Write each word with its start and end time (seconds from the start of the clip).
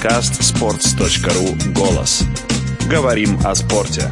Подкаст 0.00 0.40
sports.ru 0.40 1.72
«Голос». 1.72 2.22
Говорим 2.88 3.36
о 3.44 3.52
спорте. 3.56 4.04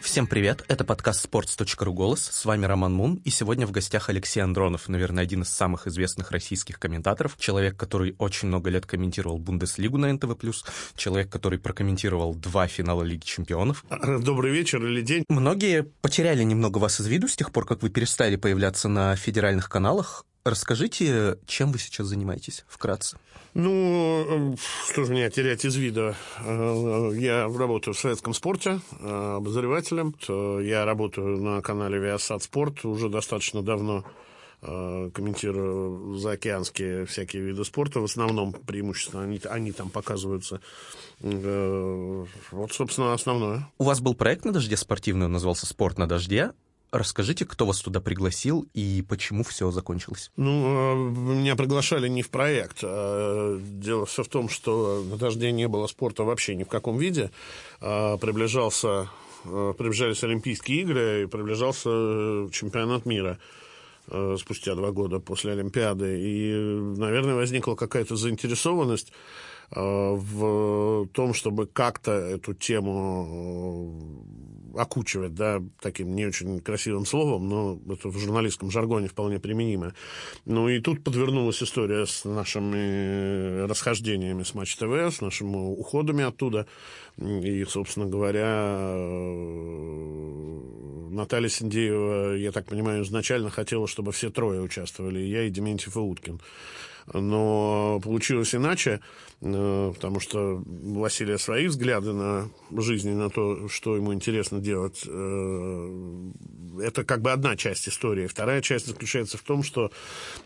Всем 0.00 0.26
привет, 0.26 0.64
это 0.68 0.84
подкаст 0.84 1.28
sports.ru 1.30 1.92
«Голос», 1.92 2.30
с 2.32 2.46
вами 2.46 2.64
Роман 2.64 2.94
Мун, 2.94 3.20
и 3.24 3.28
сегодня 3.28 3.66
в 3.66 3.72
гостях 3.72 4.08
Алексей 4.08 4.40
Андронов, 4.40 4.88
наверное, 4.88 5.24
один 5.24 5.42
из 5.42 5.50
самых 5.50 5.86
известных 5.86 6.30
российских 6.30 6.78
комментаторов, 6.78 7.36
человек, 7.38 7.76
который 7.76 8.16
очень 8.16 8.48
много 8.48 8.70
лет 8.70 8.86
комментировал 8.86 9.38
Бундеслигу 9.38 9.98
на 9.98 10.10
НТВ+, 10.10 10.34
человек, 10.96 11.28
который 11.28 11.58
прокомментировал 11.58 12.34
два 12.34 12.66
финала 12.68 13.02
Лиги 13.02 13.24
Чемпионов. 13.24 13.84
Добрый 14.22 14.50
вечер 14.50 14.82
или 14.82 15.02
день. 15.02 15.24
Многие 15.28 15.82
потеряли 15.82 16.42
немного 16.42 16.78
вас 16.78 17.02
из 17.02 17.06
виду 17.06 17.28
с 17.28 17.36
тех 17.36 17.52
пор, 17.52 17.66
как 17.66 17.82
вы 17.82 17.90
перестали 17.90 18.36
появляться 18.36 18.88
на 18.88 19.14
федеральных 19.14 19.68
каналах. 19.68 20.24
Расскажите, 20.44 21.38
чем 21.46 21.70
вы 21.70 21.78
сейчас 21.78 22.08
занимаетесь 22.08 22.64
вкратце? 22.66 23.16
Ну, 23.54 24.56
что 24.90 25.04
же 25.04 25.12
меня 25.12 25.30
терять 25.30 25.64
из 25.64 25.76
вида? 25.76 26.16
Э, 26.40 27.12
я 27.14 27.44
работаю 27.46 27.94
в 27.94 27.98
советском 27.98 28.34
спорте 28.34 28.80
э, 28.98 29.34
обозревателем. 29.36 30.16
Я 30.64 30.84
работаю 30.84 31.40
на 31.40 31.60
канале 31.62 31.98
Viasat 31.98 32.40
Спорт 32.40 32.84
уже 32.84 33.08
достаточно 33.08 33.62
давно 33.62 34.04
э, 34.62 35.10
комментирую 35.14 36.16
заокеанские 36.16 37.06
всякие 37.06 37.42
виды 37.42 37.64
спорта, 37.64 38.00
в 38.00 38.04
основном 38.04 38.52
преимущественно 38.52 39.22
они, 39.22 39.40
они 39.48 39.70
там 39.70 39.90
показываются. 39.90 40.60
Вот, 41.20 42.72
собственно, 42.72 43.14
основное. 43.14 43.70
У 43.78 43.84
вас 43.84 44.00
был 44.00 44.14
проект 44.14 44.44
на 44.44 44.50
дожде 44.50 44.76
спортивный, 44.76 45.26
он 45.26 45.32
назывался 45.32 45.66
«Спорт 45.66 45.98
на 45.98 46.08
дожде». 46.08 46.50
Расскажите, 46.92 47.46
кто 47.46 47.64
вас 47.64 47.80
туда 47.80 48.02
пригласил 48.02 48.68
и 48.74 49.02
почему 49.08 49.44
все 49.44 49.70
закончилось? 49.70 50.30
Ну, 50.36 51.14
э, 51.32 51.34
меня 51.34 51.56
приглашали 51.56 52.06
не 52.06 52.20
в 52.20 52.28
проект. 52.28 52.80
А, 52.82 53.58
дело 53.58 54.04
все 54.04 54.22
в 54.22 54.28
том, 54.28 54.50
что 54.50 55.02
на 55.02 55.16
дожде 55.16 55.52
не 55.52 55.68
было 55.68 55.86
спорта 55.86 56.22
вообще 56.22 56.54
ни 56.54 56.64
в 56.64 56.68
каком 56.68 56.98
виде. 56.98 57.30
А, 57.80 58.18
приближался, 58.18 59.08
э, 59.46 59.72
приближались 59.78 60.22
Олимпийские 60.22 60.82
игры 60.82 61.22
и 61.22 61.26
приближался 61.26 61.88
э, 61.90 62.48
чемпионат 62.52 63.06
мира 63.06 63.38
спустя 64.36 64.74
два 64.74 64.90
года 64.90 65.20
после 65.20 65.52
Олимпиады. 65.52 66.20
И, 66.20 66.52
наверное, 66.98 67.36
возникла 67.36 67.76
какая-то 67.76 68.16
заинтересованность 68.16 69.12
в 69.74 71.06
том, 71.12 71.34
чтобы 71.34 71.66
как-то 71.66 72.12
эту 72.12 72.54
тему 72.54 74.22
окучивать, 74.76 75.34
да, 75.34 75.62
таким 75.80 76.14
не 76.14 76.26
очень 76.26 76.60
красивым 76.60 77.04
словом, 77.06 77.48
но 77.48 77.78
это 77.92 78.08
в 78.08 78.18
журналистском 78.18 78.70
жаргоне 78.70 79.08
вполне 79.08 79.38
применимо. 79.38 79.94
Ну 80.44 80.68
и 80.68 80.80
тут 80.80 81.04
подвернулась 81.04 81.62
история 81.62 82.06
с 82.06 82.24
нашими 82.24 83.66
расхождениями 83.66 84.42
с 84.42 84.54
Матч 84.54 84.76
ТВ, 84.76 85.14
с 85.14 85.20
нашими 85.20 85.56
уходами 85.56 86.24
оттуда. 86.24 86.66
И, 87.18 87.64
собственно 87.64 88.06
говоря, 88.06 88.94
Наталья 91.10 91.48
Синдеева, 91.48 92.36
я 92.36 92.52
так 92.52 92.66
понимаю, 92.66 93.04
изначально 93.04 93.50
хотела, 93.50 93.86
чтобы 93.86 94.12
все 94.12 94.30
трое 94.30 94.60
участвовали, 94.62 95.20
и 95.20 95.28
я, 95.28 95.42
и 95.42 95.50
Дементьев, 95.50 95.96
и 95.96 96.00
Уткин 96.00 96.40
но 97.12 98.00
получилось 98.02 98.54
иначе, 98.54 99.00
э, 99.40 99.92
потому 99.94 100.20
что 100.20 100.62
у 100.66 101.00
Василия 101.00 101.38
свои 101.38 101.66
взгляды 101.66 102.12
на 102.12 102.48
жизнь 102.70 103.10
и 103.10 103.14
на 103.14 103.30
то, 103.30 103.68
что 103.68 103.96
ему 103.96 104.14
интересно 104.14 104.60
делать. 104.60 105.02
Э, 105.06 106.30
это 106.80 107.04
как 107.04 107.20
бы 107.20 107.32
одна 107.32 107.56
часть 107.56 107.88
истории. 107.88 108.26
Вторая 108.26 108.62
часть 108.62 108.86
заключается 108.86 109.38
в 109.38 109.42
том, 109.42 109.62
что 109.62 109.90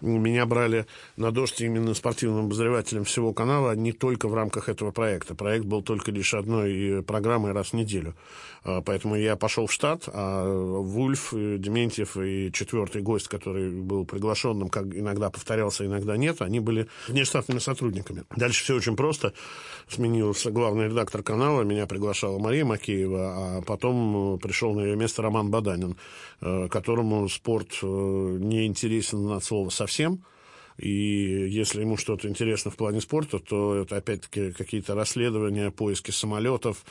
меня 0.01 0.47
брали 0.47 0.87
на 1.17 1.31
дождь 1.31 1.61
именно 1.61 1.95
спортивным 1.95 2.47
обозревателем 2.47 3.05
всего 3.05 3.33
канала, 3.33 3.75
не 3.75 3.93
только 3.93 4.29
в 4.29 4.35
рамках 4.35 4.69
этого 4.69 4.91
проекта. 4.91 5.35
Проект 5.35 5.65
был 5.65 5.83
только 5.83 6.11
лишь 6.11 6.35
одной 6.35 7.03
программой 7.03 7.53
раз 7.53 7.69
в 7.69 7.73
неделю. 7.75 8.15
Э, 8.65 8.83
поэтому 8.85 9.17
я 9.17 9.37
пошел 9.37 9.67
в 9.67 9.73
штат, 9.73 10.09
а 10.09 10.47
Вульф, 10.47 11.33
Дементьев 11.33 12.17
и 12.17 12.51
четвертый 12.53 13.03
гость, 13.03 13.29
который 13.29 13.71
был 13.71 14.05
приглашенным, 14.05 14.69
как 14.69 14.87
иногда 14.87 15.31
повторялся, 15.31 15.85
иногда 15.85 16.17
нет, 16.17 16.43
они 16.47 16.61
были 16.61 16.89
внештатными 17.09 17.59
сотрудниками. 17.59 18.25
Дальше 18.37 18.65
все 18.65 18.75
очень 18.75 18.97
просто. 18.97 19.33
Сменился 19.89 20.51
главный 20.51 20.87
редактор 20.87 21.23
канала, 21.23 21.63
меня 21.63 21.87
приглашала 21.87 22.39
Мария 22.39 22.65
Макеева, 22.65 23.59
а 23.59 23.63
потом 23.63 24.39
пришел 24.39 24.75
на 24.75 24.81
ее 24.81 24.97
место 24.97 25.23
Роман 25.23 25.51
Баданин, 25.51 25.97
э, 26.41 26.69
которому 26.69 27.29
спорт 27.29 27.79
э, 27.83 27.87
не 27.87 28.67
интересен 28.67 29.31
от 29.33 29.45
слова 29.45 29.71
совсем. 29.71 30.25
И 30.79 31.49
если 31.49 31.81
ему 31.81 31.97
что-то 31.97 32.29
интересно 32.29 32.71
в 32.71 32.77
плане 32.77 33.01
спорта, 33.01 33.39
то 33.39 33.75
это 33.75 33.97
опять-таки 33.97 34.53
какие-то 34.53 34.95
расследования, 34.95 35.71
поиски 35.71 36.11
самолетов, 36.11 36.85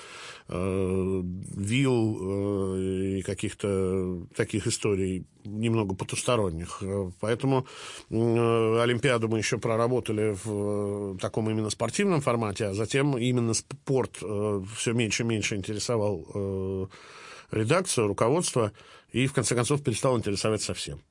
э, 0.47 1.21
вил 1.23 2.17
э, 2.19 3.17
и 3.19 3.21
каких-то 3.21 4.25
таких 4.35 4.67
историй 4.67 5.25
немного 5.43 5.95
потусторонних. 5.95 6.81
Поэтому 7.19 7.67
э, 8.09 8.81
Олимпиаду 8.81 9.27
мы 9.27 9.37
еще 9.37 9.57
проработали 9.57 10.35
в 10.43 11.17
таком 11.19 11.49
именно 11.49 11.69
спортивном 11.69 12.21
формате, 12.21 12.65
а 12.65 12.73
затем 12.73 13.17
именно 13.17 13.53
спорт 13.53 14.17
э, 14.21 14.61
все 14.75 14.93
меньше 14.93 15.23
и 15.23 15.25
меньше 15.25 15.55
интересовал 15.55 16.25
э, 16.33 16.85
редакцию, 17.51 18.07
руководство, 18.07 18.71
и 19.11 19.27
в 19.27 19.33
конце 19.33 19.55
концов 19.55 19.83
перестал 19.83 20.17
интересовать 20.17 20.61
совсем. 20.61 21.01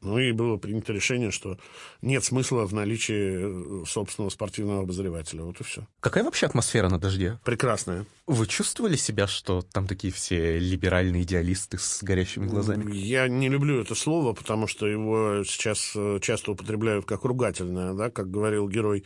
Ну 0.00 0.18
и 0.18 0.32
было 0.32 0.56
принято 0.56 0.92
решение, 0.92 1.30
что 1.30 1.58
нет 2.02 2.24
смысла 2.24 2.66
в 2.66 2.72
наличии 2.72 3.82
э, 3.82 3.84
собственного 3.86 4.30
спортивного 4.30 4.82
обозревателя. 4.82 5.42
Вот 5.42 5.60
и 5.60 5.64
все. 5.64 5.86
Какая 6.00 6.22
вообще 6.22 6.46
атмосфера 6.46 6.88
на 6.88 6.98
дожде? 6.98 7.38
Прекрасная. 7.44 8.06
Вы 8.28 8.46
чувствовали 8.46 8.96
себя, 8.96 9.26
что 9.26 9.62
там 9.62 9.86
такие 9.86 10.12
все 10.12 10.58
либеральные 10.58 11.22
идеалисты 11.22 11.78
с 11.78 12.02
горящими 12.02 12.46
глазами? 12.46 12.94
Я 12.94 13.26
не 13.26 13.48
люблю 13.48 13.80
это 13.80 13.94
слово, 13.94 14.34
потому 14.34 14.66
что 14.66 14.86
его 14.86 15.42
сейчас 15.44 15.92
э, 15.96 16.18
часто 16.20 16.52
употребляют 16.52 17.06
как 17.06 17.24
ругательное, 17.24 17.94
да, 17.94 18.10
как 18.10 18.30
говорил 18.30 18.68
герой 18.68 19.04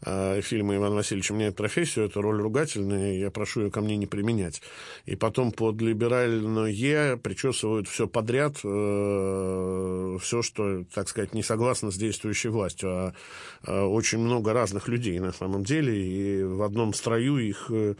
э, 0.00 0.40
фильма 0.40 0.76
Иван 0.76 0.94
Васильевич, 0.94 1.30
у 1.30 1.34
меня 1.34 1.48
это 1.48 1.56
профессия, 1.56 2.06
это 2.06 2.22
роль 2.22 2.40
ругательная, 2.40 3.18
я 3.18 3.30
прошу 3.30 3.64
ее 3.64 3.70
ко 3.70 3.80
мне 3.82 3.96
не 3.96 4.06
применять. 4.06 4.62
И 5.04 5.14
потом 5.14 5.52
под 5.52 5.80
либеральное 5.80 7.16
причесывают 7.18 7.86
все 7.86 8.08
подряд, 8.08 8.56
э, 8.64 10.18
все, 10.24 10.42
что, 10.42 10.84
так 10.92 11.08
сказать, 11.08 11.34
не 11.34 11.42
согласно 11.42 11.90
с 11.90 11.96
действующей 11.96 12.50
властью, 12.50 12.90
а, 12.90 13.14
а 13.62 13.86
очень 13.86 14.18
много 14.18 14.52
разных 14.52 14.88
людей 14.88 15.18
на 15.20 15.32
самом 15.32 15.62
деле, 15.62 15.94
и 15.94 16.42
в 16.42 16.62
одном 16.62 16.92
строю 16.94 17.38
их 17.38 17.66
э, 17.70 17.94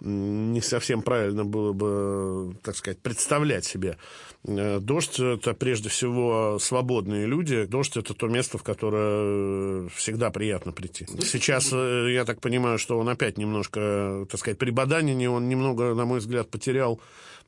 не 0.00 0.60
совсем 0.60 1.02
правильно 1.02 1.44
было 1.44 1.72
бы, 1.72 2.56
так 2.62 2.76
сказать, 2.76 2.98
представлять 2.98 3.64
себе. 3.64 3.96
Э, 4.44 4.80
дождь– 4.80 5.18
это 5.20 5.54
прежде 5.54 5.88
всего 5.88 6.58
свободные 6.60 7.26
люди. 7.26 7.64
Дождь– 7.64 7.96
это 7.96 8.14
то 8.14 8.26
место, 8.28 8.58
в 8.58 8.62
которое 8.62 9.88
всегда 9.90 10.30
приятно 10.30 10.72
прийти. 10.72 11.06
Сейчас, 11.20 11.70
э, 11.72 12.12
я 12.12 12.24
так 12.24 12.40
понимаю, 12.40 12.78
что 12.78 12.98
он 12.98 13.08
опять 13.08 13.38
немножко, 13.38 14.26
так 14.30 14.40
сказать, 14.40 14.58
при 14.58 14.70
Баданине 14.70 15.30
он 15.30 15.48
немного, 15.48 15.94
на 15.94 16.04
мой 16.04 16.18
взгляд, 16.18 16.50
потерял 16.50 17.00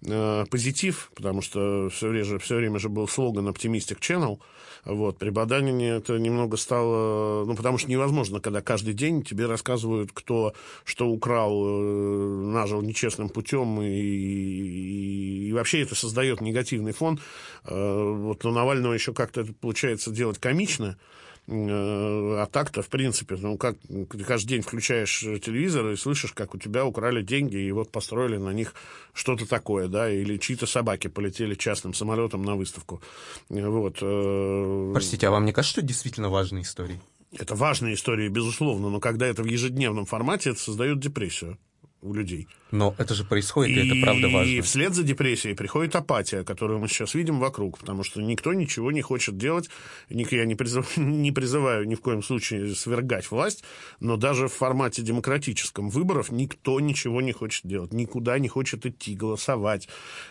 э, 0.04 0.44
позитив, 0.50 1.10
потому 1.15 1.42
что 1.42 1.88
все 1.91 2.09
время, 2.09 2.38
все 2.38 2.56
время 2.56 2.78
же 2.78 2.88
был 2.88 3.09
слоган 3.09 3.48
«Optimistic 3.48 3.98
Channel», 4.00 4.38
вот, 4.84 5.16
при 5.16 5.31
Баданине 5.31 5.88
это 5.88 6.19
немного 6.19 6.56
стало... 6.59 7.44
Ну, 7.47 7.56
потому 7.56 7.78
что 7.78 7.91
невозможно, 7.91 8.41
когда 8.41 8.60
каждый 8.60 8.92
день 8.92 9.22
тебе 9.22 9.47
рассказывают, 9.47 10.10
кто 10.12 10.53
что 10.84 11.09
украл, 11.09 11.65
э, 11.66 12.53
нажил 12.53 12.82
нечестным 12.82 13.31
путем, 13.31 13.81
и, 13.81 13.87
и, 13.87 15.48
и 15.48 15.53
вообще 15.53 15.81
это 15.81 15.94
создает 15.94 16.42
негативный 16.42 16.92
фон. 16.92 17.19
Э, 17.65 18.15
вот 18.15 18.44
у 18.44 18.50
Навального 18.50 18.92
еще 18.92 19.15
как-то 19.15 19.41
это 19.41 19.54
получается 19.54 20.10
делать 20.10 20.38
комично, 20.38 20.98
а 21.47 22.47
так-то, 22.47 22.82
в 22.82 22.89
принципе, 22.89 23.36
ну, 23.36 23.59
как 23.59 23.77
ты 23.80 24.24
каждый 24.24 24.48
день 24.48 24.63
включаешь 24.63 25.21
телевизор 25.21 25.89
и 25.91 25.97
слышишь, 25.97 26.33
как 26.33 26.54
у 26.54 26.59
тебя 26.59 26.86
украли 26.86 27.22
деньги, 27.22 27.57
и 27.57 27.71
вот 27.72 27.91
построили 27.91 28.39
на 28.39 28.51
них 28.51 28.74
что-то 29.13 29.47
такое, 29.47 29.89
да, 29.89 30.10
или 30.10 30.39
чьи-то 30.39 30.66
собаки 30.66 31.09
полетели 31.09 31.54
частным 31.54 31.92
самолетом 31.92 32.45
на 32.45 32.54
выставку. 32.54 33.03
Вот. 33.51 33.98
Э, 34.01 34.91
Простите, 34.95 35.28
а 35.28 35.30
вам 35.30 35.45
не 35.45 35.53
кажется, 35.53 35.72
что 35.72 35.80
это 35.80 35.89
действительно 35.89 36.30
важные 36.30 36.63
истории? 36.63 37.01
Это 37.39 37.54
важные 37.54 37.95
истории, 37.95 38.28
безусловно, 38.28 38.89
но 38.89 39.01
когда 39.01 39.27
это 39.27 39.42
в 39.42 39.47
ежедневном 39.47 40.07
формате, 40.07 40.51
это 40.51 40.60
создает 40.60 41.01
депрессию 41.01 41.59
у 42.04 42.12
людей. 42.12 42.48
Но 42.71 42.95
это 42.98 43.15
же 43.15 43.24
происходит, 43.24 43.77
и, 43.77 43.80
и 43.80 43.86
это 43.86 44.01
правда 44.04 44.28
важно. 44.28 44.51
И 44.51 44.60
вслед 44.60 44.95
за 44.95 45.03
депрессией 45.03 45.54
приходит 45.54 45.97
апатия, 45.97 46.45
которую 46.45 46.78
мы 46.78 46.89
сейчас 46.89 47.15
видим 47.15 47.41
вокруг, 47.41 47.78
потому 47.78 48.03
что 48.03 48.21
никто 48.21 48.53
ничего 48.53 48.92
не 48.92 49.01
хочет 49.01 49.36
делать. 49.36 49.71
Я 50.09 50.45
не 50.45 50.54
призываю, 50.54 50.89
не 50.97 51.33
призываю 51.33 51.89
ни 51.89 51.95
в 51.95 52.01
коем 52.01 52.22
случае 52.22 52.74
свергать 52.74 53.30
власть, 53.30 53.65
но 54.01 54.16
даже 54.16 54.48
в 54.48 54.53
формате 54.53 55.03
демократическом 55.03 55.89
выборов 55.89 56.30
никто 56.30 56.78
ничего 56.80 57.21
не 57.21 57.33
хочет 57.33 57.66
делать, 57.66 57.92
никуда 57.92 58.39
не 58.39 58.48
хочет 58.48 58.84
идти, 58.84 59.15
голосовать. 59.15 59.89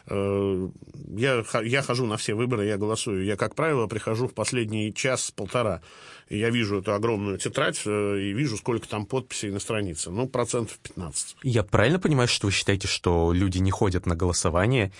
Э, 0.07 0.69
я, 1.17 1.43
я 1.63 1.81
хожу 1.81 2.05
на 2.05 2.17
все 2.17 2.35
выборы, 2.35 2.65
я 2.65 2.77
голосую. 2.77 3.25
Я, 3.25 3.35
как 3.35 3.55
правило, 3.55 3.87
прихожу 3.87 4.27
в 4.27 4.33
последний 4.33 4.93
час-полтора. 4.93 5.81
И 6.29 6.37
я 6.37 6.49
вижу 6.49 6.79
эту 6.79 6.93
огромную 6.93 7.37
тетрадь 7.37 7.81
э, 7.85 8.19
и 8.19 8.33
вижу, 8.33 8.57
сколько 8.57 8.87
там 8.87 9.05
подписей 9.05 9.51
на 9.51 9.59
странице. 9.59 10.09
Ну, 10.09 10.27
процентов 10.27 10.77
15. 10.79 11.37
Я 11.43 11.63
правильно 11.63 11.99
понимаю, 11.99 12.27
что 12.27 12.47
вы 12.47 12.51
считаете, 12.51 12.87
что 12.87 13.33
люди 13.33 13.59
не 13.59 13.71
ходят 13.71 14.05
на 14.05 14.15
голосование, 14.15 14.91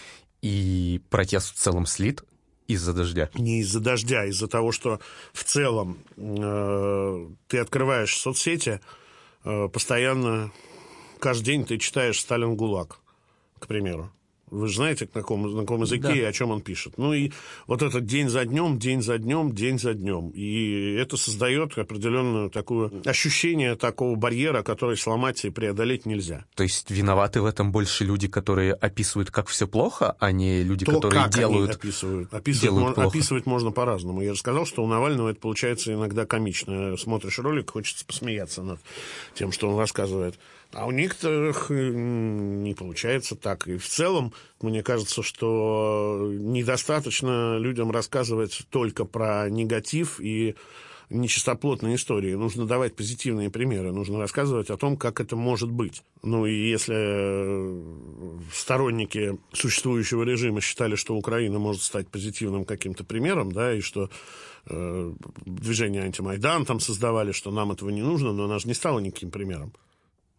и 0.42 1.02
протест 1.10 1.56
в 1.56 1.58
целом 1.58 1.86
слит 1.86 2.24
из-за 2.68 2.94
дождя? 2.94 3.30
Не 3.36 3.62
из-за 3.62 3.80
дождя, 3.80 4.22
а 4.22 4.26
из-за 4.26 4.48
того, 4.48 4.72
что 4.72 5.00
в 5.32 5.44
целом 5.44 5.98
э, 6.18 7.28
ты 7.48 7.58
открываешь 7.58 8.16
соцсети, 8.18 8.82
э, 9.46 9.68
постоянно, 9.70 10.52
каждый 11.20 11.46
день 11.46 11.66
ты 11.66 11.78
читаешь 11.78 12.20
«Сталин 12.20 12.56
ГУЛАГ», 12.56 13.00
к 13.60 13.68
примеру. 13.68 14.12
Вы 14.54 14.68
же 14.68 14.76
знаете, 14.76 15.10
на 15.12 15.22
каком, 15.22 15.52
на 15.52 15.62
каком 15.62 15.82
языке 15.82 16.08
да. 16.10 16.14
и 16.14 16.22
о 16.22 16.32
чем 16.32 16.52
он 16.52 16.62
пишет. 16.62 16.94
Ну 16.98 17.12
и 17.14 17.32
вот 17.66 17.82
этот 17.82 18.06
день 18.06 18.30
за 18.30 18.46
днем, 18.46 18.78
день 18.78 19.02
за 19.02 19.18
днем, 19.18 19.52
день 19.52 19.80
за 19.80 19.96
днем. 19.96 20.30
И 20.30 20.94
это 20.94 21.18
создает 21.18 21.76
определенное 21.78 22.50
такое 22.50 22.92
ощущение 23.04 23.76
такого 23.76 24.16
барьера, 24.16 24.62
который 24.62 24.96
сломать 24.96 25.44
и 25.44 25.50
преодолеть 25.50 26.06
нельзя. 26.06 26.46
То 26.56 26.64
есть 26.64 26.92
виноваты 26.92 27.42
в 27.42 27.46
этом 27.46 27.72
больше 27.72 28.06
люди, 28.06 28.28
которые 28.28 28.74
описывают, 28.74 29.32
как 29.32 29.48
все 29.48 29.68
плохо, 29.68 30.16
а 30.20 30.32
не 30.32 30.64
люди, 30.64 30.86
То, 30.86 30.94
которые 30.94 31.24
как 31.24 31.34
делают... 31.34 31.72
Они 31.72 31.80
описывают. 31.80 32.34
Описывать, 32.34 32.62
делают 32.62 32.84
мон, 32.84 32.94
плохо. 32.94 33.10
описывать 33.10 33.46
можно 33.48 33.72
по-разному. 33.72 34.22
Я 34.22 34.34
же 34.34 34.40
сказал, 34.40 34.68
что 34.68 34.84
у 34.84 34.88
Навального 34.88 35.30
это 35.30 35.40
получается 35.40 35.94
иногда 35.94 36.28
комично. 36.28 36.96
Смотришь 36.98 37.40
ролик, 37.40 37.72
хочется 37.72 38.06
посмеяться 38.06 38.62
над 38.62 38.80
тем, 39.34 39.52
что 39.52 39.68
он 39.68 39.80
рассказывает. 39.80 40.36
А 40.74 40.88
у 40.88 40.92
некоторых 40.92 41.70
э, 41.70 41.92
не 41.94 42.74
получается 42.74 43.36
так. 43.36 43.68
И 43.68 43.78
в 43.78 43.88
целом, 43.88 44.34
мне 44.62 44.82
кажется, 44.82 45.22
что 45.22 46.30
недостаточно 46.32 47.58
людям 47.58 47.92
рассказывать 47.92 48.66
только 48.72 49.06
про 49.06 49.50
негатив 49.50 50.20
и 50.20 50.56
нечистоплотные 51.10 51.96
истории. 51.96 52.34
Нужно 52.34 52.66
давать 52.66 52.96
позитивные 52.96 53.52
примеры. 53.52 53.92
Нужно 53.92 54.18
рассказывать 54.18 54.72
о 54.72 54.78
том, 54.78 54.98
как 54.98 55.20
это 55.20 55.36
может 55.36 55.70
быть. 55.70 56.02
Ну 56.24 56.48
и 56.48 56.70
если 56.70 56.96
э, 56.98 58.40
сторонники 58.52 59.38
существующего 59.54 60.24
режима 60.24 60.60
считали, 60.60 60.96
что 60.96 61.16
Украина 61.16 61.60
может 61.60 61.84
стать 61.84 62.08
позитивным 62.08 62.66
каким-то 62.66 63.04
примером, 63.04 63.52
да, 63.52 63.74
и 63.74 63.82
что 63.82 64.10
э, 64.66 65.14
движение 65.46 66.02
антимайдан 66.02 66.66
там 66.66 66.80
создавали, 66.80 67.32
что 67.32 67.52
нам 67.52 67.72
этого 67.72 67.92
не 67.92 68.02
нужно, 68.02 68.34
но 68.34 68.46
она 68.46 68.58
же 68.58 68.68
не 68.68 68.74
стала 68.74 69.00
никаким 69.00 69.30
примером. 69.30 69.72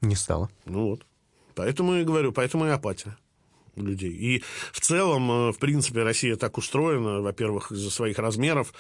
Не 0.04 0.16
стало. 0.16 0.50
Ну 0.66 0.88
вот. 0.90 1.06
Поэтому 1.54 1.94
и 1.94 2.04
говорю, 2.04 2.32
поэтому 2.32 2.66
и 2.66 2.70
апатия 2.70 3.16
людей. 3.76 4.12
И 4.12 4.42
в 4.72 4.80
целом, 4.80 5.30
э, 5.30 5.52
в 5.52 5.58
принципе, 5.58 6.02
Россия 6.02 6.36
так 6.36 6.58
устроена, 6.58 7.20
во-первых, 7.20 7.72
из-за 7.72 7.90
своих 7.90 8.18
размеров, 8.18 8.72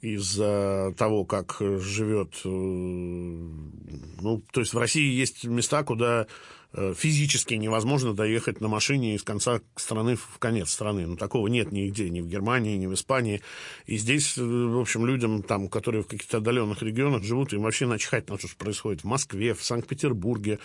из-за 0.00 0.94
того, 0.98 1.24
как 1.24 1.56
живет... 1.58 2.34
Э, 2.44 2.48
ну, 2.48 4.42
то 4.52 4.60
есть 4.60 4.74
в 4.74 4.78
России 4.78 5.12
есть 5.12 5.44
места, 5.44 5.84
куда 5.84 6.26
физически 6.74 7.54
невозможно 7.54 8.14
доехать 8.14 8.60
на 8.60 8.68
машине 8.68 9.14
из 9.14 9.22
конца 9.22 9.60
страны 9.76 10.16
в 10.16 10.38
конец 10.38 10.70
страны. 10.70 11.06
Ну, 11.06 11.16
такого 11.16 11.48
нет 11.48 11.70
нигде, 11.70 12.08
ни 12.08 12.20
в 12.20 12.26
Германии, 12.26 12.76
ни 12.76 12.86
в 12.86 12.94
Испании. 12.94 13.42
И 13.86 13.98
здесь, 13.98 14.36
в 14.36 14.80
общем, 14.80 15.04
людям, 15.06 15.42
там, 15.42 15.68
которые 15.68 16.02
в 16.02 16.06
каких-то 16.06 16.38
отдаленных 16.38 16.82
регионах 16.82 17.24
живут, 17.24 17.52
им 17.52 17.62
вообще 17.62 17.86
начихать 17.86 18.28
на 18.28 18.38
то, 18.38 18.48
что 18.48 18.56
происходит 18.56 19.02
в 19.02 19.06
Москве, 19.06 19.54
в 19.54 19.62
Санкт-Петербурге. 19.62 20.58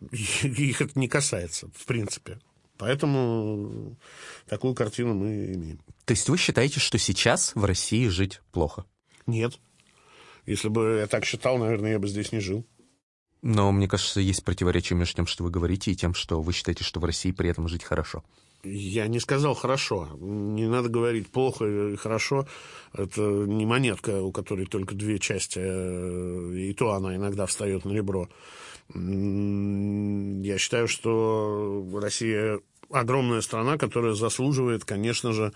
Их 0.10 0.80
это 0.80 0.98
не 0.98 1.08
касается, 1.08 1.68
в 1.76 1.86
принципе. 1.86 2.40
Поэтому 2.76 3.96
такую 4.48 4.74
картину 4.74 5.14
мы 5.14 5.52
имеем. 5.52 5.78
То 6.06 6.12
есть 6.12 6.28
вы 6.28 6.38
считаете, 6.38 6.80
что 6.80 6.98
сейчас 6.98 7.54
в 7.54 7.64
России 7.64 8.08
жить 8.08 8.40
плохо? 8.52 8.86
Нет. 9.26 9.60
Если 10.46 10.68
бы 10.68 10.98
я 11.00 11.06
так 11.06 11.26
считал, 11.26 11.58
наверное, 11.58 11.92
я 11.92 11.98
бы 11.98 12.08
здесь 12.08 12.32
не 12.32 12.40
жил. 12.40 12.66
Но 13.42 13.72
мне 13.72 13.88
кажется, 13.88 14.20
есть 14.20 14.44
противоречие 14.44 14.98
между 14.98 15.16
тем, 15.16 15.26
что 15.26 15.44
вы 15.44 15.50
говорите, 15.50 15.90
и 15.90 15.96
тем, 15.96 16.14
что 16.14 16.42
вы 16.42 16.52
считаете, 16.52 16.84
что 16.84 17.00
в 17.00 17.04
России 17.04 17.32
при 17.32 17.48
этом 17.48 17.68
жить 17.68 17.84
хорошо. 17.84 18.22
Я 18.62 19.06
не 19.06 19.20
сказал 19.20 19.54
хорошо. 19.54 20.08
Не 20.20 20.66
надо 20.66 20.90
говорить 20.90 21.28
плохо 21.28 21.64
и 21.64 21.96
хорошо. 21.96 22.46
Это 22.92 23.22
не 23.22 23.64
монетка, 23.64 24.20
у 24.22 24.32
которой 24.32 24.66
только 24.66 24.94
две 24.94 25.18
части, 25.18 25.60
э, 25.62 26.54
и 26.54 26.74
то 26.74 26.92
она 26.92 27.16
иногда 27.16 27.46
встает 27.46 27.86
на 27.86 27.92
ребро. 27.92 28.28
Я 28.92 30.58
считаю, 30.58 30.88
что 30.88 31.88
Россия 31.94 32.60
огромная 32.90 33.40
страна, 33.40 33.78
которая 33.78 34.14
заслуживает, 34.14 34.84
конечно 34.84 35.32
же, 35.32 35.52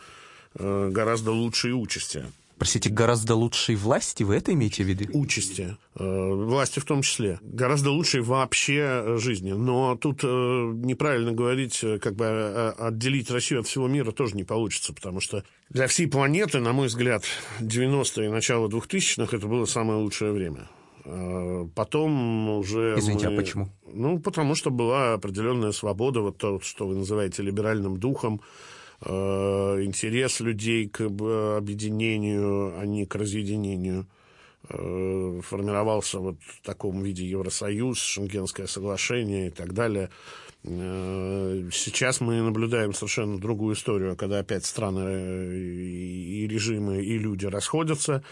э, 0.55 0.91
гораздо 0.91 1.33
лучшей 1.33 1.73
участи. 1.73 2.25
Простите, 2.59 2.89
гораздо 2.89 3.35
лучшей 3.35 3.75
власти, 3.75 4.23
вы 4.23 4.37
это 4.37 4.53
имеете 4.53 4.85
в 4.85 4.87
виду? 4.87 5.07
Участи. 5.19 5.77
Э, 5.97 6.31
власти 6.33 6.79
в 6.79 6.85
том 6.85 7.03
числе. 7.03 7.39
Гораздо 7.43 7.91
лучшей 7.91 8.21
вообще 8.21 9.17
жизни. 9.19 9.53
Но 9.53 9.97
тут 9.97 10.21
э, 10.23 10.27
неправильно 10.27 11.33
говорить, 11.33 11.85
как 12.01 12.15
бы 12.15 12.75
отделить 12.79 13.31
Россию 13.31 13.61
от 13.61 13.67
всего 13.67 13.89
мира 13.89 14.13
тоже 14.13 14.37
не 14.37 14.45
получится, 14.45 14.93
потому 14.93 15.21
что 15.21 15.45
для 15.71 15.87
всей 15.87 16.07
планеты, 16.07 16.61
на 16.61 16.73
мой 16.73 16.87
взгляд, 16.87 17.25
90-е 17.61 18.27
и 18.27 18.31
начало 18.31 18.69
2000-х 18.69 19.37
это 19.37 19.47
было 19.47 19.65
самое 19.65 19.99
лучшее 19.99 20.33
время. 20.33 20.69
Потом 21.75 22.49
уже... 22.51 22.95
Извините, 22.97 23.29
мы... 23.29 23.35
а 23.35 23.37
почему? 23.37 23.69
Ну, 23.93 24.19
потому 24.21 24.55
что 24.55 24.71
была 24.71 25.15
определенная 25.15 25.73
свобода, 25.73 26.21
вот 26.21 26.39
то, 26.39 26.61
что 26.61 26.87
вы 26.87 26.95
называете 26.95 27.43
либеральным 27.43 27.99
духом, 27.99 28.41
э, 28.41 28.74
интерес 29.07 30.41
людей 30.41 30.89
к 30.89 31.03
объединению, 31.03 32.79
а 32.79 32.87
не 32.87 33.07
к 33.07 33.15
разъединению. 33.15 34.07
Э, 34.71 35.41
формировался 35.43 36.21
вот 36.21 36.37
в 36.41 36.63
таком 36.63 37.03
виде 37.03 37.27
Евросоюз, 37.27 37.99
Шенгенское 37.99 38.67
соглашение 38.67 39.49
и 39.49 39.51
так 39.51 39.75
далее. 39.75 40.09
Э, 40.63 41.69
сейчас 41.71 42.23
мы 42.23 42.41
наблюдаем 42.41 42.95
совершенно 42.95 43.39
другую 43.39 43.75
историю, 43.75 44.17
когда 44.17 44.39
опять 44.39 44.65
страны 44.65 45.55
и 45.55 46.47
режимы, 46.49 47.05
и 47.05 47.19
люди 47.19 47.45
расходятся 47.45 48.25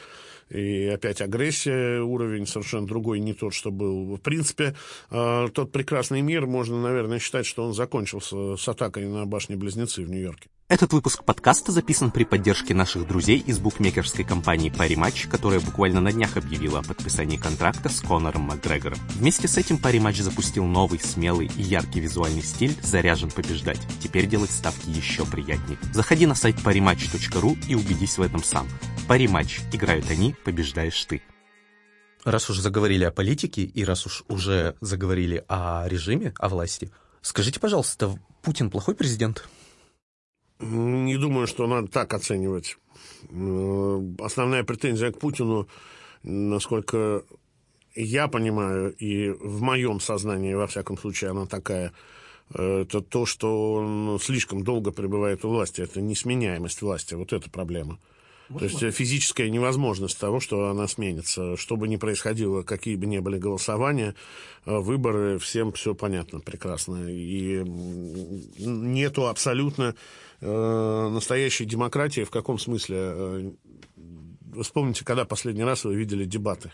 и 0.49 0.87
опять 0.87 1.21
агрессия, 1.21 2.01
уровень 2.01 2.47
совершенно 2.47 2.87
другой, 2.87 3.21
не 3.21 3.33
тот, 3.33 3.55
что 3.55 3.71
был. 3.71 4.17
В 4.17 4.21
принципе, 4.21 4.75
э, 5.11 5.49
тот 5.53 5.73
прекрасный 5.73 6.21
мир, 6.21 6.47
можно, 6.47 6.81
наверное, 6.81 7.19
считать, 7.19 7.47
что 7.47 7.65
он 7.65 7.73
закончился 7.73 8.57
с 8.57 8.69
атакой 8.69 9.07
на 9.07 9.25
башни-близнецы 9.25 10.03
в 10.03 10.11
Нью-Йорке. 10.11 10.49
Этот 10.73 10.95
выпуск 10.95 11.23
подкаста 11.25 11.71
записан 11.71 12.11
при 12.11 12.25
поддержке 12.25 12.73
наших 12.73 13.07
друзей 13.07 13.41
из 13.41 13.59
букмекерской 13.59 14.25
компании 14.25 14.73
Parimatch, 14.73 15.29
которая 15.29 15.61
буквально 15.61 16.01
на 16.01 16.13
днях 16.13 16.39
объявила 16.39 16.79
о 16.79 16.83
подписании 16.83 17.37
контракта 17.37 17.91
с 17.91 18.01
Конором 18.01 18.45
Макгрегором. 18.45 18.97
Вместе 19.11 19.49
с 19.49 19.59
этим 19.59 19.77
Parimatch 19.77 20.23
запустил 20.23 20.65
новый, 20.65 20.99
смелый 20.99 21.51
и 21.59 21.63
яркий 21.63 22.01
визуальный 22.01 22.43
стиль 22.43 22.75
«Заряжен 22.83 23.31
побеждать». 23.31 23.81
Теперь 24.03 24.27
делать 24.27 24.51
ставки 24.51 24.89
еще 24.89 25.27
приятнее. 25.27 25.79
Заходи 25.93 26.25
на 26.25 26.35
сайт 26.35 26.57
parimatch.ru 26.65 27.59
и 27.69 27.75
убедись 27.75 28.17
в 28.17 28.23
этом 28.23 28.43
сам. 28.43 28.67
Parimatch. 29.11 29.61
Играют 29.73 30.11
они, 30.11 30.35
побеждаешь 30.43 31.05
ты. 31.05 31.21
Раз 32.25 32.49
уж 32.49 32.57
заговорили 32.57 33.05
о 33.05 33.11
политике 33.11 33.61
и 33.61 33.85
раз 33.85 34.07
уж 34.07 34.25
уже 34.27 34.75
заговорили 34.81 35.45
о 35.49 35.87
режиме, 35.87 36.33
о 36.39 36.49
власти, 36.49 36.91
скажите, 37.21 37.61
пожалуйста, 37.61 38.19
Путин 38.41 38.71
плохой 38.71 38.95
президент? 38.95 39.47
Не 40.63 41.17
думаю, 41.17 41.47
что 41.47 41.67
надо 41.67 41.89
так 41.89 42.15
оценивать. 42.15 42.79
Э, 43.31 44.01
основная 44.21 44.63
претензия 44.63 45.11
к 45.11 45.19
Путину, 45.19 45.69
насколько 46.23 47.25
я 47.95 48.29
понимаю, 48.29 48.95
и 48.95 49.31
в 49.31 49.61
моем 49.61 50.01
сознании, 50.01 50.55
во 50.55 50.67
всяком 50.67 50.97
случае, 50.97 51.31
она 51.31 51.47
такая, 51.47 51.93
э, 52.55 52.83
это 52.83 53.01
то, 53.01 53.27
что 53.27 53.75
он 53.75 54.19
слишком 54.21 54.63
долго 54.63 54.93
пребывает 54.93 55.45
у 55.45 55.49
власти. 55.49 55.81
Это 55.81 56.01
несменяемость 56.01 56.81
власти. 56.81 57.15
Вот 57.15 57.33
эта 57.33 57.51
проблема. 57.51 57.99
То 58.59 58.65
есть 58.67 58.81
физическая 58.93 59.49
невозможность 59.49 60.19
того, 60.19 60.39
что 60.39 60.69
она 60.69 60.87
сменится. 60.87 61.57
Что 61.57 61.77
бы 61.77 61.89
ни 61.89 61.97
происходило, 61.97 62.63
какие 62.63 62.97
бы 62.97 63.07
ни 63.07 63.19
были 63.19 63.39
голосования, 63.39 64.15
э, 64.67 64.77
выборы, 64.77 65.39
всем 65.39 65.73
все 65.73 65.95
понятно 65.95 66.41
прекрасно. 66.41 67.07
И 67.09 67.63
нету 68.59 69.27
абсолютно 69.27 69.95
э, 70.43 71.09
настоящей 71.09 71.65
демократии. 71.65 72.25
В 72.25 72.31
каком 72.31 72.59
смысле? 72.59 72.97
Э, 73.01 73.53
вспомните, 74.61 75.05
когда 75.05 75.25
последний 75.25 75.65
раз 75.65 75.85
вы 75.85 75.95
видели 75.95 76.25
дебаты? 76.25 76.73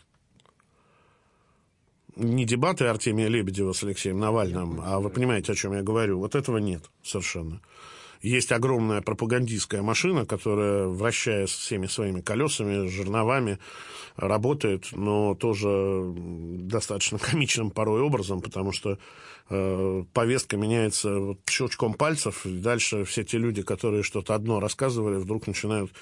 Не 2.17 2.45
дебаты 2.45 2.87
Артемия 2.87 3.29
Лебедева 3.29 3.73
с 3.73 3.85
Алексеем 3.85 4.19
Навальным, 4.19 4.81
а 4.83 4.99
вы 4.99 5.09
понимаете, 5.09 5.53
о 5.53 5.55
чем 5.55 5.75
я 5.75 5.83
говорю. 5.83 6.19
Вот 6.19 6.35
этого 6.35 6.59
нет 6.59 6.91
совершенно. 7.05 7.61
Есть 8.21 8.51
огромная 8.51 9.01
пропагандистская 9.01 9.83
машина, 9.83 10.27
которая, 10.27 10.89
вращая 10.89 11.47
всеми 11.47 11.87
своими 11.87 12.21
колесами, 12.21 12.89
жерновами, 12.89 13.59
работает, 14.17 14.89
но 14.93 15.35
тоже 15.35 16.13
достаточно 16.17 17.19
комичным 17.19 17.71
порой 17.71 18.01
образом, 18.01 18.41
потому 18.41 18.73
что 18.73 18.99
э, 19.51 20.05
повестка 20.13 20.57
меняется 20.57 21.19
вот 21.19 21.39
щелчком 21.49 21.95
пальцев, 21.95 22.45
и 22.45 22.59
дальше 22.59 23.05
все 23.05 23.23
те 23.23 23.39
люди, 23.39 23.63
которые 23.63 24.03
что-то 24.03 24.35
одно 24.35 24.59
рассказывали, 24.59 25.17
вдруг 25.17 25.47
начинают 25.47 25.93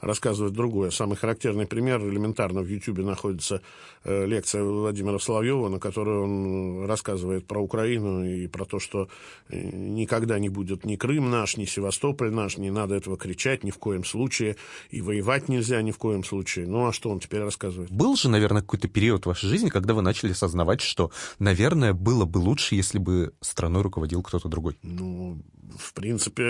рассказывать 0.00 0.52
другое. 0.52 0.90
Самый 0.90 1.16
характерный 1.16 1.66
пример, 1.66 2.00
элементарно, 2.00 2.60
в 2.60 2.68
Ютьюбе 2.68 3.04
находится 3.04 3.62
э, 4.04 4.26
лекция 4.26 4.62
Владимира 4.62 5.18
Соловьева, 5.18 5.68
на 5.68 5.78
которой 5.78 6.18
он 6.18 6.86
рассказывает 6.86 7.46
про 7.46 7.60
Украину 7.60 8.24
и 8.24 8.46
про 8.46 8.64
то, 8.64 8.78
что 8.78 9.08
э, 9.48 9.70
никогда 9.72 10.38
не 10.38 10.48
будет 10.48 10.84
ни 10.84 10.96
Крым 10.96 11.30
наш, 11.30 11.56
ни 11.56 11.64
Севастополь 11.64 12.30
наш, 12.30 12.56
не 12.58 12.70
надо 12.70 12.94
этого 12.94 13.16
кричать 13.16 13.64
ни 13.64 13.70
в 13.70 13.78
коем 13.78 14.04
случае, 14.04 14.56
и 14.90 15.00
воевать 15.00 15.48
нельзя 15.48 15.82
ни 15.82 15.90
в 15.90 15.98
коем 15.98 16.24
случае. 16.24 16.66
Ну, 16.66 16.86
а 16.86 16.92
что 16.92 17.10
он 17.10 17.20
теперь 17.20 17.40
рассказывает? 17.40 17.90
Был 17.90 18.16
же, 18.16 18.28
наверное, 18.28 18.62
какой-то 18.62 18.88
период 18.88 19.24
в 19.24 19.26
вашей 19.26 19.48
жизни, 19.48 19.68
когда 19.68 19.94
вы 19.94 20.02
начали 20.02 20.32
осознавать, 20.32 20.80
что, 20.80 21.10
наверное, 21.38 21.92
было 21.92 22.24
бы 22.24 22.38
лучше, 22.38 22.74
если 22.74 22.98
бы 22.98 23.32
страной 23.40 23.82
руководил 23.82 24.22
кто-то 24.22 24.48
другой. 24.48 24.78
Ну, 24.82 25.42
в 25.78 25.92
принципе, 25.94 26.44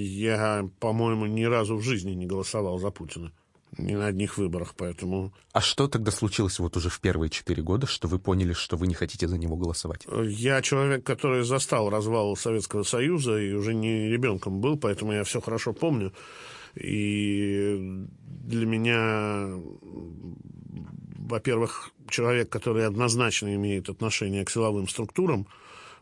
я, 0.00 0.68
по-моему, 0.80 1.26
ни 1.26 1.44
разу 1.44 1.76
в 1.76 1.82
жизни 1.82 2.12
не 2.12 2.26
голосовал 2.26 2.78
за 2.78 2.90
Путина. 2.90 3.32
Ни 3.76 3.94
на 3.94 4.06
одних 4.06 4.38
выборах, 4.38 4.74
поэтому... 4.76 5.32
А 5.52 5.60
что 5.60 5.88
тогда 5.88 6.10
случилось 6.10 6.58
вот 6.58 6.76
уже 6.76 6.88
в 6.88 7.00
первые 7.00 7.28
четыре 7.28 7.62
года, 7.62 7.86
что 7.86 8.08
вы 8.08 8.18
поняли, 8.18 8.54
что 8.54 8.76
вы 8.76 8.86
не 8.86 8.94
хотите 8.94 9.28
за 9.28 9.36
него 9.36 9.56
голосовать? 9.56 10.06
Я 10.24 10.62
человек, 10.62 11.04
который 11.04 11.44
застал 11.44 11.90
развал 11.90 12.34
Советского 12.34 12.82
Союза 12.82 13.38
и 13.38 13.52
уже 13.52 13.74
не 13.74 14.08
ребенком 14.08 14.60
был, 14.60 14.78
поэтому 14.78 15.12
я 15.12 15.22
все 15.22 15.40
хорошо 15.40 15.74
помню. 15.74 16.12
И 16.74 18.06
для 18.16 18.66
меня, 18.66 19.50
во-первых, 21.18 21.90
человек, 22.08 22.48
который 22.48 22.86
однозначно 22.86 23.54
имеет 23.54 23.90
отношение 23.90 24.44
к 24.44 24.50
силовым 24.50 24.88
структурам, 24.88 25.46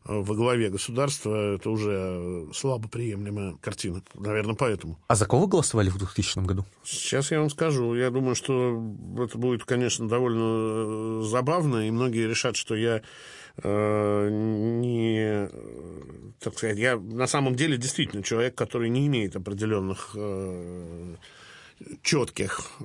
во 0.09 0.35
главе 0.35 0.71
государства, 0.71 1.55
это 1.57 1.71
уже 1.71 2.47
слабо 2.55 2.89
приемлемая 2.89 3.57
картина. 3.61 4.03
Наверное, 4.15 4.55
поэтому. 4.55 4.99
А 5.09 5.15
за 5.15 5.27
кого 5.27 5.47
голосовали 5.47 5.91
в 5.91 5.99
2000 5.99 6.47
году? 6.47 6.65
Сейчас 6.85 7.31
я 7.33 7.41
вам 7.41 7.51
скажу. 7.51 7.95
Я 7.95 8.11
думаю, 8.11 8.35
что 8.35 8.83
это 9.19 9.37
будет, 9.37 9.65
конечно, 9.65 10.09
довольно 10.09 11.23
э, 11.23 11.23
забавно, 11.25 11.89
и 11.89 11.91
многие 11.91 12.29
решат, 12.29 12.57
что 12.57 12.77
я 12.77 13.03
э, 13.63 14.29
не... 14.31 15.49
Так 16.41 16.57
сказать, 16.57 16.79
я 16.79 16.97
на 16.97 17.27
самом 17.27 17.57
деле 17.57 17.77
действительно 17.77 18.23
человек, 18.23 18.55
который 18.55 18.89
не 18.89 19.07
имеет 19.07 19.35
определенных... 19.37 20.11
Э, 20.15 21.17
четких 22.03 22.71
э, 22.81 22.85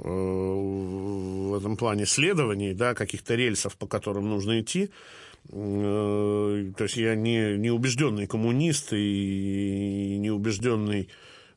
этом 1.62 1.78
плане 1.78 2.06
следований, 2.06 2.74
да, 2.74 2.94
каких-то 2.94 3.36
рельсов, 3.36 3.78
по 3.78 3.88
которым 3.88 4.30
нужно 4.30 4.60
идти. 4.60 4.92
Э, 5.50 6.72
то 6.78 6.84
есть 6.84 6.98
я 6.98 7.16
не, 7.16 7.58
не 7.58 7.72
убежденный 7.72 8.28
коммунист 8.28 8.94
и 8.94 10.18
не 10.20 10.30
убежденный 10.32 11.10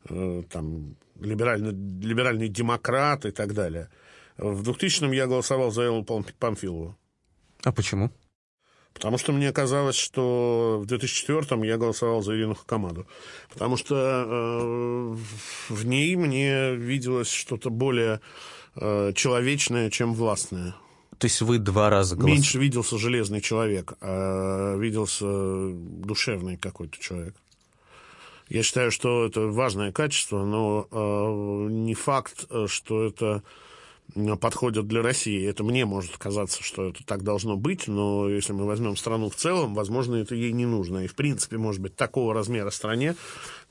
э, 0.09 0.43
там, 0.51 0.97
либеральный, 1.21 1.73
либеральный 1.73 2.49
демократ 2.49 3.27
и 3.27 3.31
так 3.31 3.55
далее. 3.55 3.89
В 4.37 4.69
2000-м 4.69 5.13
я 5.13 5.27
голосовал 5.27 5.71
за 5.71 5.83
Эллу 5.83 6.05
Памфилову. 6.05 6.97
А 7.63 7.73
почему? 7.73 8.11
Потому 8.95 9.19
что 9.19 9.33
мне 9.33 9.53
казалось, 9.53 9.97
что 9.97 10.81
в 10.83 10.87
2004-м 10.87 11.63
я 11.65 11.77
голосовал 11.77 12.23
за 12.23 12.35
Ирину 12.35 12.55
Хакамаду. 12.55 13.07
Потому 13.53 13.77
что 13.77 13.95
э, 13.97 15.17
в 15.69 15.85
ней 15.85 16.15
мне 16.15 16.75
виделось 16.75 17.31
что-то 17.31 17.71
более 17.71 18.21
э, 18.77 19.13
человечное, 19.15 19.91
чем 19.91 20.15
властное. 20.15 20.75
То 21.19 21.27
есть 21.27 21.41
вы 21.43 21.59
два 21.59 21.91
раза 21.91 22.17
голосовали? 22.17 22.37
Меньше 22.37 22.59
виделся 22.59 22.99
железный 22.99 23.41
человек, 23.41 23.95
а 24.01 24.77
виделся 24.77 25.27
душевный 25.27 26.57
какой-то 26.57 26.99
человек. 26.99 27.35
Я 28.49 28.63
считаю, 28.63 28.91
что 28.91 29.25
это 29.25 29.43
важное 29.43 29.91
качество, 29.91 30.45
но 30.45 30.87
э, 30.91 31.71
не 31.71 31.95
факт, 31.95 32.47
что 32.67 33.05
это 33.05 33.43
подходит 34.41 34.87
для 34.87 35.03
России. 35.03 35.47
Это 35.47 35.65
мне 35.65 35.85
может 35.85 36.17
казаться, 36.17 36.63
что 36.63 36.89
это 36.91 37.05
так 37.05 37.23
должно 37.23 37.57
быть, 37.57 37.89
но 37.89 38.29
если 38.29 38.53
мы 38.53 38.65
возьмем 38.65 38.97
страну 38.97 39.31
в 39.31 39.35
целом, 39.35 39.75
возможно, 39.75 40.17
это 40.17 40.35
ей 40.35 40.53
не 40.53 40.67
нужно. 40.67 41.05
И, 41.05 41.07
в 41.07 41.15
принципе, 41.15 41.59
может 41.59 41.81
быть, 41.81 41.97
такого 41.97 42.35
размера 42.35 42.71
стране, 42.71 43.17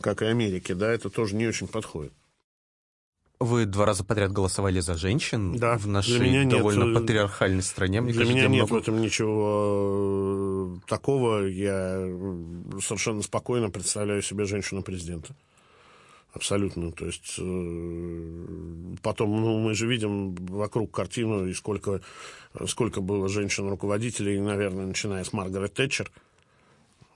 как 0.02 0.22
и 0.22 0.26
Америке, 0.26 0.76
да, 0.76 0.92
это 0.92 1.10
тоже 1.10 1.36
не 1.36 1.48
очень 1.48 1.68
подходит. 1.68 2.14
Вы 3.40 3.66
два 3.66 3.86
раза 3.86 4.04
подряд 4.06 4.32
голосовали 4.32 4.80
за 4.80 4.96
женщин 4.96 5.58
да, 5.58 5.78
в 5.78 5.88
нашей 5.88 6.20
меня 6.20 6.50
довольно 6.50 6.86
нет, 6.86 7.02
патриархальной 7.02 7.64
стране. 7.64 8.00
Мне 8.00 8.14
для 8.14 8.22
кажется, 8.22 8.38
меня 8.38 8.48
нет 8.48 8.70
много... 8.70 8.80
в 8.80 8.82
этом 8.82 9.02
ничего 9.02 10.78
э, 10.78 10.88
такого. 10.88 11.46
Я 11.48 11.98
совершенно 12.82 13.22
спокойно 13.22 13.70
представляю 13.70 14.22
себе 14.22 14.46
женщину-президента. 14.46 15.36
Абсолютно. 16.34 16.92
То 16.92 17.06
есть 17.06 17.36
э, 17.38 18.96
потом, 19.02 19.42
ну, 19.42 19.60
мы 19.60 19.74
же 19.76 19.88
видим 19.88 20.36
вокруг 20.36 20.92
картину, 20.92 21.46
и 21.48 21.54
сколько, 21.54 22.02
сколько 22.66 23.02
было 23.02 23.28
женщин-руководителей, 23.28 24.40
наверное, 24.40 24.86
начиная 24.86 25.24
с 25.24 25.34
Маргарет 25.34 25.74
Тэтчер. 25.74 26.12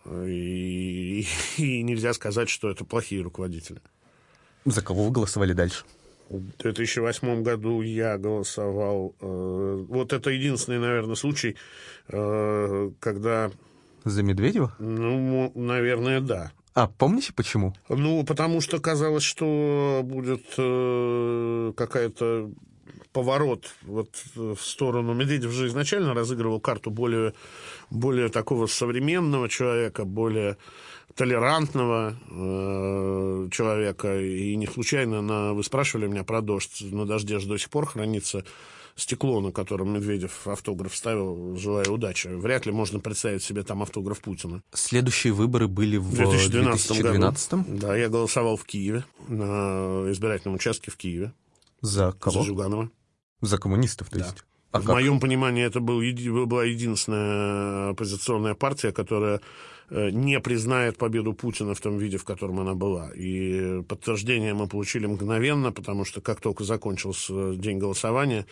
И, 0.06 1.26
и, 1.58 1.64
и 1.64 1.84
нельзя 1.84 2.14
сказать, 2.14 2.50
что 2.50 2.70
это 2.70 2.86
плохие 2.86 3.22
руководители. 3.22 3.82
За 4.66 4.82
кого 4.82 5.06
вы 5.06 5.12
голосовали 5.12 5.54
дальше? 5.54 5.86
В 6.30 6.58
2008 6.58 7.42
году 7.44 7.82
я 7.82 8.18
голосовал. 8.18 9.16
Э, 9.22 9.86
вот 9.88 10.14
это 10.14 10.30
единственный, 10.30 10.80
наверное, 10.80 11.16
случай, 11.16 11.56
э, 12.10 12.92
когда... 13.00 13.52
За 14.04 14.24
Медведева? 14.24 14.76
Ну, 14.80 15.52
наверное, 15.56 16.22
да. 16.22 16.52
А 16.74 16.88
помните 16.88 17.34
почему? 17.34 17.74
Ну, 17.90 18.24
потому 18.24 18.62
что 18.62 18.80
казалось, 18.80 19.24
что 19.24 20.02
будет 20.04 20.44
э, 20.58 21.74
какая-то 21.76 22.52
поворот 23.14 23.74
вот 23.82 24.10
в 24.36 24.58
сторону. 24.58 25.14
Медведев 25.14 25.52
же 25.52 25.68
изначально 25.68 26.14
разыгрывал 26.14 26.60
карту 26.60 26.92
более, 26.92 27.34
более 27.90 28.30
такого 28.30 28.68
современного 28.68 29.50
человека, 29.50 30.06
более 30.06 30.58
толерантного 31.18 32.16
э, 32.30 33.50
человека. 33.52 34.22
И 34.22 34.56
не 34.56 34.68
случайно 34.68 35.22
на, 35.22 35.54
вы 35.54 35.64
спрашивали 35.64 36.08
меня 36.08 36.24
про 36.24 36.42
дождь. 36.42 36.82
На 36.82 37.06
дожде 37.06 37.40
же 37.40 37.48
до 37.48 37.58
сих 37.58 37.70
пор 37.70 37.88
хранится 37.88 38.46
стекло, 38.96 39.42
на 39.42 39.52
котором 39.52 39.94
Медведев 39.94 40.48
автограф 40.48 40.96
ставил, 40.96 41.58
желая 41.58 41.88
удачи. 41.88 42.28
Вряд 42.28 42.66
ли 42.68 42.72
можно 42.72 43.00
представить 43.00 43.44
себе 43.44 43.64
там 43.64 43.82
автограф 43.82 44.22
Путина. 44.22 44.62
Следующие 44.74 45.34
выборы 45.34 45.68
были 45.68 45.98
в 45.98 46.14
2012, 46.14 46.88
2012 46.88 47.54
году. 47.54 47.66
Да, 47.80 47.96
я 47.98 48.10
голосовал 48.10 48.56
в 48.56 48.66
Киеве, 48.66 49.04
на 49.28 50.12
избирательном 50.12 50.56
участке 50.56 50.92
в 50.92 50.98
Киеве. 50.98 51.34
За 51.82 52.12
кого? 52.12 52.40
За 52.40 52.44
Жуганова. 52.44 52.90
За 53.42 53.58
коммунистов, 53.58 54.10
то 54.10 54.20
да. 54.20 54.26
есть? 54.26 54.44
А 54.72 54.80
в 54.80 54.86
как? 54.86 54.96
моем 54.96 55.20
понимании 55.20 55.64
это 55.64 55.80
был, 55.80 56.02
была 56.46 56.64
единственная 56.66 57.92
оппозиционная 57.92 58.54
партия, 58.54 58.92
которая 58.92 59.42
не 59.90 60.40
признает 60.40 60.98
победу 60.98 61.34
Путина 61.34 61.74
в 61.74 61.80
том 61.80 61.98
виде, 61.98 62.18
в 62.18 62.26
котором 62.26 62.60
она 62.60 62.74
была. 62.74 63.12
И 63.16 63.82
подтверждение 63.84 64.54
мы 64.54 64.68
получили 64.68 65.06
мгновенно, 65.06 65.72
потому 65.72 66.06
что 66.06 66.22
как 66.22 66.42
только 66.42 66.64
закончился 66.64 67.56
день 67.56 67.78
голосования, 67.78 68.46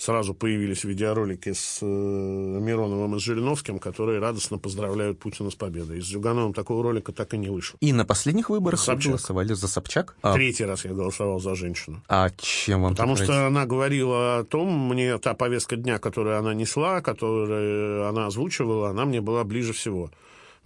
сразу 0.00 0.34
появились 0.34 0.84
видеоролики 0.84 1.52
с 1.52 1.78
э, 1.82 1.86
Мироновым 1.86 3.16
и 3.16 3.18
с 3.18 3.22
Жириновским, 3.22 3.78
которые 3.78 4.18
радостно 4.18 4.58
поздравляют 4.58 5.18
Путина 5.18 5.50
с 5.50 5.54
победой. 5.54 5.98
И 5.98 6.00
с 6.00 6.06
Зюгановым 6.06 6.54
такого 6.54 6.82
ролика 6.82 7.12
так 7.12 7.34
и 7.34 7.38
не 7.38 7.50
вышло. 7.50 7.76
И 7.80 7.92
на 7.92 8.04
последних 8.04 8.50
выборах 8.50 8.80
Собчак. 8.80 9.04
вы 9.04 9.10
голосовали 9.10 9.52
за 9.52 9.68
Собчак? 9.68 10.16
А... 10.22 10.34
Третий 10.34 10.64
раз 10.64 10.84
я 10.84 10.92
голосовал 10.92 11.38
за 11.38 11.54
женщину. 11.54 12.02
А 12.08 12.30
чем 12.38 12.82
вам 12.82 12.92
Потому 12.92 13.16
что 13.16 13.46
она 13.46 13.66
говорила 13.66 14.38
о 14.38 14.44
том, 14.44 14.88
мне 14.88 15.18
та 15.18 15.34
повестка 15.34 15.76
дня, 15.76 15.98
которую 15.98 16.38
она 16.38 16.54
несла, 16.54 17.00
которую 17.00 18.08
она 18.08 18.26
озвучивала, 18.26 18.90
она 18.90 19.04
мне 19.04 19.20
была 19.20 19.44
ближе 19.44 19.72
всего. 19.72 20.10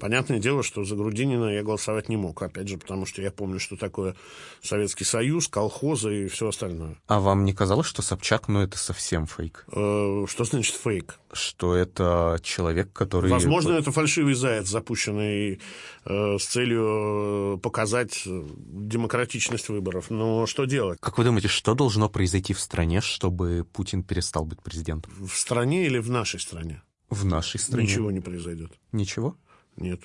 Понятное 0.04 0.38
дело, 0.38 0.62
что 0.62 0.84
за 0.84 0.96
Грудинина 0.96 1.46
я 1.46 1.62
голосовать 1.62 2.10
не 2.10 2.18
мог, 2.18 2.42
опять 2.42 2.68
же, 2.68 2.76
потому 2.76 3.06
что 3.06 3.22
я 3.22 3.30
помню, 3.30 3.58
что 3.58 3.78
такое 3.78 4.14
Советский 4.60 5.04
Союз, 5.04 5.48
колхозы 5.48 6.26
и 6.26 6.28
все 6.28 6.48
остальное. 6.48 6.98
А 7.06 7.20
вам 7.20 7.46
не 7.46 7.54
казалось, 7.54 7.86
что 7.86 8.02
Собчак, 8.02 8.48
ну, 8.48 8.60
это 8.60 8.76
совсем 8.76 9.26
фейк? 9.26 9.64
Э, 9.72 10.26
что 10.28 10.44
значит 10.44 10.76
фейк? 10.76 11.18
Что 11.32 11.74
это 11.74 12.38
человек, 12.42 12.92
который... 12.92 13.30
Возможно, 13.30 13.72
это 13.72 13.92
фальшивый 13.92 14.34
заяц, 14.34 14.68
запущенный 14.68 15.58
э, 16.04 16.38
с 16.38 16.44
целью 16.44 17.58
показать 17.62 18.24
демократичность 18.26 19.70
выборов. 19.70 20.10
Но 20.10 20.44
что 20.44 20.66
делать? 20.66 20.98
Как 21.00 21.16
вы 21.16 21.24
думаете, 21.24 21.48
что 21.48 21.72
должно 21.72 22.10
произойти 22.10 22.52
в 22.52 22.60
стране, 22.60 23.00
чтобы 23.00 23.66
Путин 23.72 24.02
перестал 24.02 24.44
быть 24.44 24.60
президентом? 24.60 25.10
В 25.18 25.34
стране 25.34 25.86
или 25.86 25.96
в 25.96 26.10
нашей 26.10 26.40
стране? 26.40 26.82
В 27.08 27.24
нашей 27.24 27.58
стране. 27.58 27.86
Ничего 27.86 28.10
не 28.10 28.20
произойдет. 28.20 28.72
Ничего? 28.92 29.38
Нет. 29.76 30.00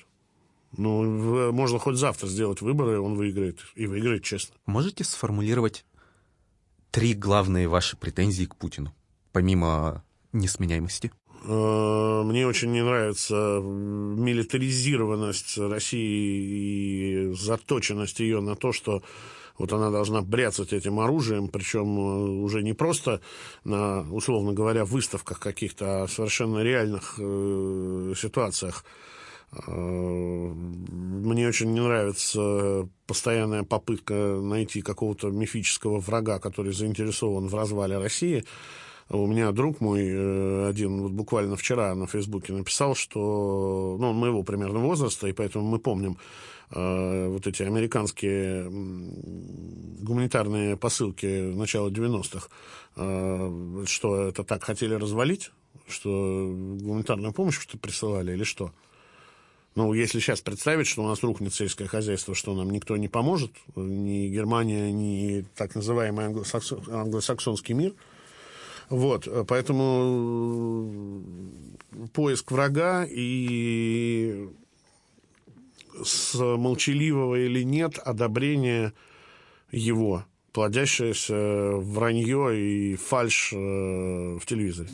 Ну, 0.76 1.52
можно 1.52 1.78
хоть 1.78 1.96
завтра 1.96 2.28
сделать 2.28 2.60
выборы, 2.60 3.00
он 3.00 3.14
выиграет. 3.14 3.58
И 3.74 3.86
выиграет 3.86 4.22
честно. 4.22 4.54
Можете 4.66 5.04
сформулировать 5.04 5.84
три 6.90 7.14
главные 7.14 7.68
ваши 7.68 7.96
претензии 7.96 8.44
к 8.44 8.56
Путину, 8.56 8.94
помимо 9.32 10.04
несменяемости? 10.32 11.12
Э, 11.44 12.22
мне 12.24 12.46
очень 12.46 12.70
не 12.72 12.84
нравится 12.84 13.60
милитаризированность 13.62 15.58
России 15.58 17.30
и 17.30 17.34
заточенность 17.34 18.20
ее 18.20 18.40
на 18.40 18.54
то, 18.56 18.72
что 18.72 19.02
Вот 19.60 19.74
она 19.74 19.90
должна 19.90 20.22
бряцать 20.22 20.72
этим 20.72 21.00
оружием, 21.00 21.48
причем 21.48 21.98
э, 21.98 22.42
уже 22.44 22.62
не 22.62 22.72
просто 22.72 23.20
на, 23.62 24.00
условно 24.10 24.54
говоря, 24.54 24.86
выставках 24.86 25.38
каких-то, 25.38 26.04
а 26.04 26.08
совершенно 26.08 26.60
реальных 26.62 27.16
э, 27.18 28.14
ситуациях. 28.16 28.86
Э, 29.52 29.70
мне 29.70 31.48
очень 31.48 31.72
не 31.72 31.80
нравится 31.80 32.88
постоянная 33.06 33.64
попытка 33.64 34.14
найти 34.14 34.82
какого-то 34.82 35.30
мифического 35.30 36.00
врага, 36.00 36.38
который 36.38 36.72
заинтересован 36.72 37.48
в 37.48 37.54
развале 37.54 37.98
России. 37.98 38.44
У 39.12 39.26
меня 39.26 39.50
друг 39.50 39.80
мой 39.80 40.06
э, 40.06 40.68
один 40.68 41.02
вот 41.02 41.10
буквально 41.10 41.56
вчера 41.56 41.96
на 41.96 42.06
Фейсбуке 42.06 42.52
написал, 42.52 42.94
что 42.94 43.96
ну, 43.98 44.10
он 44.10 44.16
моего 44.16 44.44
примерно 44.44 44.78
возраста, 44.78 45.26
и 45.26 45.32
поэтому 45.32 45.66
мы 45.66 45.80
помним 45.80 46.16
э, 46.70 47.26
вот 47.26 47.44
эти 47.48 47.64
американские 47.64 48.68
гуманитарные 48.70 50.76
посылки 50.76 51.26
начала 51.26 51.90
90-х, 51.90 52.46
э, 52.96 53.84
что 53.86 54.28
это 54.28 54.44
так 54.44 54.62
хотели 54.62 54.94
развалить, 54.94 55.50
что 55.88 56.54
гуманитарную 56.80 57.32
помощь 57.32 57.58
что 57.58 57.78
присылали 57.78 58.32
или 58.32 58.44
что? 58.44 58.70
Ну, 59.76 59.92
если 59.92 60.18
сейчас 60.18 60.40
представить, 60.40 60.86
что 60.86 61.02
у 61.02 61.06
нас 61.06 61.22
рухнет 61.22 61.54
сельское 61.54 61.86
хозяйство, 61.86 62.34
что 62.34 62.54
нам 62.54 62.70
никто 62.70 62.96
не 62.96 63.08
поможет, 63.08 63.52
ни 63.76 64.28
Германия, 64.28 64.90
ни 64.90 65.44
так 65.54 65.74
называемый 65.74 66.26
англосаксонский 66.26 67.74
мир– 67.74 67.94
вот, 68.90 69.28
поэтому 69.46 71.22
поиск 72.12 72.50
врага 72.50 73.06
и 73.08 74.48
с 76.02 76.34
молчаливого 76.34 77.36
или 77.36 77.62
нет 77.62 77.98
одобрения 77.98 78.92
его, 79.70 80.24
плодящееся 80.52 81.76
вранье 81.76 82.58
и 82.58 82.96
фальш 82.96 83.52
э, 83.52 83.56
в 83.56 84.44
телевизоре. 84.44 84.88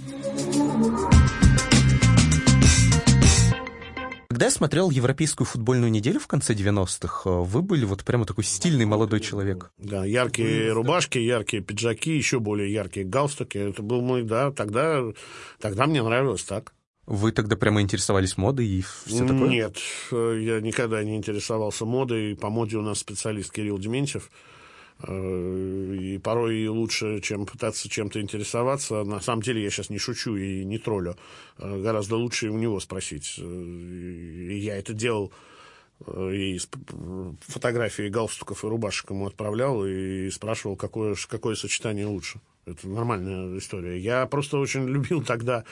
Когда 4.36 4.44
я 4.48 4.50
смотрел 4.50 4.90
Европейскую 4.90 5.46
футбольную 5.46 5.90
неделю 5.90 6.20
в 6.20 6.26
конце 6.26 6.52
90-х, 6.52 7.22
э, 7.24 7.32
вы 7.40 7.62
были 7.62 7.86
вот 7.86 8.04
прямо 8.04 8.26
такой 8.26 8.44
стильный 8.44 8.84
молодой 8.84 9.20
человек. 9.20 9.72
Да, 9.78 10.04
яркие 10.04 10.72
рубашки, 10.72 11.16
яркие 11.16 11.62
пиджаки, 11.62 12.14
еще 12.14 12.38
более 12.38 12.70
яркие 12.70 13.06
галстуки. 13.06 13.56
Это 13.56 13.82
был 13.82 14.02
мой, 14.02 14.24
да, 14.24 14.50
тогда, 14.50 15.00
тогда 15.58 15.86
мне 15.86 16.02
нравилось 16.02 16.42
так. 16.42 16.74
Вы 17.06 17.32
тогда 17.32 17.56
прямо 17.56 17.80
интересовались 17.80 18.36
модой 18.36 18.66
и 18.66 18.84
все 19.06 19.26
такое? 19.26 19.48
Нет, 19.48 19.78
э, 20.12 20.38
я 20.42 20.60
никогда 20.60 21.02
не 21.02 21.16
интересовался 21.16 21.86
модой. 21.86 22.36
По 22.36 22.50
моде 22.50 22.76
у 22.76 22.82
нас 22.82 22.98
специалист 22.98 23.50
Кирилл 23.50 23.78
Дементьев. 23.78 24.30
Э, 25.02 25.96
и 26.00 26.18
порой 26.18 26.66
лучше, 26.68 27.20
чем 27.20 27.46
пытаться 27.46 27.88
чем-то 27.88 28.20
интересоваться. 28.20 29.04
На 29.04 29.20
самом 29.20 29.42
деле 29.42 29.62
я 29.62 29.70
сейчас 29.70 29.90
не 29.90 29.98
шучу 29.98 30.36
и 30.36 30.64
не 30.64 30.78
троллю. 30.78 31.16
Э, 31.58 31.80
гораздо 31.80 32.16
лучше 32.16 32.48
у 32.48 32.56
него 32.56 32.80
спросить. 32.80 33.34
Э, 33.38 33.42
и 33.42 34.58
я 34.58 34.76
это 34.76 34.94
делал 34.94 35.32
и 36.10 36.58
фотографии 37.40 38.10
галстуков 38.10 38.62
и 38.62 38.66
рубашек 38.66 39.08
ему 39.08 39.26
отправлял 39.26 39.86
и 39.86 40.28
спрашивал, 40.28 40.76
какое, 40.76 41.16
какое 41.26 41.54
сочетание 41.54 42.04
лучше. 42.04 42.38
Это 42.66 42.86
нормальная 42.86 43.56
история. 43.56 43.98
Я 43.98 44.26
просто 44.26 44.58
очень 44.58 44.86
любил 44.88 45.22
тогда 45.22 45.64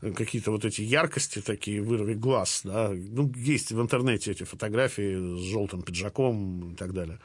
какие-то 0.00 0.52
вот 0.52 0.64
эти 0.64 0.82
яркости 0.82 1.40
такие, 1.40 1.82
вырви 1.82 2.14
глаз. 2.14 2.60
Да? 2.62 2.90
Ну, 2.92 3.32
есть 3.34 3.72
в 3.72 3.80
интернете 3.82 4.30
эти 4.30 4.44
фотографии 4.44 5.16
с 5.16 5.50
желтым 5.50 5.82
пиджаком 5.82 6.74
и 6.74 6.76
так 6.76 6.92
далее. 6.92 7.18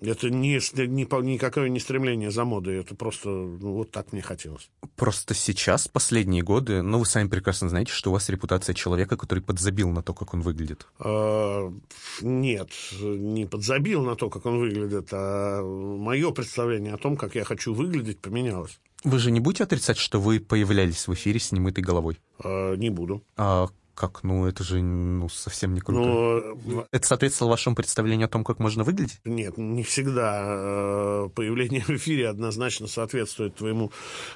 Это 0.00 0.30
не, 0.30 0.54
не, 0.54 1.32
никакое 1.32 1.68
не 1.68 1.80
стремление 1.80 2.30
за 2.30 2.44
модой, 2.44 2.80
это 2.80 2.94
просто 2.94 3.28
ну, 3.28 3.74
вот 3.74 3.90
так 3.90 4.12
мне 4.12 4.22
хотелось. 4.22 4.68
Просто 4.96 5.34
сейчас, 5.34 5.88
последние 5.88 6.42
годы, 6.42 6.82
ну, 6.82 6.98
вы 6.98 7.06
сами 7.06 7.28
прекрасно 7.28 7.68
знаете, 7.68 7.92
что 7.92 8.10
у 8.10 8.12
вас 8.12 8.28
репутация 8.28 8.74
человека, 8.74 9.16
который 9.16 9.40
подзабил 9.40 9.90
на 9.90 10.02
то, 10.02 10.12
как 10.14 10.34
он 10.34 10.40
выглядит. 10.40 10.86
А, 10.98 11.72
нет, 12.20 12.70
не 13.00 13.46
подзабил 13.46 14.02
на 14.02 14.16
то, 14.16 14.30
как 14.30 14.46
он 14.46 14.58
выглядит, 14.58 15.08
а 15.12 15.62
мое 15.62 16.30
представление 16.32 16.94
о 16.94 16.98
том, 16.98 17.16
как 17.16 17.34
я 17.34 17.44
хочу 17.44 17.72
выглядеть, 17.72 18.20
поменялось. 18.20 18.80
Вы 19.04 19.18
же 19.18 19.30
не 19.30 19.40
будете 19.40 19.64
отрицать, 19.64 19.98
что 19.98 20.18
вы 20.18 20.40
появлялись 20.40 21.06
в 21.06 21.12
эфире 21.14 21.38
с 21.38 21.52
немытой 21.52 21.84
головой? 21.84 22.18
А, 22.42 22.74
не 22.74 22.90
буду. 22.90 23.22
А 23.36 23.68
как? 23.94 24.22
Ну, 24.22 24.46
это 24.46 24.64
же 24.64 24.82
ну, 24.82 25.28
совсем 25.28 25.74
не 25.74 25.80
круто. 25.80 26.00
Но... 26.00 26.56
Ну, 26.64 26.86
это 26.90 27.06
соответствовало 27.06 27.52
вашему 27.52 27.76
представлению 27.76 28.26
о 28.26 28.28
том, 28.28 28.44
как 28.44 28.58
можно 28.58 28.84
выглядеть? 28.84 29.20
Нет, 29.24 29.56
не 29.56 29.82
всегда. 29.82 30.44
Э, 30.46 31.28
появление 31.34 31.82
в 31.82 31.90
эфире 31.90 32.28
однозначно 32.28 32.86
соответствует 32.86 33.54
твоему 33.54 33.92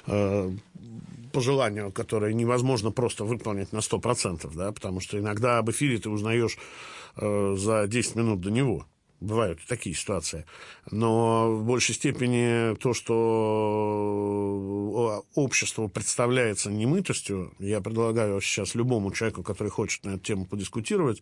э, 0.07 0.51
пожеланию, 1.31 1.91
которое 1.91 2.33
невозможно 2.33 2.91
просто 2.91 3.23
выполнить 3.23 3.71
на 3.71 3.79
100%, 3.79 4.49
да, 4.55 4.71
потому 4.71 4.99
что 4.99 5.19
иногда 5.19 5.57
об 5.57 5.69
эфире 5.69 5.97
ты 5.97 6.09
узнаешь 6.09 6.57
э, 7.17 7.55
за 7.57 7.87
10 7.87 8.15
минут 8.15 8.41
до 8.41 8.51
него. 8.51 8.85
Бывают 9.19 9.59
такие 9.67 9.95
ситуации. 9.95 10.45
Но 10.91 11.51
в 11.57 11.65
большей 11.65 11.93
степени 11.95 12.75
то, 12.75 12.93
что 12.93 13.19
общество 15.35 15.87
представляется 15.87 16.71
немытостью, 16.71 17.53
я 17.59 17.81
предлагаю 17.81 18.39
сейчас 18.39 18.75
любому 18.75 19.11
человеку, 19.11 19.43
который 19.43 19.69
хочет 19.69 20.05
на 20.05 20.11
эту 20.11 20.19
тему 20.19 20.45
подискутировать, 20.45 21.21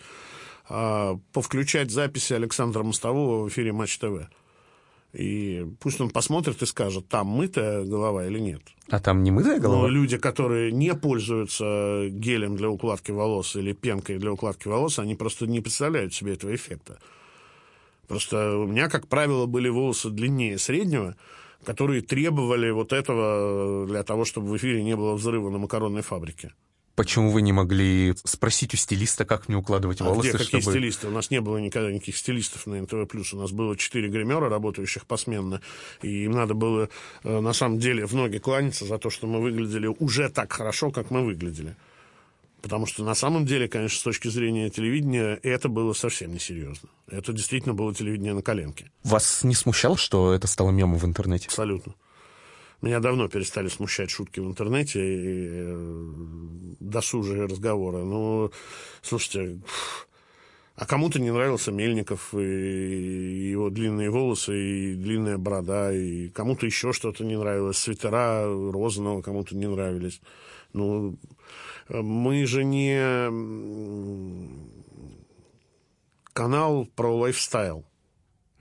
а, 0.70 1.18
повключать 1.34 1.90
записи 1.90 2.34
Александра 2.34 2.84
Мостового 2.84 3.46
в 3.46 3.50
эфире 3.50 3.72
Матч 3.74 3.98
ТВ. 3.98 4.30
И 5.14 5.66
пусть 5.80 6.00
он 6.02 6.10
посмотрит 6.10 6.62
и 6.62 6.66
скажет, 6.66 7.08
там 7.08 7.28
мытая 7.28 7.84
голова 7.84 8.28
или 8.28 8.40
нет. 8.40 8.62
А 8.90 9.00
там 9.00 9.24
не 9.24 9.32
мытая 9.32 9.60
голова? 9.60 9.84
Но 9.84 9.88
люди, 9.88 10.18
которые 10.18 10.72
не 10.72 10.94
пользуются 10.94 12.10
гелем 12.10 12.56
для 12.58 12.70
укладки 12.70 13.12
волос 13.12 13.56
или 13.56 13.74
пенкой 13.74 14.20
для 14.20 14.32
укладки 14.32 14.68
волос, 14.68 15.00
они 15.00 15.16
просто 15.16 15.48
не 15.48 15.62
представляют 15.62 16.14
себе 16.14 16.34
этого 16.34 16.54
эффекта. 16.54 17.00
Просто 18.08 18.58
у 18.58 18.68
меня, 18.68 18.90
как 18.90 19.08
правило, 19.08 19.46
были 19.46 19.70
волосы 19.70 20.10
длиннее 20.10 20.58
среднего, 20.58 21.16
которые 21.64 22.02
требовали 22.02 22.70
вот 22.72 22.94
этого 22.94 23.86
для 23.86 24.04
того, 24.04 24.26
чтобы 24.26 24.50
в 24.50 24.58
эфире 24.58 24.84
не 24.84 24.96
было 24.96 25.14
взрыва 25.16 25.50
на 25.50 25.58
макаронной 25.58 26.02
фабрике. 26.02 26.54
Почему 26.98 27.30
вы 27.30 27.44
не 27.44 27.54
могли 27.54 28.16
спросить 28.24 28.74
у 28.74 28.78
стилиста, 28.78 29.24
как 29.24 29.48
мне 29.48 29.58
укладывать 29.58 30.02
волосы? 30.02 30.18
А 30.18 30.22
где 30.22 30.32
какие 30.32 30.62
чтобы... 30.62 30.76
стилисты? 30.76 31.08
У 31.08 31.12
нас 31.12 31.30
не 31.30 31.42
было 31.42 31.58
никогда 31.58 31.92
никаких 31.92 32.18
стилистов 32.18 32.66
на 32.66 32.82
НТВ+. 32.82 33.08
У 33.34 33.38
нас 33.38 33.52
было 33.52 33.78
четыре 33.78 34.08
гримера, 34.10 34.50
работающих 34.50 35.06
посменно. 35.06 35.62
И 36.02 36.24
им 36.24 36.32
надо 36.32 36.56
было, 36.56 36.90
э, 37.24 37.40
на 37.40 37.54
самом 37.54 37.78
деле, 37.78 38.08
в 38.08 38.16
ноги 38.16 38.40
кланяться 38.40 38.86
за 38.86 38.98
то, 38.98 39.12
что 39.12 39.28
мы 39.28 39.42
выглядели 39.42 39.86
уже 39.86 40.30
так 40.30 40.52
хорошо, 40.52 40.90
как 40.90 41.12
мы 41.12 41.24
выглядели. 41.24 41.76
Потому 42.68 42.86
что 42.86 43.06
на 43.06 43.16
самом 43.16 43.46
деле, 43.46 43.70
конечно, 43.70 43.98
с 43.98 44.04
точки 44.04 44.28
зрения 44.28 44.70
телевидения, 44.70 45.40
это 45.42 45.70
было 45.70 45.94
совсем 45.94 46.34
несерьезно. 46.34 46.90
Это 47.10 47.32
действительно 47.32 47.74
было 47.74 47.96
телевидение 47.96 48.34
на 48.34 48.42
коленке. 48.42 48.92
Вас 49.06 49.46
не 49.46 49.56
смущало, 49.56 49.96
что 49.96 50.34
это 50.34 50.48
стало 50.48 50.72
мемом 50.72 51.00
в 51.00 51.06
интернете? 51.06 51.46
Абсолютно. 51.46 51.96
Меня 52.82 53.00
давно 53.00 53.30
перестали 53.30 53.70
смущать 53.70 54.10
шутки 54.10 54.42
в 54.42 54.48
интернете 54.48 55.00
и 55.00 55.48
э, 55.50 56.12
досужие 56.82 57.46
разговоры. 57.46 58.00
Ну, 58.00 58.52
слушайте, 59.02 59.62
а 60.76 60.86
кому-то 60.86 61.22
не 61.22 61.32
нравился 61.32 61.72
Мельников 61.72 62.34
и 62.34 63.50
его 63.52 63.70
длинные 63.70 64.10
волосы 64.10 64.92
и 64.92 64.96
длинная 64.96 65.38
борода, 65.38 65.94
и 65.94 66.28
кому-то 66.28 66.66
еще 66.66 66.92
что-то 66.92 67.24
не 67.24 67.38
нравилось. 67.38 67.78
Свитера 67.78 68.44
Розанова 68.44 69.22
кому-то 69.22 69.56
не 69.56 69.68
нравились. 69.68 70.20
Ну, 70.74 71.18
мы 71.90 72.46
же 72.46 72.64
не 72.64 72.98
канал 76.34 76.88
про 76.96 77.16
лайфстайл. 77.16 77.86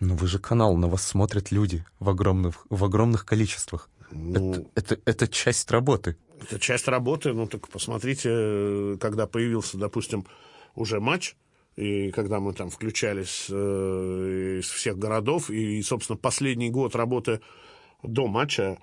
Но 0.00 0.14
вы 0.14 0.26
же 0.26 0.38
канал, 0.38 0.76
на 0.76 0.88
вас 0.88 1.06
смотрят 1.06 1.50
люди 1.50 1.84
в 2.00 2.08
огромных, 2.08 2.66
в 2.68 2.84
огромных 2.84 3.24
количествах. 3.24 3.88
Ну, 4.10 4.52
это, 4.52 4.66
это, 4.74 5.00
это 5.04 5.28
часть 5.28 5.70
работы. 5.70 6.16
Это 6.42 6.58
часть 6.58 6.86
работы. 6.88 7.32
Ну, 7.32 7.46
так 7.46 7.68
посмотрите, 7.68 8.96
когда 9.00 9.26
появился, 9.26 9.78
допустим, 9.78 10.26
уже 10.74 11.00
матч, 11.00 11.34
и 11.76 12.10
когда 12.10 12.40
мы 12.40 12.52
там 12.52 12.70
включались 12.70 13.46
э, 13.50 14.60
из 14.60 14.68
всех 14.68 14.98
городов, 14.98 15.50
и, 15.50 15.82
собственно, 15.82 16.16
последний 16.16 16.70
год 16.70 16.94
работы 16.94 17.40
до 18.02 18.26
матча, 18.26 18.78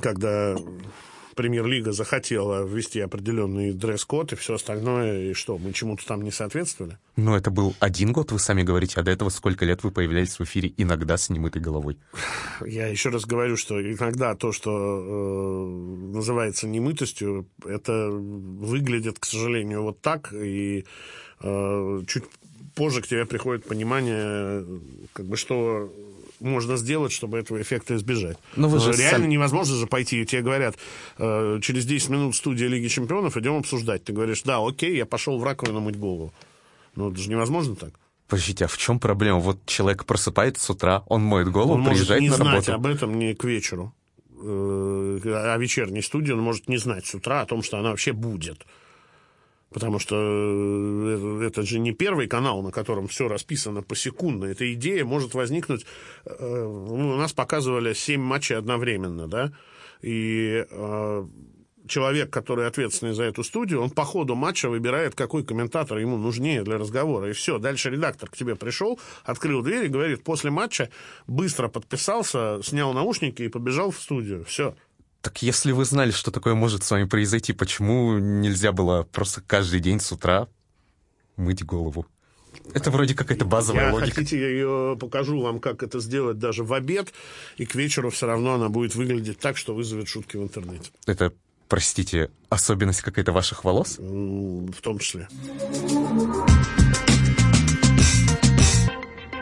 когда 0.00 0.56
премьер-лига 1.38 1.92
захотела 1.92 2.66
ввести 2.66 2.98
определенный 2.98 3.72
дресс-код 3.72 4.32
и 4.32 4.36
все 4.36 4.54
остальное, 4.54 5.30
и 5.30 5.34
что, 5.34 5.56
мы 5.56 5.72
чему-то 5.72 6.04
там 6.04 6.22
не 6.22 6.32
соответствовали? 6.32 6.98
Ну, 7.14 7.36
это 7.36 7.52
был 7.52 7.76
один 7.78 8.12
год, 8.12 8.32
вы 8.32 8.40
сами 8.40 8.64
говорите, 8.64 8.98
а 8.98 9.04
до 9.04 9.12
этого 9.12 9.28
сколько 9.28 9.64
лет 9.64 9.84
вы 9.84 9.92
появлялись 9.92 10.36
в 10.36 10.42
эфире 10.42 10.74
иногда 10.76 11.16
с 11.16 11.30
немытой 11.30 11.62
головой? 11.62 11.96
Я 12.66 12.88
еще 12.88 13.10
раз 13.10 13.24
говорю, 13.24 13.56
что 13.56 13.80
иногда 13.80 14.34
то, 14.34 14.50
что 14.50 14.70
э, 14.72 16.16
называется 16.16 16.66
немытостью, 16.66 17.46
это 17.64 18.10
выглядит, 18.10 19.20
к 19.20 19.24
сожалению, 19.24 19.84
вот 19.84 20.00
так, 20.00 20.32
и 20.32 20.86
э, 21.40 22.00
чуть 22.08 22.24
позже 22.74 23.00
к 23.00 23.06
тебе 23.06 23.26
приходит 23.26 23.64
понимание, 23.64 24.66
как 25.12 25.26
бы, 25.26 25.36
что 25.36 25.88
можно 26.40 26.76
сделать, 26.76 27.12
чтобы 27.12 27.38
этого 27.38 27.60
эффекта 27.60 27.96
избежать. 27.96 28.36
Но 28.56 28.68
вы 28.68 28.78
же 28.80 28.92
Реально 28.92 29.18
сам- 29.24 29.28
невозможно 29.28 29.74
же 29.76 29.86
пойти, 29.86 30.22
и 30.22 30.26
тебе 30.26 30.42
говорят, 30.42 30.76
э, 31.18 31.58
через 31.62 31.84
10 31.86 32.08
минут 32.10 32.36
студия 32.36 32.68
Лиги 32.68 32.88
Чемпионов, 32.88 33.36
идем 33.36 33.56
обсуждать. 33.56 34.04
Ты 34.04 34.12
говоришь, 34.12 34.42
да, 34.42 34.58
окей, 34.64 34.96
я 34.96 35.06
пошел 35.06 35.38
в 35.38 35.44
раковину 35.44 35.80
мыть 35.80 35.96
голову. 35.98 36.32
Ну, 36.96 37.10
это 37.10 37.20
же 37.20 37.30
невозможно 37.30 37.76
так. 37.76 37.90
Подождите, 38.28 38.66
а 38.66 38.68
в 38.68 38.76
чем 38.76 38.98
проблема? 39.00 39.38
Вот 39.38 39.58
человек 39.66 40.04
просыпается 40.04 40.62
с 40.64 40.70
утра, 40.70 41.02
он 41.06 41.22
моет 41.22 41.48
голову, 41.48 41.74
Он 41.74 41.80
может 41.80 41.98
приезжает 41.98 42.20
не 42.22 42.28
на 42.28 42.36
знать 42.36 42.68
работу. 42.68 42.72
об 42.74 42.86
этом 42.86 43.18
не 43.18 43.34
к 43.34 43.44
вечеру. 43.44 43.94
Э, 44.40 45.20
О 45.54 45.56
вечерней 45.58 46.02
студии 46.02 46.32
он 46.32 46.40
может 46.40 46.68
не 46.68 46.76
знать 46.76 47.06
с 47.06 47.14
утра 47.14 47.40
о 47.42 47.46
том, 47.46 47.62
что 47.62 47.78
она 47.78 47.90
вообще 47.90 48.12
будет. 48.12 48.64
Потому 49.70 49.98
что 49.98 50.16
э, 50.16 51.46
это 51.46 51.62
же 51.62 51.78
не 51.78 51.92
первый 51.92 52.26
канал, 52.26 52.62
на 52.62 52.70
котором 52.70 53.06
все 53.06 53.28
расписано 53.28 53.82
посекундно. 53.82 54.46
Эта 54.46 54.72
идея 54.72 55.04
может 55.04 55.34
возникнуть... 55.34 55.84
э, 56.24 56.64
У 56.64 57.16
нас 57.16 57.32
показывали 57.32 57.92
семь 57.92 58.22
матчей 58.22 58.56
одновременно, 58.56 59.28
да? 59.28 59.52
И 60.00 60.64
э, 60.70 61.26
человек, 61.88 62.30
который 62.30 62.66
ответственный 62.66 63.12
за 63.12 63.24
эту 63.24 63.42
студию, 63.42 63.82
он 63.82 63.90
по 63.90 64.04
ходу 64.04 64.34
матча 64.34 64.68
выбирает, 64.68 65.14
какой 65.14 65.44
комментатор 65.44 65.98
ему 65.98 66.16
нужнее 66.16 66.62
для 66.62 66.78
разговора. 66.78 67.30
И 67.30 67.32
все, 67.32 67.58
дальше 67.58 67.90
редактор 67.90 68.30
к 68.30 68.36
тебе 68.36 68.54
пришел, 68.56 68.98
открыл 69.24 69.62
дверь 69.62 69.86
и 69.86 69.88
говорит, 69.88 70.22
после 70.22 70.50
матча 70.50 70.90
быстро 71.26 71.68
подписался, 71.68 72.60
снял 72.62 72.92
наушники 72.92 73.42
и 73.42 73.48
побежал 73.48 73.90
в 73.90 73.98
студию. 73.98 74.44
Все. 74.44 74.74
Так 75.20 75.42
если 75.42 75.72
вы 75.72 75.84
знали, 75.84 76.10
что 76.10 76.30
такое 76.30 76.54
может 76.54 76.84
с 76.84 76.90
вами 76.90 77.04
произойти, 77.04 77.52
почему 77.52 78.18
нельзя 78.18 78.72
было 78.72 79.02
просто 79.02 79.40
каждый 79.40 79.80
день 79.80 80.00
с 80.00 80.12
утра 80.12 80.48
мыть 81.36 81.64
голову? 81.64 82.06
Это 82.74 82.90
вроде 82.90 83.14
какая-то 83.14 83.44
базовая 83.44 83.86
Я 83.86 83.92
логика. 83.92 84.16
хотите, 84.16 84.40
я 84.40 84.48
ее 84.48 84.96
покажу 84.98 85.40
вам, 85.40 85.58
как 85.58 85.82
это 85.82 86.00
сделать 86.00 86.38
даже 86.38 86.64
в 86.64 86.72
обед, 86.72 87.12
и 87.56 87.66
к 87.66 87.74
вечеру 87.74 88.10
все 88.10 88.26
равно 88.26 88.54
она 88.54 88.68
будет 88.68 88.94
выглядеть 88.94 89.38
так, 89.38 89.56
что 89.56 89.74
вызовет 89.74 90.08
шутки 90.08 90.36
в 90.36 90.42
интернете. 90.42 90.90
Это, 91.06 91.32
простите, 91.68 92.30
особенность 92.48 93.02
какая-то 93.02 93.32
ваших 93.32 93.64
волос? 93.64 93.98
В 93.98 94.80
том 94.82 94.98
числе. 94.98 95.28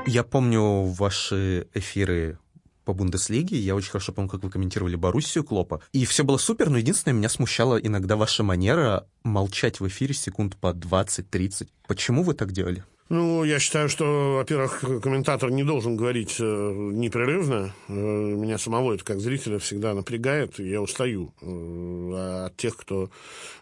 Я 0.07 0.23
помню 0.23 0.85
ваши 0.85 1.67
эфиры 1.75 2.39
по 2.87 2.95
Бундеслиге. 2.95 3.59
Я 3.59 3.75
очень 3.75 3.91
хорошо 3.91 4.13
помню, 4.13 4.31
как 4.31 4.43
вы 4.43 4.49
комментировали 4.49 4.95
Боруссию 4.95 5.45
Клопа. 5.45 5.83
И 5.93 6.07
все 6.07 6.25
было 6.25 6.39
супер, 6.39 6.71
но 6.71 6.79
единственное, 6.79 7.15
меня 7.15 7.29
смущала 7.29 7.77
иногда 7.77 8.17
ваша 8.17 8.43
манера 8.43 9.07
молчать 9.25 9.81
в 9.81 9.89
эфире 9.89 10.15
секунд 10.15 10.57
по 10.57 10.69
20-30. 10.69 11.69
Почему 11.87 12.23
вы 12.23 12.33
так 12.33 12.53
делали? 12.53 12.85
Ну, 13.09 13.45
я 13.45 13.61
считаю, 13.61 13.89
что, 13.89 14.35
во-первых, 14.39 14.81
комментатор 15.01 15.49
не 15.49 15.63
должен 15.63 15.97
говорить 15.97 16.37
э, 16.41 16.43
непрерывно. 16.43 17.73
Э, 17.87 17.93
меня 17.93 18.59
самого 18.59 18.95
это 18.95 19.05
как 19.05 19.21
зрителя 19.21 19.61
всегда 19.61 19.95
напрягает, 19.95 20.59
и 20.59 20.69
я 20.69 20.83
устаю 20.83 21.33
э, 21.41 22.47
от 22.47 22.57
тех, 22.57 22.77
кто 22.77 23.11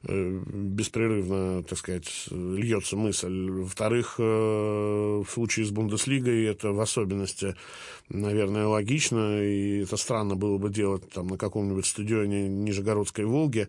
беспрерывно, 0.03 1.63
так 1.63 1.79
сказать, 1.79 2.11
льется 2.31 2.97
мысль. 2.97 3.51
Во-вторых, 3.51 4.19
в 4.19 5.27
случае 5.29 5.67
с 5.67 5.71
Бундеслигой 5.71 6.45
это 6.45 6.73
в 6.73 6.81
особенности, 6.81 7.55
наверное, 8.09 8.67
логично, 8.67 9.43
и 9.43 9.83
это 9.83 9.97
странно 9.97 10.37
было 10.37 10.59
бы 10.59 10.71
делать 10.71 11.09
там 11.11 11.29
на 11.29 11.39
каком-нибудь 11.39 11.87
стадионе 11.87 12.49
Нижегородской 12.49 13.25
Волги, 13.25 13.69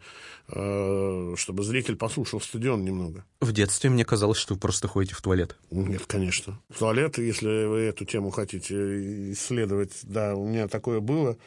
э, 0.50 1.34
чтобы 1.38 1.63
зритель 1.63 1.95
послушал 1.95 2.41
стадион 2.41 2.84
немного. 2.84 3.26
В 3.41 3.52
детстве 3.52 3.89
мне 3.89 4.06
казалось, 4.06 4.38
что 4.38 4.54
вы 4.54 4.60
просто 4.60 4.88
ходите 4.88 5.15
в 5.15 5.21
туалет. 5.21 5.58
Нет, 5.71 6.06
конечно. 6.06 6.60
В 6.69 6.80
туалет, 6.80 7.17
если 7.17 7.65
вы 7.65 7.80
эту 7.80 8.06
тему 8.06 8.30
хотите 8.30 9.32
исследовать, 9.32 10.00
да, 10.04 10.36
у 10.36 10.48
меня 10.48 10.67
такое 10.67 11.00
было, 11.00 11.38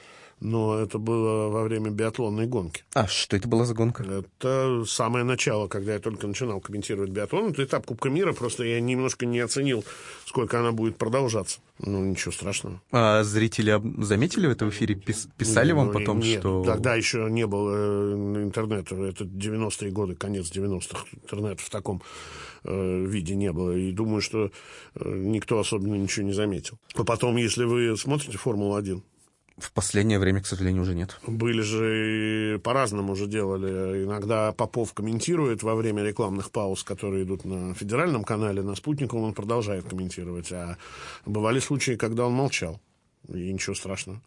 но 0.40 0.78
это 0.78 0.98
было 0.98 1.48
во 1.48 1.62
время 1.64 1.90
биатлонной 1.90 2.46
гонки. 2.46 2.84
А 2.94 3.06
что 3.06 3.36
это 3.36 3.48
была 3.48 3.64
за 3.64 3.74
гонка? 3.74 4.04
Это 4.04 4.84
самое 4.86 5.24
начало, 5.24 5.68
когда 5.68 5.94
я 5.94 5.98
только 5.98 6.26
начинал 6.26 6.60
комментировать 6.60 7.10
биатлон. 7.10 7.50
Это 7.50 7.64
этап 7.64 7.86
Кубка 7.86 8.08
мира, 8.10 8.32
просто 8.32 8.64
я 8.64 8.80
немножко 8.80 9.26
не 9.26 9.40
оценил, 9.40 9.84
сколько 10.26 10.58
она 10.60 10.72
будет 10.72 10.96
продолжаться. 10.96 11.60
Ну, 11.80 12.04
ничего 12.04 12.32
страшного. 12.32 12.80
А 12.90 13.22
зрители 13.22 13.80
заметили 14.02 14.46
в 14.46 14.50
этом 14.50 14.70
эфире? 14.70 14.94
Пис- 14.94 15.28
писали 15.36 15.72
вам 15.72 15.88
Ну, 15.88 15.92
потом, 15.92 16.20
нет, 16.20 16.40
что... 16.40 16.64
Тогда 16.64 16.94
еще 16.94 17.28
не 17.30 17.46
было 17.46 17.72
э, 17.74 18.42
интернета. 18.42 18.96
Это 18.96 19.24
90-е 19.24 19.90
годы, 19.90 20.14
конец 20.14 20.50
90-х. 20.50 21.04
Интернета 21.22 21.62
в 21.62 21.70
таком 21.70 22.02
э, 22.64 23.04
виде 23.06 23.34
не 23.36 23.52
было. 23.52 23.72
И 23.76 23.92
думаю, 23.92 24.20
что 24.20 24.50
э, 24.94 25.08
никто 25.08 25.58
особенно 25.60 25.94
ничего 25.94 26.26
не 26.26 26.32
заметил. 26.32 26.78
А 26.94 27.04
потом, 27.04 27.36
если 27.36 27.64
вы 27.64 27.96
смотрите 27.96 28.38
«Формулу-1», 28.38 29.00
В 29.58 29.72
последнее 29.72 30.18
время, 30.18 30.40
к 30.40 30.46
сожалению, 30.46 30.82
уже 30.82 30.94
нет. 30.94 31.18
были 31.26 31.62
же 31.62 32.60
по-разному 32.60 33.12
уже 33.12 33.26
делали. 33.26 34.04
Иногда 34.04 34.52
Попов 34.52 34.94
комментирует 34.94 35.62
во 35.62 35.74
время 35.74 36.02
рекламных 36.02 36.50
пауз, 36.50 36.84
которые 36.84 37.24
идут 37.24 37.44
на 37.44 37.74
федеральном 37.74 38.24
канале, 38.24 38.62
на 38.62 38.74
спутниковом 38.74 39.24
он 39.24 39.34
продолжает 39.34 39.88
комментировать. 39.88 40.52
А 40.52 40.76
бывали 41.26 41.58
случаи, 41.58 41.96
когда 41.96 42.26
он 42.26 42.32
молчал. 42.32 42.80
И 43.28 43.52
ничего 43.52 43.74
страшного. 43.74 44.22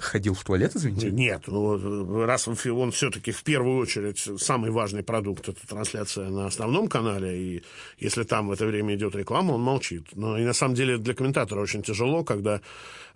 Ходил 0.00 0.34
в 0.34 0.42
туалет, 0.42 0.72
извините? 0.74 1.10
Нет, 1.10 1.42
ну, 1.46 2.24
раз 2.24 2.48
он, 2.48 2.56
он 2.70 2.90
все-таки 2.90 3.32
в 3.32 3.42
первую 3.42 3.78
очередь 3.78 4.26
самый 4.40 4.70
важный 4.70 5.02
продукт, 5.02 5.48
это 5.48 5.66
трансляция 5.66 6.30
на 6.30 6.46
основном 6.46 6.88
канале, 6.88 7.38
и 7.38 7.62
если 7.98 8.22
там 8.22 8.48
в 8.48 8.52
это 8.52 8.66
время 8.66 8.94
идет 8.94 9.14
реклама, 9.14 9.52
он 9.52 9.60
молчит. 9.60 10.06
Но 10.14 10.38
и 10.38 10.44
на 10.44 10.54
самом 10.54 10.74
деле 10.74 10.96
для 10.96 11.14
комментатора 11.14 11.60
очень 11.60 11.82
тяжело, 11.82 12.24
когда, 12.24 12.62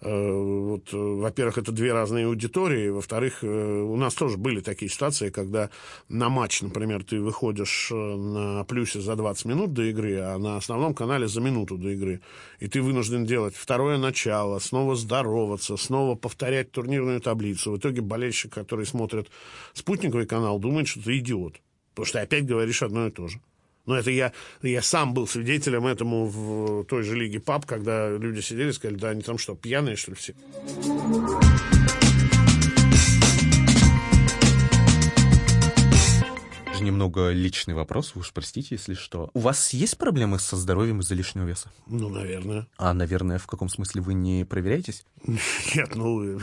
э, 0.00 0.32
вот, 0.32 0.92
э, 0.92 0.96
во-первых, 0.96 1.58
это 1.58 1.72
две 1.72 1.92
разные 1.92 2.26
аудитории, 2.26 2.90
во-вторых, 2.90 3.38
э, 3.42 3.46
у 3.46 3.96
нас 3.96 4.14
тоже 4.14 4.36
были 4.36 4.60
такие 4.60 4.90
ситуации, 4.90 5.30
когда 5.30 5.70
на 6.08 6.28
матч, 6.28 6.60
например, 6.60 7.02
ты 7.02 7.18
выходишь 7.18 7.88
э, 7.90 7.94
на 7.94 8.64
плюсе 8.64 9.00
за 9.00 9.16
20 9.16 9.46
минут 9.46 9.72
до 9.72 9.84
игры, 9.84 10.18
а 10.18 10.36
на 10.38 10.58
основном 10.58 10.94
канале 10.94 11.28
за 11.28 11.40
минуту 11.40 11.78
до 11.78 11.88
игры, 11.90 12.20
и 12.60 12.68
ты 12.68 12.82
вынужден 12.82 13.24
делать 13.24 13.54
второе 13.56 13.96
начало, 13.96 14.58
снова 14.58 14.96
здороваться, 14.96 15.78
снова 15.78 16.14
повторять 16.14 16.73
турнирную 16.74 17.20
таблицу. 17.20 17.72
В 17.72 17.78
итоге 17.78 18.02
болельщик, 18.02 18.52
который 18.52 18.84
смотрит 18.84 19.30
спутниковый 19.72 20.26
канал, 20.26 20.58
думает, 20.58 20.88
что 20.88 21.02
ты 21.02 21.18
идиот. 21.18 21.60
Потому 21.94 22.06
что 22.06 22.18
ты 22.18 22.24
опять 22.24 22.46
говоришь 22.46 22.82
одно 22.82 23.06
и 23.06 23.10
то 23.10 23.28
же. 23.28 23.40
Но 23.87 23.96
это 23.96 24.10
я, 24.10 24.32
я 24.62 24.82
сам 24.82 25.12
был 25.12 25.26
свидетелем 25.26 25.87
этому 25.87 26.26
в 26.26 26.84
той 26.84 27.02
же 27.02 27.14
лиге 27.14 27.38
ПАП, 27.38 27.66
когда 27.66 28.10
люди 28.10 28.40
сидели 28.40 28.70
и 28.70 28.72
сказали, 28.72 28.96
да 28.96 29.10
они 29.10 29.22
там 29.22 29.38
что, 29.38 29.54
пьяные, 29.54 29.96
что 29.96 30.12
ли, 30.12 30.16
все? 30.16 30.34
Немного 36.84 37.30
личный 37.30 37.74
вопрос, 37.74 38.12
уж 38.14 38.32
простите, 38.32 38.68
если 38.76 38.94
что. 38.94 39.30
У 39.34 39.40
вас 39.40 39.72
есть 39.72 39.98
проблемы 39.98 40.38
со 40.38 40.56
здоровьем 40.56 41.00
из-за 41.00 41.14
лишнего 41.14 41.44
веса? 41.44 41.72
Ну, 41.86 42.08
наверное. 42.08 42.66
А, 42.76 42.92
наверное, 42.94 43.38
в 43.38 43.46
каком 43.46 43.68
смысле 43.68 44.00
вы 44.02 44.14
не 44.14 44.44
проверяетесь? 44.44 45.04
Нет, 45.74 45.94
ну, 45.96 46.38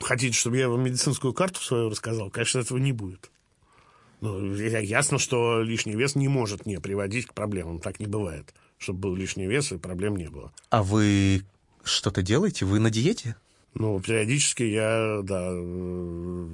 хотите, 0.00 0.36
чтобы 0.36 0.58
я 0.58 0.68
вам 0.68 0.82
медицинскую 0.84 1.32
карту 1.32 1.60
свою 1.60 1.88
рассказал? 1.88 2.30
Конечно, 2.30 2.60
этого 2.60 2.78
не 2.78 2.92
будет. 2.92 3.30
Ну, 4.20 4.54
ясно, 4.54 5.18
что 5.18 5.62
лишний 5.62 5.94
вес 5.96 6.14
не 6.14 6.28
может 6.28 6.66
не 6.66 6.78
приводить 6.78 7.26
к 7.26 7.34
проблемам. 7.34 7.80
Так 7.80 8.00
не 8.00 8.06
бывает. 8.06 8.54
Чтобы 8.78 9.00
был 9.00 9.14
лишний 9.16 9.46
вес, 9.46 9.72
и 9.72 9.78
проблем 9.78 10.16
не 10.16 10.28
было. 10.28 10.52
А 10.68 10.82
вы 10.82 11.42
что-то 11.84 12.22
делаете? 12.22 12.66
Вы 12.66 12.78
на 12.80 12.90
диете? 12.90 13.36
Ну, 13.72 14.00
периодически 14.00 14.64
я, 14.64 15.20
да, 15.22 15.48
э, 15.52 16.46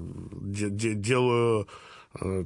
де- 0.42 0.70
де- 0.70 0.94
делаю, 0.94 1.66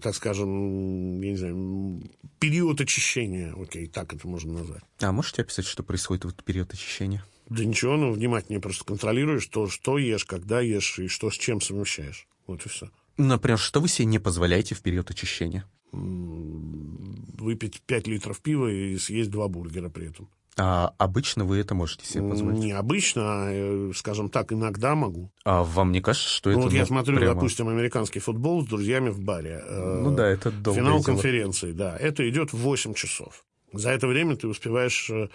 так 0.02 0.14
скажем, 0.14 1.20
я 1.20 1.30
не 1.30 1.37
знаю, 1.37 2.02
период 2.38 2.80
очищения. 2.80 3.54
Окей, 3.61 3.87
так 3.87 4.12
это 4.14 4.26
можно 4.26 4.52
назвать. 4.54 4.83
А 5.00 5.12
можете 5.12 5.42
описать, 5.42 5.66
что 5.66 5.83
происходит 5.83 6.24
в 6.24 6.28
этот 6.28 6.44
период 6.44 6.72
очищения? 6.72 7.24
Да 7.48 7.64
ничего, 7.64 7.96
ну, 7.96 8.12
внимательнее 8.12 8.61
просто 8.61 8.85
контролируешь 8.85 9.46
то, 9.46 9.68
что 9.68 9.98
ешь, 9.98 10.24
когда 10.24 10.61
ешь 10.61 10.98
и 10.98 11.09
что 11.09 11.30
с 11.30 11.35
чем 11.35 11.61
совмещаешь. 11.61 12.28
Вот 12.46 12.64
и 12.64 12.68
все. 12.68 12.90
Например, 13.16 13.59
что 13.59 13.80
вы 13.80 13.88
себе 13.88 14.06
не 14.06 14.18
позволяете 14.18 14.74
в 14.74 14.83
период 14.83 15.11
очищения? 15.11 15.64
Выпить 15.92 17.83
5 17.83 18.06
литров 18.06 18.40
пива 18.40 18.68
и 18.68 18.96
съесть 18.98 19.30
два 19.30 19.48
бургера 19.48 19.88
при 19.88 20.09
этом. 20.09 20.28
А 20.62 20.92
обычно 20.99 21.44
вы 21.46 21.57
это 21.59 21.75
можете 21.75 22.05
себе 22.05 22.29
позволить. 22.29 22.59
Не 22.59 22.73
обычно, 22.73 23.23
а, 23.25 23.49
э, 23.51 23.92
скажем 23.94 24.29
так, 24.29 24.53
иногда 24.53 24.94
могу. 24.94 25.31
А 25.44 25.62
вам 25.62 25.90
не 25.90 26.03
кажется, 26.03 26.29
что 26.29 26.51
Ну, 26.51 26.57
это 26.59 26.64
вот 26.64 26.73
я 26.75 26.81
ну, 26.81 26.87
смотрю, 26.87 27.16
прямо- 27.16 27.35
допустим, 27.35 27.68
американский 27.68 28.20
футбол 28.20 28.62
с 28.62 28.66
друзьями 28.68 29.09
в 29.09 29.20
баре. 29.20 29.62
Э, 29.66 30.01
Ну 30.03 30.14
да, 30.14 30.29
это 30.29 30.51
долгое 30.51 30.81
Финал 30.81 30.99
дело. 30.99 31.05
конференции, 31.07 31.73
да. 31.73 31.96
Это 31.96 32.29
идет 32.29 32.53
в 32.53 32.59
8 32.59 32.92
часов. 32.92 33.44
За 33.73 33.90
это 33.90 34.07
время 34.07 34.37
ты 34.37 34.49
успеваешь 34.49 35.09
э, 35.09 35.29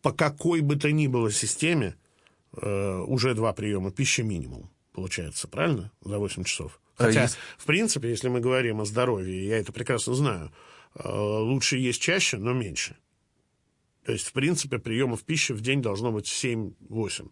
по 0.00 0.12
какой 0.12 0.60
бы 0.60 0.76
то 0.76 0.92
ни 0.92 1.06
было 1.08 1.30
системе 1.32 1.96
уже 2.52 3.34
два 3.34 3.52
приема 3.54 3.90
пищи 3.90 4.20
минимум. 4.20 4.70
Получается, 4.92 5.48
правильно? 5.48 5.90
За 6.04 6.18
8 6.18 6.44
часов. 6.44 6.78
А 6.98 7.04
Хотя, 7.04 7.22
если- 7.22 7.38
в 7.56 7.64
принципе, 7.64 8.10
если 8.10 8.28
мы 8.28 8.40
говорим 8.40 8.80
о 8.80 8.84
здоровье, 8.84 9.46
я 9.48 9.56
это 9.58 9.72
прекрасно 9.72 10.14
знаю, 10.14 10.52
лучше 11.02 11.78
есть 11.78 12.00
чаще, 12.02 12.36
но 12.36 12.52
меньше. 12.52 12.96
То 14.04 14.12
есть, 14.12 14.26
в 14.26 14.32
принципе, 14.32 14.78
приемов 14.78 15.22
пищи 15.22 15.52
в 15.52 15.60
день 15.60 15.80
должно 15.80 16.10
быть 16.10 16.26
7-8. 16.26 17.30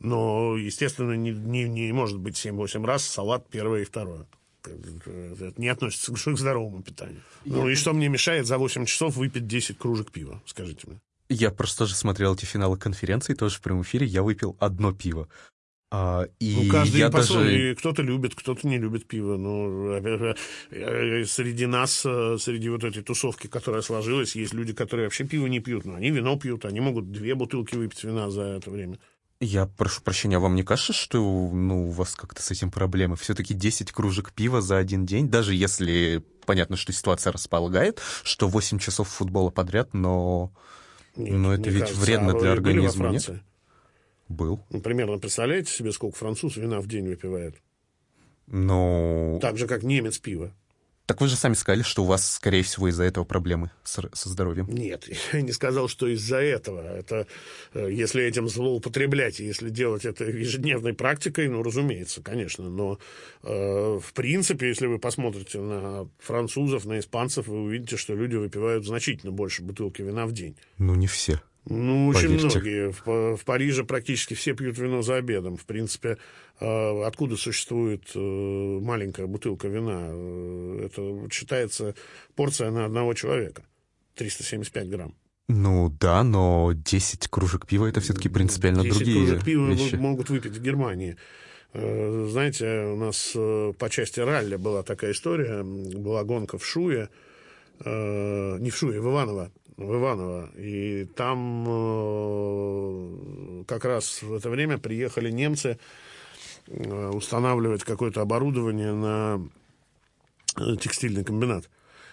Но, 0.00 0.56
естественно, 0.56 1.12
не, 1.12 1.30
не, 1.30 1.64
не 1.64 1.92
может 1.92 2.18
быть 2.18 2.34
7-8 2.34 2.84
раз 2.84 3.04
салат 3.04 3.48
первое 3.48 3.82
и 3.82 3.84
второе. 3.84 4.26
Это 4.64 5.54
не 5.58 5.68
относится 5.68 6.12
к 6.12 6.38
здоровому 6.38 6.82
питанию. 6.82 7.22
Ну 7.44 7.68
и 7.68 7.76
что 7.76 7.92
мне 7.92 8.08
мешает 8.08 8.46
за 8.46 8.58
8 8.58 8.84
часов 8.84 9.16
выпить 9.16 9.46
10 9.46 9.78
кружек 9.78 10.10
пива, 10.10 10.42
скажите 10.44 10.88
мне? 10.88 11.00
Я 11.28 11.50
просто 11.50 11.78
тоже 11.78 11.94
смотрел 11.94 12.34
эти 12.34 12.44
финалы 12.44 12.76
конференции, 12.76 13.34
тоже 13.34 13.56
в 13.56 13.60
прямом 13.60 13.82
эфире. 13.82 14.06
Я 14.06 14.22
выпил 14.22 14.56
одно 14.60 14.92
пиво. 14.92 15.28
А, 15.90 16.26
и 16.40 16.64
ну, 16.64 16.70
каждый 16.70 16.98
я 16.98 17.08
даже... 17.08 17.74
Кто-то 17.76 18.02
любит, 18.02 18.34
кто-то 18.34 18.66
не 18.66 18.78
любит 18.78 19.06
пиво. 19.06 19.36
Но 19.36 19.96
э, 19.96 20.34
э, 20.70 21.24
среди 21.24 21.66
нас, 21.66 22.02
э, 22.04 22.36
среди 22.40 22.68
вот 22.68 22.82
этой 22.82 23.02
тусовки, 23.02 23.46
которая 23.46 23.82
сложилась, 23.82 24.34
есть 24.34 24.52
люди, 24.52 24.72
которые 24.72 25.06
вообще 25.06 25.24
пиво 25.24 25.46
не 25.46 25.60
пьют, 25.60 25.84
но 25.84 25.94
они 25.94 26.10
вино 26.10 26.36
пьют, 26.38 26.64
они 26.64 26.80
могут 26.80 27.12
две 27.12 27.34
бутылки 27.34 27.76
выпить 27.76 28.02
вина 28.02 28.30
за 28.30 28.42
это 28.42 28.70
время. 28.70 28.98
Я 29.38 29.66
прошу 29.66 30.00
прощения, 30.02 30.38
вам 30.38 30.54
не 30.54 30.62
кажется, 30.62 30.94
что 30.94 31.18
ну, 31.18 31.88
у 31.88 31.90
вас 31.90 32.14
как-то 32.14 32.42
с 32.42 32.50
этим 32.50 32.70
проблемы? 32.70 33.16
Все-таки 33.16 33.52
10 33.52 33.92
кружек 33.92 34.32
пива 34.32 34.62
за 34.62 34.78
один 34.78 35.04
день, 35.04 35.28
даже 35.28 35.54
если 35.54 36.24
понятно, 36.46 36.76
что 36.76 36.92
ситуация 36.92 37.32
располагает, 37.32 38.00
что 38.22 38.48
8 38.48 38.78
часов 38.78 39.08
футбола 39.08 39.50
подряд, 39.50 39.92
но, 39.92 40.52
Нет, 41.16 41.34
но 41.34 41.52
это 41.52 41.68
ведь 41.68 41.82
кажется. 41.82 42.00
вредно 42.00 42.32
а 42.32 42.40
для 42.40 42.52
организма, 42.52 43.10
нет? 43.10 43.42
Был. 44.28 44.60
Ну, 44.70 44.80
примерно 44.80 45.18
представляете 45.18 45.72
себе, 45.72 45.92
сколько 45.92 46.16
француз 46.16 46.56
вина 46.56 46.80
в 46.80 46.88
день 46.88 47.06
выпивает? 47.08 47.56
Но... 48.46 49.38
Так 49.40 49.58
же, 49.58 49.66
как 49.66 49.82
немец 49.82 50.18
пиво. 50.18 50.52
Так 51.06 51.20
вы 51.20 51.28
же 51.28 51.36
сами 51.36 51.54
сказали, 51.54 51.82
что 51.82 52.02
у 52.02 52.06
вас, 52.06 52.32
скорее 52.32 52.64
всего, 52.64 52.88
из-за 52.88 53.04
этого 53.04 53.24
проблемы 53.24 53.70
с, 53.84 54.00
со 54.12 54.28
здоровьем. 54.28 54.66
Нет, 54.68 55.08
я 55.32 55.40
не 55.40 55.52
сказал, 55.52 55.86
что 55.86 56.08
из-за 56.08 56.38
этого. 56.38 56.80
Это 56.80 57.28
э, 57.74 57.88
если 57.92 58.24
этим 58.24 58.48
злоупотреблять, 58.48 59.38
если 59.38 59.70
делать 59.70 60.04
это 60.04 60.24
ежедневной 60.24 60.94
практикой, 60.94 61.48
ну, 61.48 61.62
разумеется, 61.62 62.22
конечно. 62.22 62.68
Но, 62.68 62.98
э, 63.44 64.00
в 64.02 64.12
принципе, 64.14 64.66
если 64.66 64.86
вы 64.86 64.98
посмотрите 64.98 65.60
на 65.60 66.08
французов, 66.18 66.84
на 66.86 66.98
испанцев, 66.98 67.46
вы 67.46 67.62
увидите, 67.62 67.96
что 67.96 68.14
люди 68.14 68.34
выпивают 68.34 68.84
значительно 68.84 69.30
больше 69.30 69.62
бутылки 69.62 70.02
вина 70.02 70.26
в 70.26 70.32
день. 70.32 70.56
Ну, 70.78 70.96
не 70.96 71.06
все. 71.06 71.40
Ну, 71.68 72.06
очень 72.08 72.28
Поверьте. 72.28 72.46
многие. 72.46 72.92
В, 72.92 73.36
в 73.36 73.44
Париже 73.44 73.82
практически 73.84 74.34
все 74.34 74.54
пьют 74.54 74.78
вино 74.78 75.02
за 75.02 75.16
обедом. 75.16 75.56
В 75.56 75.64
принципе, 75.64 76.16
э, 76.60 77.02
откуда 77.04 77.36
существует 77.36 78.04
э, 78.14 78.18
маленькая 78.18 79.26
бутылка 79.26 79.66
вина? 79.66 80.06
Э, 80.10 80.86
Это 80.86 81.28
считается 81.32 81.94
порция 82.36 82.70
на 82.70 82.84
одного 82.84 83.14
человека. 83.14 83.64
375 84.14 84.88
грамм. 84.88 85.14
Ну 85.48 85.90
да, 86.00 86.22
но 86.22 86.72
10 86.72 87.28
кружек 87.28 87.66
пива 87.66 87.86
это 87.86 88.00
все-таки 88.00 88.28
принципиально 88.28 88.82
10 88.82 88.96
другие 88.96 89.26
кружек 89.26 89.44
пива 89.44 89.66
вещи. 89.66 89.94
могут 89.96 90.30
выпить 90.30 90.52
в 90.56 90.62
Германии. 90.62 91.16
Э, 91.72 92.28
Знаете, 92.30 92.84
у 92.84 92.96
нас 92.96 93.32
по 93.32 93.90
части 93.90 94.20
ралли 94.20 94.54
была 94.54 94.84
такая 94.84 95.10
история. 95.10 95.64
Была 95.64 96.22
гонка 96.22 96.58
в 96.58 96.64
Шуе. 96.64 97.08
Не 97.84 98.70
в 98.70 98.76
Шуе, 98.76 99.00
в 99.00 99.06
Иваново. 99.06 99.50
В 99.76 99.94
Иваново. 99.94 100.50
И 100.56 101.04
там 101.04 101.64
э, 101.68 103.64
как 103.66 103.84
раз 103.84 104.22
в 104.22 104.32
это 104.32 104.48
время 104.48 104.78
приехали 104.78 105.30
немцы 105.30 105.78
э, 106.66 107.08
устанавливать 107.08 107.84
какое-то 107.84 108.22
оборудование 108.22 108.94
на 108.94 109.46
э, 110.56 110.76
текстильный 110.80 111.24
комбинат. 111.24 111.68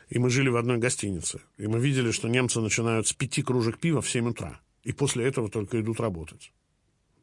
И 0.10 0.20
мы 0.20 0.30
жили 0.30 0.50
в 0.50 0.58
одной 0.58 0.78
гостинице. 0.78 1.40
И 1.58 1.68
мы 1.68 1.80
видели, 1.80 2.12
что 2.12 2.28
немцы 2.28 2.60
начинают 2.60 3.08
с 3.08 3.14
пяти 3.14 3.42
кружек 3.42 3.80
пива 3.80 4.02
в 4.02 4.10
7 4.10 4.30
утра. 4.30 4.60
И 4.84 4.92
после 4.92 5.26
этого 5.26 5.50
только 5.50 5.80
идут 5.80 6.02
работать. 6.02 6.52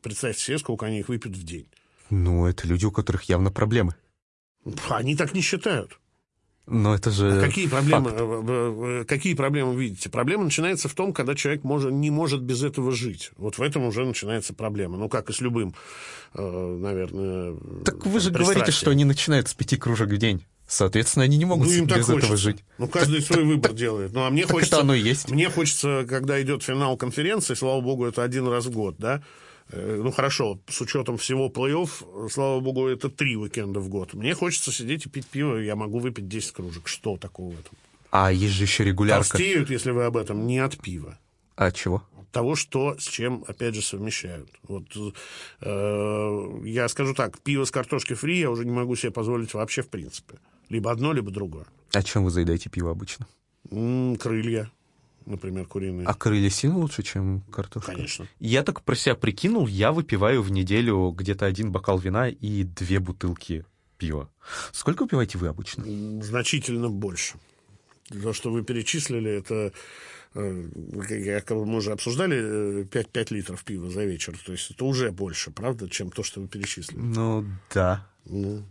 Представьте 0.00 0.42
себе, 0.42 0.58
сколько 0.58 0.86
они 0.86 1.00
их 1.00 1.08
выпьют 1.08 1.36
в 1.36 1.44
день. 1.44 1.68
Ну, 2.08 2.46
это 2.46 2.66
люди, 2.66 2.86
у 2.86 2.90
которых 2.90 3.24
явно 3.24 3.50
проблемы. 3.50 3.94
Они 4.88 5.16
так 5.16 5.34
не 5.34 5.42
считают. 5.42 6.00
Но 6.70 6.94
это 6.94 7.10
же 7.10 7.38
А 7.38 7.40
какие 7.40 7.66
проблемы, 7.66 8.10
факт. 8.10 8.20
э, 8.20 9.00
э, 9.00 9.04
какие 9.04 9.34
проблемы 9.34 9.74
видите? 9.74 10.08
Проблема 10.08 10.44
начинается 10.44 10.88
в 10.88 10.94
том, 10.94 11.12
когда 11.12 11.34
человек 11.34 11.64
может, 11.64 11.90
не 11.92 12.10
может 12.10 12.40
без 12.42 12.62
этого 12.62 12.92
жить. 12.92 13.32
Вот 13.36 13.58
в 13.58 13.62
этом 13.62 13.84
уже 13.84 14.04
начинается 14.04 14.54
проблема. 14.54 14.96
Ну, 14.96 15.08
как 15.08 15.30
и 15.30 15.32
с 15.32 15.40
любым, 15.40 15.74
э, 16.34 16.76
наверное, 16.80 17.56
Так 17.84 18.06
вы 18.06 18.20
же 18.20 18.30
говорите, 18.30 18.70
что 18.70 18.90
они 18.90 19.04
начинают 19.04 19.48
с 19.48 19.54
пяти 19.54 19.76
кружек 19.76 20.10
в 20.10 20.16
день. 20.16 20.44
Соответственно, 20.68 21.24
они 21.24 21.36
не 21.36 21.44
могут 21.44 21.66
Ну, 21.66 21.72
им 21.72 21.88
так 21.88 21.98
без 21.98 22.04
этого 22.04 22.20
хочется. 22.20 22.36
жить. 22.36 22.64
Ну, 22.78 22.86
каждый 22.86 23.20
свой 23.22 23.42
выбор 23.42 23.72
делает. 23.72 24.12
Ну, 24.12 24.24
а 24.24 24.30
мне 24.30 24.42
так 24.42 24.52
хочется... 24.52 24.76
это 24.76 24.82
оно 24.82 24.94
есть. 24.94 25.28
Мне 25.28 25.50
хочется, 25.50 26.06
когда 26.08 26.40
идет 26.40 26.62
финал 26.62 26.96
конференции, 26.96 27.54
слава 27.54 27.80
богу, 27.80 28.06
это 28.06 28.22
один 28.22 28.46
раз 28.46 28.66
в 28.66 28.70
год, 28.70 28.94
да? 28.96 29.20
Э, 29.72 30.00
Ну, 30.02 30.10
хорошо, 30.10 30.58
с 30.68 30.80
учетом 30.80 31.16
всего 31.16 31.48
плей-офф, 31.48 32.28
слава 32.30 32.60
богу, 32.60 32.86
это 32.88 33.08
три 33.08 33.36
уикенда 33.36 33.80
в 33.80 33.88
год. 33.88 34.14
Мне 34.14 34.34
хочется 34.34 34.72
сидеть 34.72 35.06
и 35.06 35.08
пить 35.08 35.26
пиво, 35.26 35.56
я 35.56 35.76
могу 35.76 35.98
выпить 35.98 36.28
10 36.28 36.52
кружек. 36.52 36.88
Что 36.88 37.16
такого 37.16 37.50
в 37.50 37.60
этом? 37.60 37.78
А 38.10 38.32
есть 38.32 38.54
же 38.54 38.64
еще 38.64 38.84
регулярка. 38.84 39.28
Толстеют, 39.30 39.70
если 39.70 39.92
вы 39.92 40.04
об 40.04 40.16
этом, 40.16 40.46
не 40.46 40.58
от 40.58 40.78
пива. 40.78 41.18
А 41.56 41.70
чего? 41.70 42.02
того, 42.32 42.54
что 42.54 42.96
с 42.98 43.08
чем, 43.08 43.44
опять 43.48 43.74
же, 43.74 43.82
совмещают. 43.82 44.48
Вот, 44.68 44.84
э, 45.60 46.60
я 46.64 46.88
скажу 46.88 47.14
так, 47.14 47.40
пиво 47.40 47.64
с 47.64 47.70
картошки 47.70 48.14
фри 48.14 48.38
я 48.38 48.50
уже 48.50 48.64
не 48.64 48.70
могу 48.70 48.94
себе 48.96 49.10
позволить 49.10 49.52
вообще 49.54 49.82
в 49.82 49.88
принципе. 49.88 50.34
Либо 50.68 50.90
одно, 50.92 51.12
либо 51.12 51.30
другое. 51.32 51.66
А 51.92 52.02
чем 52.02 52.24
вы 52.24 52.30
заедаете 52.30 52.70
пиво 52.70 52.90
обычно? 52.92 53.26
М, 53.70 54.16
крылья, 54.16 54.70
например, 55.26 55.66
куриные. 55.66 56.06
А 56.06 56.14
крылья 56.14 56.50
сильно 56.50 56.78
лучше, 56.78 57.02
чем 57.02 57.40
картошка? 57.52 57.92
Конечно. 57.92 58.26
Я 58.38 58.62
так 58.62 58.82
про 58.82 58.94
себя 58.94 59.14
прикинул, 59.14 59.66
я 59.66 59.92
выпиваю 59.92 60.42
в 60.42 60.50
неделю 60.50 61.10
где-то 61.10 61.46
один 61.46 61.72
бокал 61.72 61.98
вина 61.98 62.28
и 62.28 62.64
две 62.64 63.00
бутылки 63.00 63.64
пива. 63.98 64.30
Сколько 64.72 65.02
выпиваете 65.02 65.38
вы 65.38 65.48
обычно? 65.48 65.84
Значительно 66.22 66.88
больше. 66.88 67.34
То, 68.08 68.32
что 68.32 68.50
вы 68.50 68.64
перечислили, 68.64 69.30
это 69.30 69.72
э, 70.34 71.40
как 71.46 71.50
мы 71.50 71.76
уже 71.76 71.92
обсуждали, 71.92 72.82
э, 72.82 72.84
5, 72.84 73.08
5 73.10 73.30
литров 73.30 73.62
пива 73.64 73.90
за 73.90 74.04
вечер. 74.04 74.36
То 74.44 74.52
есть 74.52 74.70
это 74.72 74.84
уже 74.84 75.12
больше, 75.12 75.50
правда, 75.52 75.88
чем 75.88 76.10
то, 76.10 76.24
что 76.24 76.40
вы 76.40 76.48
перечислили. 76.48 76.98
Ну, 76.98 77.44
да. 77.72 78.06
Ну, 78.24 78.64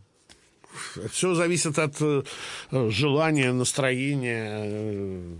все 1.10 1.36
зависит 1.36 1.80
от 1.80 1.96
э, 2.02 2.24
желания, 2.90 3.54
настроения, 3.54 5.38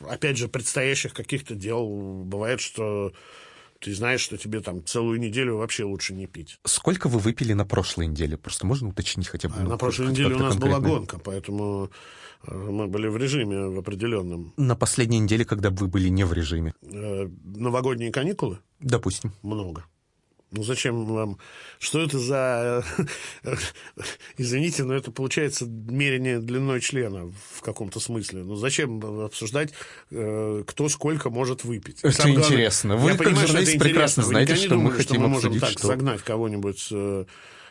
опять 0.00 0.36
же, 0.36 0.48
предстоящих 0.48 1.14
каких-то 1.14 1.54
дел. 1.54 1.86
Бывает, 2.24 2.60
что 2.60 3.12
ты 3.80 3.94
знаешь, 3.94 4.20
что 4.20 4.36
тебе 4.36 4.60
там 4.60 4.84
целую 4.84 5.20
неделю 5.20 5.56
вообще 5.56 5.84
лучше 5.84 6.14
не 6.14 6.26
пить. 6.26 6.58
Сколько 6.64 7.08
вы 7.08 7.18
выпили 7.18 7.52
на 7.52 7.64
прошлой 7.64 8.06
неделе? 8.06 8.36
Просто 8.36 8.66
можно 8.66 8.88
уточнить 8.88 9.28
хотя 9.28 9.48
бы? 9.48 9.54
А 9.56 9.62
ну, 9.62 9.70
на 9.70 9.78
прошлой 9.78 10.08
неделе 10.08 10.34
у 10.34 10.38
нас 10.38 10.56
была 10.56 10.72
конкретно? 10.72 10.98
гонка, 10.98 11.18
поэтому 11.18 11.90
э, 12.46 12.54
мы 12.54 12.88
были 12.88 13.06
в 13.08 13.16
режиме 13.16 13.68
в 13.68 13.78
определенном. 13.78 14.52
На 14.56 14.74
последней 14.74 15.20
неделе, 15.20 15.44
когда 15.44 15.70
вы 15.70 15.86
были 15.86 16.08
не 16.08 16.24
в 16.24 16.32
режиме. 16.32 16.74
Э, 16.82 17.28
Новогодние 17.44 18.10
каникулы 18.10 18.58
Допустим. 18.80 19.32
много. 19.42 19.84
Ну 20.50 20.62
зачем 20.62 21.04
вам? 21.04 21.38
Что 21.78 22.00
это 22.02 22.18
за... 22.18 22.82
Извините, 24.38 24.84
но 24.84 24.94
это 24.94 25.10
получается 25.10 25.66
мерение 25.66 26.38
длиной 26.38 26.80
члена 26.80 27.30
в 27.54 27.60
каком-то 27.62 28.00
смысле. 28.00 28.44
Ну 28.44 28.54
зачем 28.54 29.04
обсуждать, 29.24 29.72
э, 30.10 30.62
кто 30.66 30.88
сколько 30.88 31.28
может 31.30 31.64
выпить? 31.64 32.00
Это 32.02 32.22
главное, 32.22 32.44
интересно. 32.44 32.96
Вы, 32.96 33.10
я 33.10 33.16
как 33.16 33.26
понимаю, 33.26 33.46
что 33.46 33.46
журналист, 33.48 33.74
это 33.74 33.84
прекрасно 33.84 34.22
знаете, 34.22 34.54
что 34.56 34.74
мы 34.76 34.82
думали, 34.84 34.96
хотим 34.96 35.20
мы 35.20 35.28
можем 35.28 35.50
обсудить, 35.52 35.60
так 35.60 35.70
что- 35.78 35.86
загнать 35.86 36.22
кого-нибудь... 36.22 36.88
э, 36.92 37.24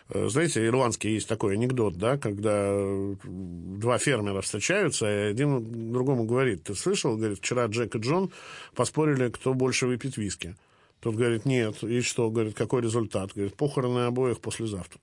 э, 0.09 0.29
Знаете, 0.29 0.65
ирландский 0.65 1.09
есть 1.13 1.27
такой 1.27 1.55
анекдот, 1.55 1.97
да, 1.97 2.17
когда 2.17 2.77
два 3.23 3.97
фермера 3.97 4.41
встречаются, 4.41 5.05
и 5.07 5.31
один 5.31 5.91
другому 5.91 6.25
говорит, 6.25 6.63
ты 6.65 6.75
слышал, 6.75 7.17
говорит, 7.17 7.39
вчера 7.39 7.65
Джек 7.65 7.95
и 7.95 7.99
Джон 7.99 8.29
поспорили, 8.75 9.29
кто 9.29 9.53
больше 9.55 9.87
выпьет 9.87 10.15
виски. 10.17 10.55
Тот 10.99 11.15
говорит, 11.15 11.45
нет. 11.45 11.83
И 11.83 12.01
что? 12.01 12.29
Говорит, 12.29 12.55
какой 12.55 12.81
результат? 12.81 13.31
Говорит, 13.33 13.55
похороны 13.55 13.99
обоих 14.07 14.39
послезавтра. 14.39 14.99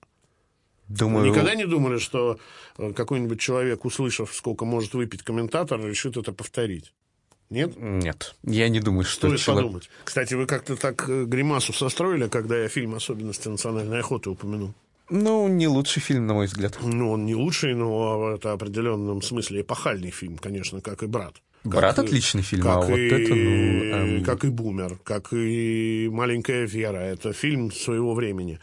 Думаю, 0.87 1.29
Никогда 1.29 1.55
не 1.55 1.65
думали, 1.65 1.97
что 1.97 2.37
э, 2.77 2.93
какой-нибудь 2.93 3.39
человек, 3.39 3.85
услышав, 3.85 4.33
сколько 4.35 4.65
может 4.65 4.93
выпить 4.93 5.23
комментатор, 5.23 5.83
решит 5.83 6.15
это 6.15 6.31
повторить? 6.31 6.93
Нет? 7.49 7.73
Нет. 7.77 8.35
Я 8.43 8.69
не 8.69 8.79
думаю, 8.79 9.03
что 9.03 9.27
Стоит 9.27 9.39
человек... 9.39 9.65
подумать. 9.65 9.89
Кстати, 10.03 10.35
вы 10.35 10.45
как-то 10.45 10.75
так 10.75 11.09
э, 11.09 11.25
гримасу 11.25 11.73
состроили, 11.73 12.27
когда 12.27 12.57
я 12.57 12.67
фильм 12.67 12.93
«Особенности 12.93 13.47
национальной 13.47 13.99
охоты» 13.99 14.29
упомянул. 14.29 14.73
Ну, 15.09 15.47
не 15.47 15.67
лучший 15.67 16.01
фильм, 16.01 16.25
на 16.27 16.33
мой 16.33 16.47
взгляд. 16.47 16.77
Ну, 16.81 17.11
он 17.11 17.25
не 17.25 17.35
лучший, 17.35 17.75
но 17.75 18.31
это 18.35 18.49
в 18.49 18.53
определенном 18.53 19.21
смысле 19.21 19.61
эпохальный 19.61 20.09
фильм, 20.11 20.37
конечно, 20.37 20.81
как 20.81 21.03
и 21.03 21.07
«Брат». 21.07 21.35
«Брат» 21.65 21.95
Как 21.95 22.05
отличный 22.05 22.41
фильм, 22.41 22.63
как 22.63 22.77
а 22.77 22.81
вот 22.81 22.97
и, 22.97 23.07
это, 23.07 23.35
ну... 23.35 23.83
эм, 23.83 24.23
Как 24.23 24.45
и 24.45 24.49
«Бумер», 24.49 24.97
как 25.03 25.33
и 25.33 26.09
«Маленькая 26.11 26.65
Вера». 26.65 26.97
Это 26.97 27.33
фильм 27.33 27.71
своего 27.71 28.13
времени. 28.13 28.59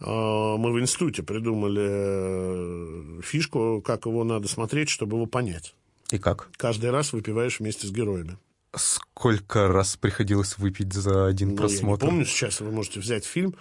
А, 0.00 0.56
Мы 0.56 0.72
в 0.72 0.80
институте 0.80 1.22
придумали 1.22 3.18
э, 3.18 3.20
фишку, 3.22 3.82
как 3.84 4.06
его 4.06 4.24
надо 4.24 4.48
смотреть, 4.48 4.88
чтобы 4.88 5.16
его 5.16 5.26
понять. 5.26 5.74
И 6.10 6.18
как? 6.18 6.48
Каждый 6.56 6.90
раз 6.90 7.12
выпиваешь 7.12 7.60
вместе 7.60 7.86
с 7.86 7.90
героями. 7.90 8.38
Сколько 8.74 9.68
раз 9.68 9.96
приходилось 9.96 10.58
выпить 10.58 10.92
за 10.92 11.26
один 11.26 11.50
Ну, 11.50 11.56
просмотр? 11.56 12.04
Я 12.04 12.10
не 12.10 12.10
помню 12.10 12.26
сейчас, 12.26 12.60
вы 12.60 12.70
можете 12.70 13.00
взять 13.00 13.24
фильм, 13.24 13.54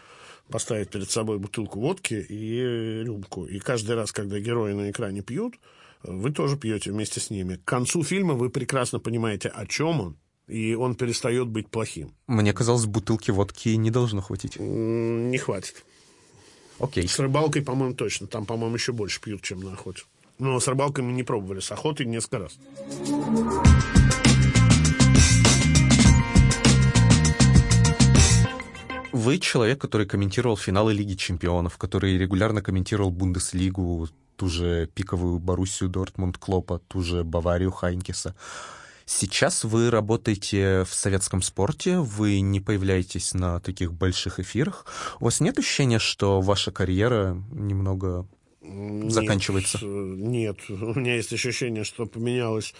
поставить 0.50 0.90
перед 0.90 1.10
собой 1.10 1.40
бутылку 1.40 1.80
водки 1.80 2.14
и 2.14 3.04
рюмку. 3.04 3.46
И 3.46 3.60
каждый 3.60 3.96
раз, 3.96 4.12
когда 4.12 4.40
герои 4.40 4.74
на 4.74 4.92
экране 4.92 5.22
пьют, 5.22 5.56
вы 6.04 6.32
тоже 6.32 6.58
пьете 6.58 6.92
вместе 6.92 7.20
с 7.20 7.30
ними. 7.30 7.56
К 7.56 7.66
концу 7.66 8.04
фильма 8.04 8.34
вы 8.34 8.50
прекрасно 8.50 9.00
понимаете, 9.00 9.50
о 9.50 9.66
чем 9.66 10.02
он, 10.02 10.18
и 10.48 10.76
он 10.76 10.96
перестает 10.96 11.48
быть 11.48 11.70
плохим. 11.70 12.14
Мне 12.28 12.54
казалось, 12.54 12.86
бутылки 12.86 13.32
водки 13.32 13.70
не 13.70 13.92
должно 13.92 14.22
хватить. 14.22 14.58
Не 14.60 15.38
хватит. 15.38 15.84
Окей. 16.80 17.08
С 17.08 17.20
рыбалкой, 17.20 17.64
по-моему, 17.64 17.96
точно. 17.96 18.28
Там, 18.28 18.46
по-моему, 18.46 18.76
еще 18.76 18.92
больше 18.94 19.20
пьют, 19.20 19.42
чем 19.42 19.62
на 19.62 19.74
охоте. 19.74 20.04
Но 20.40 20.60
с 20.60 20.68
рыбалкой 20.68 21.04
мы 21.04 21.14
не 21.14 21.24
пробовали, 21.24 21.60
с 21.60 21.72
охотой 21.72 22.06
несколько 22.06 22.40
раз. 22.40 22.60
Вы 29.12 29.40
человек, 29.40 29.82
который 29.82 30.06
комментировал 30.06 30.56
финалы 30.56 30.94
Лиги 30.94 31.16
Чемпионов, 31.16 31.78
который 31.78 32.18
регулярно 32.20 32.62
комментировал 32.62 33.10
Бундеслигу, 33.10 34.08
ту 34.38 34.48
же 34.48 34.88
пиковую 34.94 35.40
Боруссию 35.40 35.90
Дортмунд 35.90 36.38
Клопа, 36.38 36.80
ту 36.88 37.02
же 37.02 37.24
Баварию 37.24 37.72
Хайнкеса. 37.72 38.36
Сейчас 39.06 39.64
вы 39.64 39.90
работаете 39.90 40.84
в 40.84 40.94
советском 40.94 41.42
спорте, 41.42 41.98
вы 42.00 42.42
не 42.42 42.60
появляетесь 42.60 43.34
на 43.34 43.60
таких 43.62 43.94
больших 43.94 44.40
эфирах. 44.40 44.86
У 45.20 45.26
вас 45.26 45.40
нет 45.40 45.58
ощущения, 45.58 45.98
что 45.98 46.42
ваша 46.42 46.72
карьера 46.72 47.42
немного 47.52 48.28
Нет, 48.62 49.12
заканчивается? 49.12 49.80
Нет, 49.84 50.58
у 50.70 51.00
меня 51.00 51.16
есть 51.16 51.32
ощущение, 51.32 51.86
что 51.86 52.06
поменялось 52.06 52.76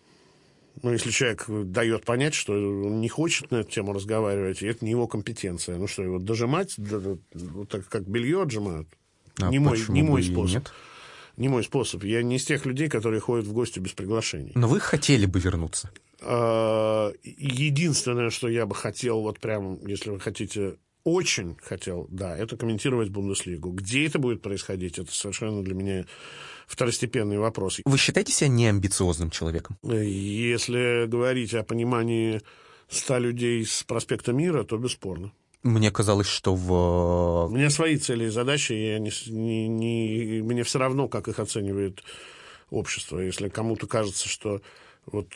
Ну, 0.83 0.93
если 0.93 1.11
человек 1.11 1.45
дает 1.49 2.05
понять, 2.05 2.35
что 2.35 2.53
он 2.55 3.01
не 3.01 3.09
хочет 3.09 3.51
на 3.51 3.57
эту 3.57 3.71
тему 3.71 3.93
разговаривать, 3.93 4.63
и 4.63 4.67
это 4.67 4.85
не 4.85 4.91
его 4.91 5.07
компетенция. 5.07 5.77
Ну 5.77 5.87
что, 5.87 6.03
его 6.03 6.19
дожимать, 6.19 6.75
да- 6.77 6.99
да, 6.99 7.17
вот 7.33 7.69
так 7.69 7.89
как 7.89 8.07
белье 8.09 8.43
отжимают? 8.43 8.89
А 9.41 9.51
не 9.51 9.59
мой, 9.59 9.79
не 9.89 10.03
мой 10.03 10.23
способ. 10.23 10.55
нет? 10.63 10.73
Не 11.37 11.49
мой 11.49 11.65
способ. 11.65 12.05
Я 12.05 12.23
не 12.23 12.37
из 12.37 12.45
тех 12.45 12.67
людей, 12.67 12.89
которые 12.89 13.21
ходят 13.21 13.47
в 13.47 13.53
гости 13.53 13.79
без 13.79 13.93
приглашений. 13.93 14.53
Но 14.55 14.69
вы 14.69 14.81
хотели 14.81 15.27
бы 15.27 15.41
вернуться. 15.41 15.91
А, 16.21 17.13
Единственное, 17.23 18.31
что 18.31 18.49
я 18.49 18.67
бы 18.67 18.75
хотел, 18.75 19.21
вот 19.21 19.41
прям, 19.41 19.85
если 19.87 20.11
вы 20.11 20.21
хотите, 20.21 20.77
очень 21.05 21.57
хотел, 21.61 22.07
да, 22.11 22.37
это 22.37 22.57
комментировать 22.57 23.09
Бундеслигу. 23.09 23.71
Где 23.71 24.07
это 24.07 24.19
будет 24.19 24.43
происходить, 24.43 24.99
это 24.99 25.13
совершенно 25.13 25.63
для 25.63 25.75
меня 25.75 26.05
второстепенный 26.67 27.39
вопрос. 27.39 27.81
Вы 27.85 27.99
считаете 27.99 28.33
себя 28.33 28.49
неамбициозным 28.49 29.31
человеком? 29.31 29.79
Если 29.83 31.07
говорить 31.07 31.55
о 31.55 31.65
понимании 31.65 32.41
ста 32.89 33.19
людей 33.19 33.65
с 33.65 33.83
проспекта 33.83 34.33
Мира, 34.33 34.65
то 34.65 34.77
бесспорно. 34.77 35.33
Мне 35.63 35.91
казалось, 35.93 36.27
что 36.27 36.55
в... 36.55 37.47
У 37.47 37.55
меня 37.55 37.71
свои 37.71 37.97
цели 37.97 38.25
и 38.25 38.29
задачи, 38.29 38.73
и 38.73 38.87
я 38.89 38.99
не, 38.99 39.13
не- 39.31 39.69
не- 39.69 40.43
мне 40.43 40.65
все 40.65 40.79
равно, 40.79 41.09
как 41.09 41.29
их 41.29 41.39
оценивает 41.39 42.03
общество. 42.71 43.21
Если 43.21 43.49
кому-то 43.49 43.87
кажется, 43.87 44.29
что 44.29 44.61
вот 45.07 45.29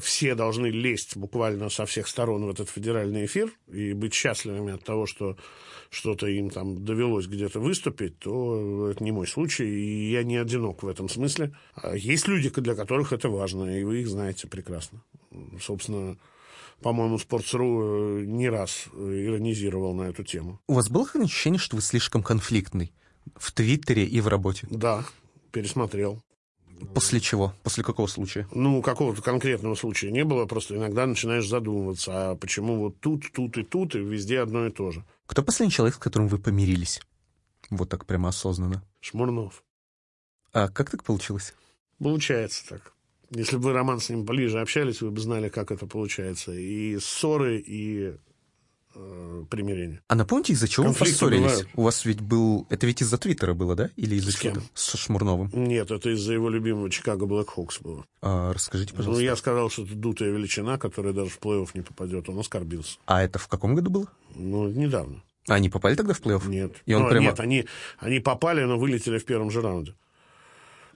все 0.00 0.34
должны 0.34 0.66
лезть 0.66 1.16
буквально 1.16 1.68
со 1.68 1.86
всех 1.86 2.08
сторон 2.08 2.44
в 2.44 2.50
этот 2.50 2.70
федеральный 2.70 3.26
эфир 3.26 3.52
и 3.72 3.92
быть 3.92 4.14
счастливыми 4.14 4.74
от 4.74 4.84
того, 4.84 5.06
что 5.06 5.36
что-то 5.90 6.26
им 6.26 6.50
там 6.50 6.84
довелось 6.84 7.26
где-то 7.26 7.60
выступить, 7.60 8.18
то 8.18 8.88
это 8.90 9.02
не 9.04 9.12
мой 9.12 9.26
случай, 9.26 9.64
и 9.64 10.10
я 10.10 10.22
не 10.22 10.36
одинок 10.36 10.82
в 10.82 10.88
этом 10.88 11.08
смысле. 11.08 11.52
А 11.74 11.94
Есть 11.96 12.28
люди, 12.28 12.48
для 12.50 12.74
которых 12.74 13.12
это 13.12 13.28
важно, 13.28 13.78
и 13.78 13.84
вы 13.84 14.00
их 14.00 14.08
знаете 14.08 14.48
прекрасно. 14.48 15.02
Собственно, 15.60 16.16
по-моему, 16.80 17.16
Sports.ru 17.16 18.22
э, 18.22 18.24
не 18.26 18.48
раз 18.48 18.86
э, 18.92 19.24
иронизировал 19.26 19.94
на 19.94 20.02
эту 20.02 20.24
тему. 20.24 20.60
У 20.66 20.74
вас 20.74 20.88
было 20.88 21.06
ощущение, 21.14 21.58
что 21.58 21.76
вы 21.76 21.82
слишком 21.82 22.22
конфликтный 22.22 22.92
в 23.36 23.52
Твиттере 23.52 24.04
и 24.04 24.20
в 24.20 24.28
работе? 24.28 24.66
Да, 24.70 25.04
пересмотрел. 25.50 26.22
После 26.94 27.20
чего? 27.20 27.54
После 27.62 27.84
какого 27.84 28.06
случая? 28.06 28.48
Ну, 28.52 28.82
какого-то 28.82 29.22
конкретного 29.22 29.74
случая 29.74 30.10
не 30.10 30.24
было, 30.24 30.46
просто 30.46 30.76
иногда 30.76 31.06
начинаешь 31.06 31.48
задумываться, 31.48 32.30
а 32.30 32.34
почему 32.36 32.78
вот 32.78 33.00
тут, 33.00 33.30
тут 33.32 33.56
и 33.56 33.62
тут, 33.62 33.94
и 33.94 33.98
везде 33.98 34.40
одно 34.40 34.66
и 34.66 34.70
то 34.70 34.90
же. 34.90 35.04
Кто 35.26 35.42
последний 35.42 35.72
человек, 35.72 35.94
с 35.94 35.98
которым 35.98 36.28
вы 36.28 36.38
помирились? 36.38 37.00
Вот 37.70 37.88
так 37.88 38.04
прямо 38.04 38.30
осознанно. 38.30 38.82
Шмурнов. 39.00 39.62
А 40.52 40.68
как 40.68 40.90
так 40.90 41.04
получилось? 41.04 41.54
Получается 41.98 42.68
так. 42.68 42.92
Если 43.34 43.56
бы 43.56 43.64
вы, 43.64 43.72
Роман, 43.72 43.98
с 44.00 44.08
ним 44.10 44.24
ближе 44.24 44.60
общались, 44.60 45.00
вы 45.00 45.10
бы 45.10 45.20
знали, 45.20 45.48
как 45.48 45.70
это 45.70 45.86
получается. 45.86 46.52
И 46.52 46.98
ссоры, 46.98 47.58
и 47.66 48.14
э, 48.94 49.44
примирение. 49.48 50.02
А 50.08 50.14
напомните, 50.14 50.52
из-за 50.52 50.68
чего 50.68 50.84
вы 50.86 50.92
Конфликты 50.92 51.12
поссорились? 51.20 51.42
бывают. 51.44 51.68
У 51.74 51.82
вас 51.82 52.04
ведь 52.04 52.20
был... 52.20 52.66
Это 52.68 52.86
ведь 52.86 53.00
из-за 53.00 53.16
Твиттера 53.16 53.54
было, 53.54 53.74
да? 53.74 53.88
Или 53.96 54.16
из-за 54.16 54.32
С 54.32 54.36
кем? 54.36 54.52
чего-то? 54.54 54.68
С 54.74 54.96
Шмурновым. 54.98 55.50
Нет, 55.54 55.90
это 55.90 56.10
из-за 56.10 56.34
его 56.34 56.50
любимого 56.50 56.90
Чикаго 56.90 57.24
Блэк 57.26 57.46
Хокс 57.48 57.80
было. 57.80 58.04
А, 58.20 58.52
расскажите, 58.52 58.92
Ну, 58.92 58.98
пожалуйста. 58.98 59.24
я 59.24 59.34
сказал, 59.36 59.70
что 59.70 59.84
это 59.84 59.94
дутая 59.94 60.30
величина, 60.30 60.76
которая 60.76 61.14
даже 61.14 61.30
в 61.30 61.38
плей-офф 61.40 61.70
не 61.74 61.80
попадет. 61.80 62.28
Он 62.28 62.38
оскорбился. 62.38 62.98
А 63.06 63.22
это 63.22 63.38
в 63.38 63.48
каком 63.48 63.74
году 63.74 63.90
было? 63.90 64.06
Ну, 64.34 64.68
недавно. 64.68 65.22
А 65.48 65.54
они 65.54 65.70
попали 65.70 65.94
тогда 65.94 66.12
в 66.12 66.20
плей-офф? 66.20 66.46
Нет. 66.48 66.74
И 66.84 66.92
он 66.92 67.04
Ну, 67.04 67.08
прямо... 67.08 67.26
Нет, 67.26 67.40
они, 67.40 67.64
они 67.98 68.20
попали, 68.20 68.62
но 68.64 68.78
вылетели 68.78 69.18
в 69.18 69.24
первом 69.24 69.50
же 69.50 69.62
раунде. 69.62 69.94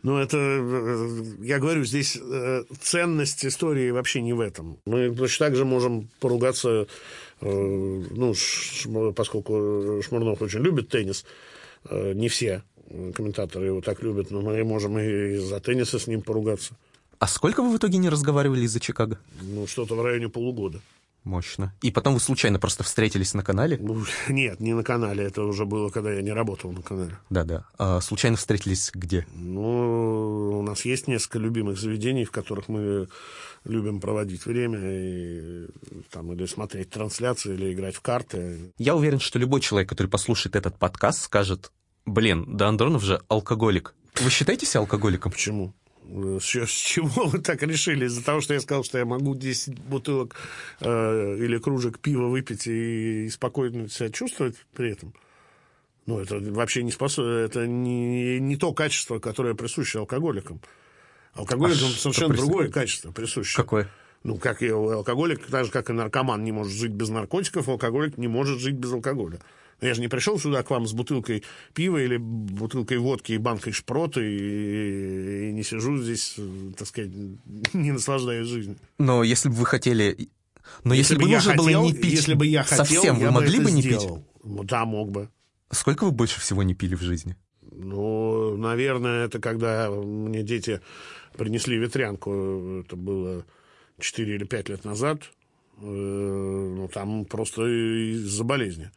Но 0.02 0.20
это, 0.20 0.36
э, 0.36 1.22
я 1.40 1.58
говорю, 1.58 1.84
здесь 1.84 2.16
э, 2.20 2.64
ценность 2.80 3.44
истории 3.44 3.90
вообще 3.90 4.20
не 4.20 4.32
в 4.32 4.40
этом. 4.40 4.78
Мы 4.86 5.14
точно 5.14 5.46
так 5.46 5.56
же 5.56 5.64
можем 5.64 6.08
поругаться, 6.20 6.86
э, 7.40 7.46
ну, 8.10 8.34
поскольку 9.14 10.00
Шмурнов 10.06 10.42
очень 10.42 10.60
любит 10.60 10.88
теннис, 10.88 11.24
не 11.90 12.28
все 12.28 12.62
комментаторы 13.14 13.66
его 13.66 13.80
так 13.80 14.02
любят, 14.02 14.30
но 14.30 14.40
мы 14.42 14.62
можем 14.62 14.98
и 14.98 15.36
за 15.38 15.60
тенниса 15.60 15.98
с 15.98 16.06
ним 16.06 16.22
поругаться. 16.22 16.74
А 17.18 17.26
сколько 17.26 17.62
вы 17.62 17.72
в 17.72 17.78
итоге 17.78 17.98
не 17.98 18.08
разговаривали 18.08 18.62
из-за 18.62 18.78
Чикаго? 18.78 19.18
Ну, 19.40 19.66
что-то 19.66 19.94
в 19.94 20.02
районе 20.02 20.28
полугода. 20.28 20.80
Мощно. 21.26 21.74
И 21.82 21.90
потом 21.90 22.14
вы 22.14 22.20
случайно 22.20 22.60
просто 22.60 22.84
встретились 22.84 23.34
на 23.34 23.42
канале? 23.42 23.76
Ну, 23.80 24.04
нет, 24.28 24.60
не 24.60 24.74
на 24.74 24.84
канале. 24.84 25.24
Это 25.24 25.42
уже 25.42 25.64
было, 25.64 25.90
когда 25.90 26.12
я 26.12 26.22
не 26.22 26.30
работал 26.30 26.70
на 26.70 26.82
канале. 26.82 27.18
Да-да. 27.30 27.66
А 27.78 28.00
случайно 28.00 28.36
встретились 28.36 28.92
где? 28.94 29.26
Ну, 29.34 30.60
у 30.60 30.62
нас 30.62 30.84
есть 30.84 31.08
несколько 31.08 31.40
любимых 31.40 31.80
заведений, 31.80 32.24
в 32.24 32.30
которых 32.30 32.68
мы 32.68 33.08
любим 33.64 34.00
проводить 34.00 34.46
время 34.46 34.78
и 34.80 35.66
там 36.12 36.32
или 36.32 36.46
смотреть 36.46 36.90
трансляции, 36.90 37.54
или 37.54 37.72
играть 37.72 37.96
в 37.96 38.02
карты. 38.02 38.72
Я 38.78 38.94
уверен, 38.94 39.18
что 39.18 39.40
любой 39.40 39.60
человек, 39.60 39.88
который 39.88 40.06
послушает 40.06 40.54
этот 40.54 40.78
подкаст, 40.78 41.24
скажет, 41.24 41.72
блин, 42.04 42.56
да 42.56 42.68
Андронов 42.68 43.02
же 43.02 43.20
алкоголик. 43.26 43.94
Вы 44.20 44.30
считаете 44.30 44.64
себя 44.64 44.78
алкоголиком? 44.78 45.32
Почему? 45.32 45.74
С, 46.08 46.44
с 46.44 46.70
чего 46.70 47.26
вы 47.26 47.38
так 47.40 47.62
решили? 47.62 48.06
Из-за 48.06 48.24
того, 48.24 48.40
что 48.40 48.54
я 48.54 48.60
сказал, 48.60 48.84
что 48.84 48.98
я 48.98 49.04
могу 49.04 49.34
10 49.34 49.78
бутылок 49.80 50.36
э, 50.80 51.36
или 51.38 51.58
кружек 51.58 51.98
пива 51.98 52.28
выпить 52.28 52.66
и, 52.66 53.26
и 53.26 53.30
спокойно 53.30 53.88
себя 53.88 54.10
чувствовать 54.10 54.56
при 54.74 54.92
этом? 54.92 55.14
Ну, 56.06 56.20
это 56.20 56.38
вообще 56.38 56.84
не 56.84 56.92
способ... 56.92 57.24
Это 57.24 57.66
не, 57.66 58.38
не 58.38 58.56
то 58.56 58.72
качество, 58.72 59.18
которое 59.18 59.54
присуще 59.54 59.98
алкоголикам. 59.98 60.60
Алкоголикам 61.34 61.88
а 61.88 61.98
совершенно 61.98 62.34
прису... 62.34 62.46
другое 62.46 62.70
качество 62.70 63.10
присуще. 63.10 63.56
Какое? 63.56 63.90
Ну, 64.22 64.36
как 64.36 64.62
и 64.62 64.68
алкоголик, 64.68 65.46
так 65.46 65.66
же, 65.66 65.70
как 65.70 65.90
и 65.90 65.92
наркоман 65.92 66.42
не 66.42 66.52
может 66.52 66.72
жить 66.72 66.92
без 66.92 67.08
наркотиков, 67.08 67.68
алкоголик 67.68 68.16
не 68.16 68.28
может 68.28 68.58
жить 68.60 68.74
без 68.74 68.92
алкоголя. 68.92 69.40
Я 69.80 69.94
же 69.94 70.00
не 70.00 70.08
пришел 70.08 70.38
сюда 70.38 70.62
к 70.62 70.70
вам 70.70 70.86
с 70.86 70.92
бутылкой 70.92 71.44
пива 71.74 71.98
или 71.98 72.16
бутылкой 72.16 72.98
водки 72.98 73.32
и 73.32 73.38
банкой 73.38 73.72
шпрота 73.72 74.20
и, 74.22 75.50
и 75.50 75.52
не 75.52 75.62
сижу 75.62 75.98
здесь, 75.98 76.36
так 76.76 76.88
сказать, 76.88 77.10
не 77.74 77.92
наслаждаясь 77.92 78.46
жизнью. 78.46 78.76
Но 78.98 79.22
если 79.22 79.48
бы 79.48 79.56
вы 79.56 79.66
хотели... 79.66 80.30
Но 80.82 80.94
если, 80.94 81.14
если 81.14 81.24
бы 81.24 81.30
нужно 81.30 81.50
хотел, 81.52 81.64
было 81.64 81.82
не 81.84 81.92
пить 81.92 82.12
если 82.12 82.34
бы 82.34 82.46
я 82.46 82.62
хотел, 82.62 82.78
совсем, 82.78 83.18
я 83.18 83.26
вы 83.26 83.30
могли 83.30 83.60
бы 83.60 83.70
не 83.70 83.82
сделал. 83.82 84.16
пить? 84.16 84.24
Ну, 84.44 84.64
да, 84.64 84.84
мог 84.84 85.10
бы. 85.10 85.28
Сколько 85.70 86.04
вы 86.04 86.10
больше 86.10 86.40
всего 86.40 86.62
не 86.62 86.74
пили 86.74 86.94
в 86.94 87.02
жизни? 87.02 87.36
Ну, 87.60 88.56
наверное, 88.56 89.26
это 89.26 89.38
когда 89.38 89.90
мне 89.90 90.42
дети 90.42 90.80
принесли 91.36 91.76
ветрянку. 91.76 92.82
Это 92.84 92.96
было 92.96 93.44
4 93.98 94.34
или 94.34 94.44
5 94.44 94.68
лет 94.70 94.84
назад. 94.84 95.22
Э, 95.78 95.84
ну, 95.84 96.88
там 96.88 97.24
просто 97.26 97.66
из-за 97.66 98.44
болезни. 98.44 98.90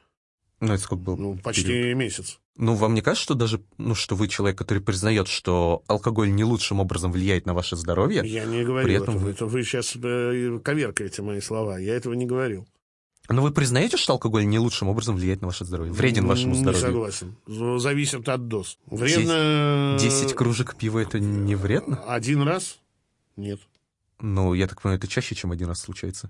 Ну, 0.59 0.73
это 0.73 0.83
сколько 0.83 1.03
было? 1.03 1.15
Ну, 1.15 1.37
почти 1.37 1.63
период? 1.63 1.97
месяц. 1.97 2.39
Ну, 2.57 2.75
вам 2.75 2.93
не 2.93 3.01
кажется, 3.01 3.23
что 3.23 3.33
даже, 3.35 3.61
ну, 3.77 3.95
что 3.95 4.15
вы 4.15 4.27
человек, 4.27 4.57
который 4.57 4.83
признает, 4.83 5.29
что 5.29 5.83
алкоголь 5.87 6.31
не 6.31 6.43
лучшим 6.43 6.81
образом 6.81 7.11
влияет 7.13 7.45
на 7.45 7.53
ваше 7.53 7.77
здоровье? 7.77 8.21
Я 8.25 8.43
не 8.43 8.65
говорил 8.65 8.87
при 8.87 8.95
этом 8.95 9.15
этого. 9.15 9.29
Это 9.29 9.45
вы 9.45 9.63
сейчас 9.63 9.95
э, 9.95 10.59
коверкаете 10.61 11.21
мои 11.21 11.39
слова. 11.39 11.77
Я 11.77 11.95
этого 11.95 12.13
не 12.13 12.25
говорил. 12.25 12.67
Но 13.29 13.43
вы 13.43 13.51
признаете, 13.51 13.95
что 13.95 14.13
алкоголь 14.13 14.45
не 14.45 14.57
лучшим 14.57 14.89
образом 14.89 15.15
влияет 15.15 15.41
на 15.41 15.47
ваше 15.47 15.63
здоровье? 15.63 15.93
Вреден 15.93 16.25
вашему 16.25 16.55
здоровью? 16.55 16.81
Не 16.81 16.91
согласен. 16.91 17.79
Зависит 17.79 18.27
от 18.27 18.47
доз. 18.47 18.79
Вредно... 18.87 19.97
10 19.99 20.33
кружек 20.33 20.75
пива 20.75 20.99
это 20.99 21.19
не 21.19 21.55
вредно? 21.55 22.03
Один 22.07 22.41
раз? 22.41 22.79
Нет. 23.37 23.59
Ну, 24.19 24.53
я 24.53 24.67
так 24.67 24.81
понимаю, 24.81 24.97
это 24.97 25.07
чаще, 25.07 25.35
чем 25.35 25.51
один 25.51 25.67
раз 25.67 25.79
случается. 25.79 26.29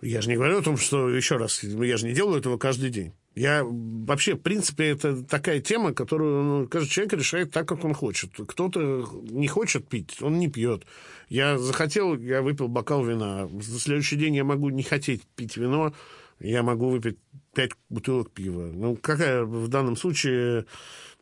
Я 0.00 0.22
же 0.22 0.28
не 0.28 0.34
говорю 0.34 0.58
о 0.58 0.62
том, 0.62 0.76
что, 0.76 1.08
еще 1.08 1.36
раз, 1.36 1.62
я 1.62 1.96
же 1.96 2.06
не 2.06 2.14
делаю 2.14 2.40
этого 2.40 2.58
каждый 2.58 2.90
день. 2.90 3.12
Я 3.34 3.64
вообще, 3.64 4.34
в 4.34 4.40
принципе, 4.40 4.88
это 4.88 5.22
такая 5.22 5.60
тема, 5.60 5.94
которую 5.94 6.42
ну, 6.42 6.68
каждый 6.68 6.90
человек 6.90 7.14
решает 7.14 7.50
так, 7.50 7.66
как 7.66 7.84
он 7.84 7.94
хочет. 7.94 8.32
Кто-то 8.36 9.08
не 9.22 9.48
хочет 9.48 9.88
пить, 9.88 10.20
он 10.20 10.38
не 10.38 10.48
пьет. 10.48 10.84
Я 11.28 11.56
захотел, 11.56 12.18
я 12.18 12.42
выпил 12.42 12.68
бокал 12.68 13.04
вина. 13.04 13.46
На 13.46 13.62
следующий 13.62 14.16
день 14.16 14.36
я 14.36 14.44
могу 14.44 14.68
не 14.68 14.82
хотеть 14.82 15.22
пить 15.34 15.56
вино, 15.56 15.94
я 16.40 16.62
могу 16.62 16.90
выпить 16.90 17.18
пять 17.54 17.72
бутылок 17.88 18.30
пива. 18.30 18.70
Ну, 18.72 18.96
какая 18.96 19.44
в 19.44 19.68
данном 19.68 19.96
случае... 19.96 20.66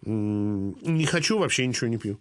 Не 0.02 1.04
хочу, 1.04 1.38
вообще 1.38 1.66
ничего 1.66 1.88
не 1.88 1.98
пью. 1.98 2.18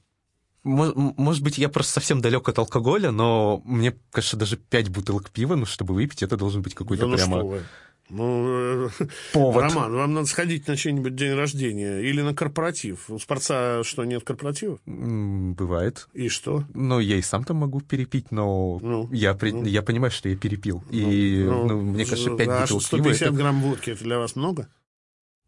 Может 0.63 1.41
быть, 1.41 1.57
я 1.57 1.69
просто 1.69 1.93
совсем 1.93 2.21
далек 2.21 2.47
от 2.49 2.59
алкоголя, 2.59 3.11
но 3.11 3.61
мне 3.63 3.95
кажется, 4.11 4.35
даже 4.35 4.57
пять 4.57 4.89
бутылок 4.89 5.31
пива, 5.31 5.55
ну, 5.55 5.65
чтобы 5.65 5.93
выпить, 5.93 6.21
это 6.21 6.35
должен 6.35 6.61
быть 6.61 6.75
какой-то 6.75 7.03
да 7.03 7.07
ну 7.07 7.15
прямо... 7.15 7.37
Что 7.37 7.47
вы. 7.47 7.61
Ну, 8.09 8.87
э, 8.87 8.89
Повод. 9.33 9.63
Роман, 9.63 9.93
вам 9.93 10.13
надо 10.13 10.27
сходить 10.27 10.67
на 10.67 10.75
чей-нибудь 10.75 11.15
день 11.15 11.33
рождения 11.33 11.99
или 11.99 12.21
на 12.21 12.33
корпоратив. 12.33 13.09
У 13.09 13.19
спорца 13.19 13.83
что, 13.83 14.03
нет 14.05 14.23
корпоратива? 14.23 14.79
Бывает. 14.85 16.07
И 16.13 16.29
что? 16.29 16.63
Ну, 16.73 16.99
я 16.99 17.17
и 17.17 17.21
сам 17.21 17.43
там 17.43 17.57
могу 17.57 17.81
перепить, 17.81 18.31
но 18.31 18.79
ну, 18.81 19.09
я, 19.11 19.33
при... 19.35 19.51
ну. 19.51 19.63
я 19.65 19.83
понимаю, 19.83 20.11
что 20.11 20.29
я 20.29 20.35
перепил. 20.35 20.83
И, 20.89 21.43
ну, 21.45 21.65
ну, 21.67 21.81
мне 21.81 22.05
кажется, 22.05 22.35
5 22.35 22.47
а 22.47 22.61
бутылок 22.61 22.83
150 22.83 23.19
пива... 23.19 23.37
грамм 23.37 23.61
водки, 23.61 23.91
это 23.91 24.03
для 24.03 24.17
вас 24.17 24.35
много? 24.35 24.67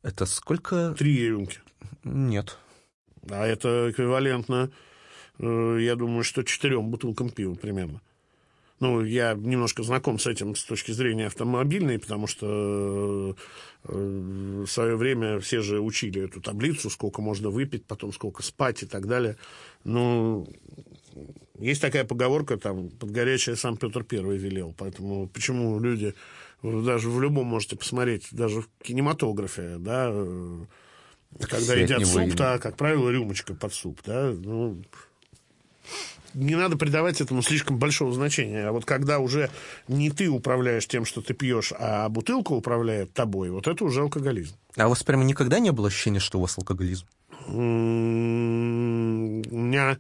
Это 0.03 0.25
сколько? 0.25 0.93
Три 0.97 1.27
рюмки. 1.27 1.59
Нет. 2.03 2.57
А 3.29 3.45
это 3.45 3.91
эквивалентно, 3.91 4.71
э, 5.39 5.77
я 5.81 5.95
думаю, 5.95 6.23
что 6.23 6.43
четырем 6.43 6.89
бутылкам 6.89 7.29
пива 7.29 7.55
примерно. 7.55 8.01
Ну, 8.81 9.03
я 9.03 9.35
немножко 9.35 9.83
знаком 9.83 10.17
с 10.17 10.25
этим 10.25 10.55
с 10.55 10.63
точки 10.63 10.91
зрения 10.91 11.27
автомобильной, 11.27 11.99
потому 11.99 12.25
что 12.25 13.35
э, 13.83 13.93
в 14.63 14.65
свое 14.65 14.95
время 14.95 15.39
все 15.39 15.61
же 15.61 15.79
учили 15.79 16.23
эту 16.23 16.41
таблицу, 16.41 16.89
сколько 16.89 17.21
можно 17.21 17.51
выпить, 17.51 17.85
потом 17.85 18.11
сколько 18.11 18.41
спать 18.41 18.81
и 18.81 18.87
так 18.87 19.05
далее. 19.05 19.37
Ну, 19.83 20.47
есть 21.59 21.79
такая 21.79 22.05
поговорка, 22.05 22.57
там, 22.57 22.89
под 22.89 23.11
горячее 23.11 23.55
сам 23.55 23.77
Петр 23.77 24.03
Первый 24.03 24.39
велел. 24.39 24.73
Поэтому 24.75 25.27
почему 25.27 25.79
люди, 25.79 26.15
даже 26.63 27.07
в 27.11 27.21
любом 27.21 27.45
можете 27.45 27.75
посмотреть, 27.75 28.29
даже 28.31 28.61
в 28.63 28.69
кинематографе, 28.81 29.77
да, 29.77 30.09
э, 30.11 30.65
когда 31.41 31.75
едят 31.75 32.07
суп, 32.07 32.35
то, 32.35 32.57
как 32.59 32.77
правило, 32.77 33.11
рюмочка 33.11 33.53
под 33.53 33.75
суп, 33.75 33.99
да, 34.03 34.33
ну, 34.35 34.81
не 36.33 36.55
надо 36.55 36.77
придавать 36.77 37.21
этому 37.21 37.41
слишком 37.41 37.77
большого 37.77 38.13
значения. 38.13 38.67
А 38.67 38.71
вот 38.71 38.85
когда 38.85 39.19
уже 39.19 39.49
не 39.87 40.09
ты 40.09 40.29
управляешь 40.29 40.87
тем, 40.87 41.05
что 41.05 41.21
ты 41.21 41.33
пьешь, 41.33 41.73
а 41.77 42.09
бутылка 42.09 42.53
управляет 42.53 43.13
тобой, 43.13 43.49
вот 43.49 43.67
это 43.67 43.83
уже 43.83 44.01
алкоголизм. 44.01 44.55
А 44.77 44.87
у 44.87 44.89
вас 44.89 45.03
прямо 45.03 45.23
никогда 45.23 45.59
не 45.59 45.71
было 45.71 45.87
ощущения, 45.87 46.19
что 46.19 46.37
у 46.39 46.41
вас 46.41 46.57
алкоголизм? 46.57 47.05
У 47.47 47.51
меня... 49.51 49.97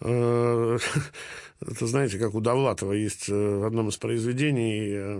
Э, 0.00 0.78
это, 1.60 1.86
знаете, 1.86 2.18
как 2.18 2.34
у 2.34 2.40
Довлатова 2.40 2.92
есть 2.92 3.28
э, 3.28 3.32
в 3.34 3.64
одном 3.64 3.88
из 3.88 3.96
произведений, 3.96 4.90
э, 4.92 5.18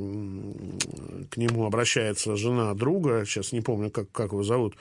к 1.30 1.36
нему 1.36 1.64
обращается 1.64 2.36
жена 2.36 2.74
друга, 2.74 3.24
сейчас 3.24 3.52
не 3.52 3.61
помню, 3.61 3.90
как, 3.90 4.11
как 4.12 4.32
его 4.32 4.42
зовут, 4.42 4.76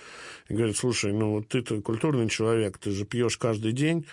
и 0.50 0.54
говорит, 0.54 0.78
слушай, 0.78 1.14
ну 1.14 1.32
вот 1.34 1.48
ты-то 1.48 1.82
культурный 1.82 2.30
человек, 2.30 2.78
ты 2.78 2.92
же 2.92 3.06
пьешь 3.06 3.38
каждый 3.38 3.72
день, 3.72 4.06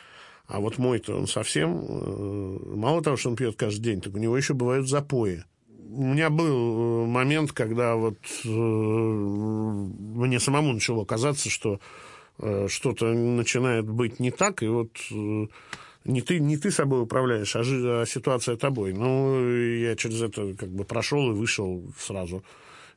а 0.50 0.58
вот 0.58 0.78
мой-то 0.78 1.16
он 1.16 1.26
совсем... 1.28 1.84
Э, 1.88 2.58
мало 2.74 3.02
того, 3.02 3.16
что 3.16 3.30
он 3.30 3.36
пьет 3.36 3.56
каждый 3.56 3.82
день, 3.82 4.00
так 4.00 4.14
у 4.14 4.18
него 4.18 4.36
еще 4.36 4.52
бывают 4.52 4.88
запои. 4.88 5.44
У 5.68 6.02
меня 6.02 6.28
был 6.28 7.04
э, 7.04 7.06
момент, 7.06 7.52
когда 7.52 7.94
вот 7.94 8.18
э, 8.44 8.48
мне 8.48 10.40
самому 10.40 10.72
начало 10.72 11.04
казаться, 11.04 11.48
что 11.48 11.80
что-то 12.68 13.04
начинает 13.12 13.86
быть 13.86 14.18
не 14.18 14.30
так, 14.30 14.62
и 14.62 14.66
вот 14.66 14.92
не 16.06 16.22
ты, 16.22 16.38
не 16.38 16.56
ты 16.56 16.70
собой 16.70 17.02
управляешь, 17.02 17.54
а, 17.54 17.62
жи, 17.62 17.82
а 17.84 18.06
ситуация 18.06 18.56
тобой. 18.56 18.94
Ну, 18.94 19.46
я 19.46 19.94
через 19.94 20.22
это 20.22 20.54
как 20.54 20.70
бы 20.70 20.84
прошел 20.84 21.30
и 21.30 21.34
вышел 21.34 21.84
сразу. 21.98 22.42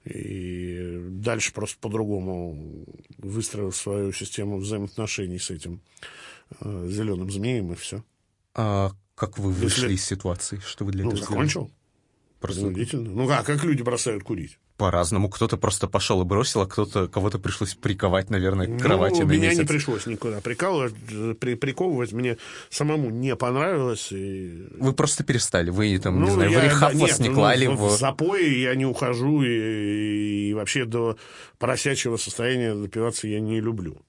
И 0.05 0.97
дальше 1.09 1.51
просто 1.51 1.77
по-другому 1.81 2.85
выстроил 3.17 3.73
свою 3.73 4.13
систему 4.13 4.59
взаимоотношений 4.59 5.39
с 5.39 5.49
этим 5.51 5.81
зеленым 6.61 7.31
змеем, 7.31 7.73
и 7.73 7.75
все. 7.75 8.03
А 8.55 8.91
как 9.15 9.37
вы 9.37 9.51
вышли 9.51 9.83
Если... 9.83 9.93
из 9.95 10.05
ситуации? 10.05 10.59
Что 10.65 10.85
вы 10.85 10.91
для 10.91 11.03
ну, 11.03 11.11
этого 11.11 11.25
закончил. 11.25 11.71
Просто... 12.43 12.73
Ну, 12.93 13.29
а 13.31 13.41
как 13.43 13.63
люди 13.63 13.83
бросают 13.83 14.23
курить? 14.23 14.59
По-разному. 14.75 15.29
Кто-то 15.29 15.55
просто 15.55 15.87
пошел 15.87 16.21
и 16.23 16.25
бросил, 16.25 16.59
а 16.59 16.67
кто-то 16.67 17.07
кого-то 17.07 17.39
пришлось 17.39 17.73
приковать, 17.73 18.29
наверное, 18.29 18.67
к 18.67 18.81
кровати 18.81 19.21
ну, 19.21 19.27
на 19.27 19.31
меня 19.31 19.47
месяц. 19.47 19.59
не 19.59 19.65
пришлось 19.65 20.07
никуда 20.07 20.41
прикалывать, 20.41 20.93
при, 21.39 21.53
приковывать. 21.53 22.11
Мне 22.11 22.37
самому 22.69 23.11
не 23.11 23.33
понравилось. 23.37 24.11
И... 24.11 24.67
Вы 24.77 24.91
просто 24.91 25.23
перестали. 25.23 25.69
Вы 25.69 25.97
там, 25.99 26.19
ну, 26.19 26.25
не 26.25 26.31
знаю, 26.31 26.51
я, 26.51 26.59
в 26.59 26.63
рехаб 26.65 26.91
да, 26.91 26.99
вас 26.99 27.11
нет, 27.11 27.29
не 27.29 27.33
клали. 27.33 27.67
Ну, 27.67 27.75
в... 27.77 27.95
в 27.95 27.97
запои 27.97 28.59
я 28.59 28.75
не 28.75 28.85
ухожу, 28.85 29.41
и, 29.43 30.49
и 30.49 30.53
вообще 30.53 30.83
до 30.83 31.15
поросячьего 31.59 32.17
состояния 32.17 32.75
допиваться 32.75 33.27
я 33.27 33.39
не 33.39 33.61
люблю. 33.61 34.01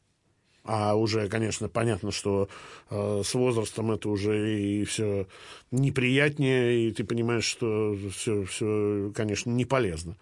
А 0.65 0.95
уже, 0.95 1.29
конечно, 1.29 1.69
понятно, 1.69 2.11
что 2.11 2.49
э, 2.89 3.23
с 3.23 3.35
возрастом 3.35 3.93
это 3.93 4.09
уже 4.09 4.59
и 4.61 4.85
все 4.85 5.27
неприятнее, 5.71 6.89
и 6.89 6.93
ты 6.93 7.05
понимаешь, 7.05 7.45
что 7.45 7.95
все, 8.15 8.45
все 8.45 9.13
конечно, 9.15 9.51
не 9.51 9.67
полезно. 9.67 10.17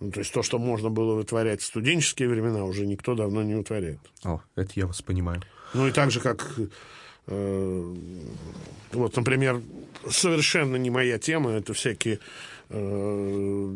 Ну, 0.00 0.10
то 0.10 0.20
есть 0.20 0.32
то, 0.32 0.42
что 0.42 0.58
можно 0.58 0.88
было 0.88 1.14
вытворять 1.14 1.60
в 1.60 1.66
студенческие 1.66 2.28
времена, 2.28 2.64
уже 2.64 2.86
никто 2.86 3.14
давно 3.14 3.42
не 3.42 3.56
вытворяет. 3.56 3.98
О, 4.24 4.40
это 4.54 4.70
я 4.74 4.86
вас 4.86 5.02
понимаю. 5.02 5.42
Ну 5.74 5.86
и 5.86 5.92
так 5.92 6.10
же, 6.10 6.20
как, 6.20 6.58
э, 7.26 7.94
вот, 8.92 9.16
например, 9.16 9.60
совершенно 10.08 10.76
не 10.76 10.88
моя 10.88 11.18
тема, 11.18 11.50
это 11.50 11.74
всякие 11.74 12.20
э, 12.70 13.74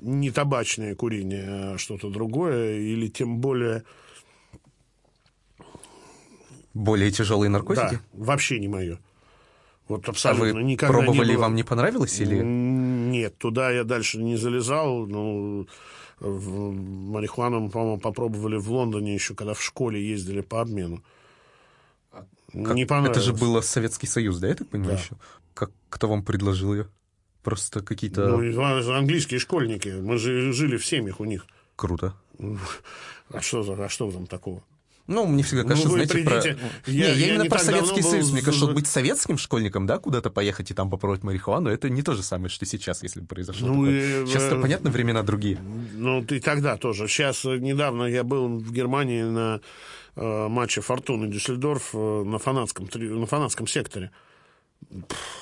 не 0.00 0.30
табачное 0.32 0.96
курение, 0.96 1.74
а 1.74 1.78
что-то 1.78 2.10
другое, 2.10 2.80
или 2.80 3.06
тем 3.06 3.38
более 3.38 3.84
более 6.74 7.10
тяжелые 7.10 7.48
наркотики? 7.48 8.00
Да, 8.12 8.24
вообще 8.24 8.58
не 8.58 8.68
мое. 8.68 8.98
Вот 9.88 10.08
абсолютно 10.08 10.50
а 10.50 10.52
вы 10.54 10.62
никогда 10.62 10.92
пробовали, 10.94 11.28
не 11.28 11.34
было... 11.34 11.42
вам 11.42 11.54
не 11.54 11.62
понравилось? 11.62 12.20
Или... 12.20 12.40
Нет, 12.42 13.36
туда 13.38 13.70
я 13.70 13.84
дальше 13.84 14.18
не 14.18 14.36
залезал. 14.36 15.06
Ну, 15.06 15.66
марихуану 16.20 17.60
мы, 17.60 17.70
по-моему, 17.70 17.98
попробовали 17.98 18.56
в 18.56 18.70
Лондоне 18.70 19.14
еще, 19.14 19.34
когда 19.34 19.54
в 19.54 19.62
школе 19.62 20.02
ездили 20.02 20.40
по 20.40 20.60
обмену. 20.60 21.02
Как? 22.10 22.26
Не 22.52 22.84
понравилось. 22.86 23.18
Это 23.18 23.26
же 23.26 23.32
было 23.34 23.60
Советский 23.60 24.06
Союз, 24.06 24.38
да, 24.38 24.48
я 24.48 24.54
так 24.54 24.68
понимаю? 24.68 24.96
Да. 24.96 25.02
Еще? 25.02 25.16
Как, 25.54 25.70
кто 25.90 26.08
вам 26.08 26.24
предложил 26.24 26.72
ее? 26.72 26.88
Просто 27.42 27.82
какие-то... 27.82 28.26
Ну, 28.26 28.94
английские 28.94 29.38
школьники. 29.38 29.88
Мы 29.88 30.16
же 30.16 30.52
жили 30.52 30.78
в 30.78 30.86
семьях 30.86 31.20
у 31.20 31.24
них. 31.24 31.46
Круто. 31.76 32.14
А 33.28 33.40
что, 33.40 33.60
а 33.70 33.88
что 33.88 34.10
там 34.10 34.26
такого? 34.26 34.62
Ну, 35.06 35.26
мне 35.26 35.42
всегда 35.42 35.64
кажется, 35.64 35.88
ну, 35.88 35.94
знаете, 35.94 36.14
придите... 36.14 36.32
про... 36.32 36.90
Я, 36.90 36.92
не, 36.92 36.98
я, 36.98 37.12
я 37.12 37.28
именно 37.28 37.42
не 37.42 37.48
про 37.50 37.58
Советский 37.58 38.00
Союз. 38.00 38.26
был... 38.26 38.32
Мне 38.34 38.42
кажется, 38.42 38.66
быть 38.68 38.86
советским 38.86 39.36
школьником, 39.36 39.86
да, 39.86 39.98
куда-то 39.98 40.30
поехать 40.30 40.70
и 40.70 40.74
там 40.74 40.88
попробовать 40.88 41.22
марихуану, 41.22 41.68
это 41.68 41.90
не 41.90 42.02
то 42.02 42.14
же 42.14 42.22
самое, 42.22 42.48
что 42.48 42.64
сейчас, 42.64 43.02
если 43.02 43.20
бы 43.20 43.26
произошло. 43.26 43.68
Ну, 43.68 43.74
такое. 43.84 44.22
и, 44.22 44.26
Сейчас-то, 44.26 44.56
э, 44.56 44.62
понятно, 44.62 44.90
времена 44.90 45.22
другие. 45.22 45.58
Ну, 45.92 46.22
и 46.22 46.40
тогда 46.40 46.78
тоже. 46.78 47.06
Сейчас, 47.06 47.44
э, 47.44 47.58
недавно 47.58 48.04
я 48.04 48.24
был 48.24 48.48
в 48.48 48.72
Германии 48.72 49.22
на 49.22 49.60
э, 50.16 50.48
матче 50.48 50.80
Фортуны 50.80 51.28
Дюссельдорф 51.28 51.90
э, 51.92 52.22
на, 52.24 52.38
фанатском, 52.38 52.88
на 52.94 53.26
фанатском 53.26 53.66
секторе. 53.66 54.10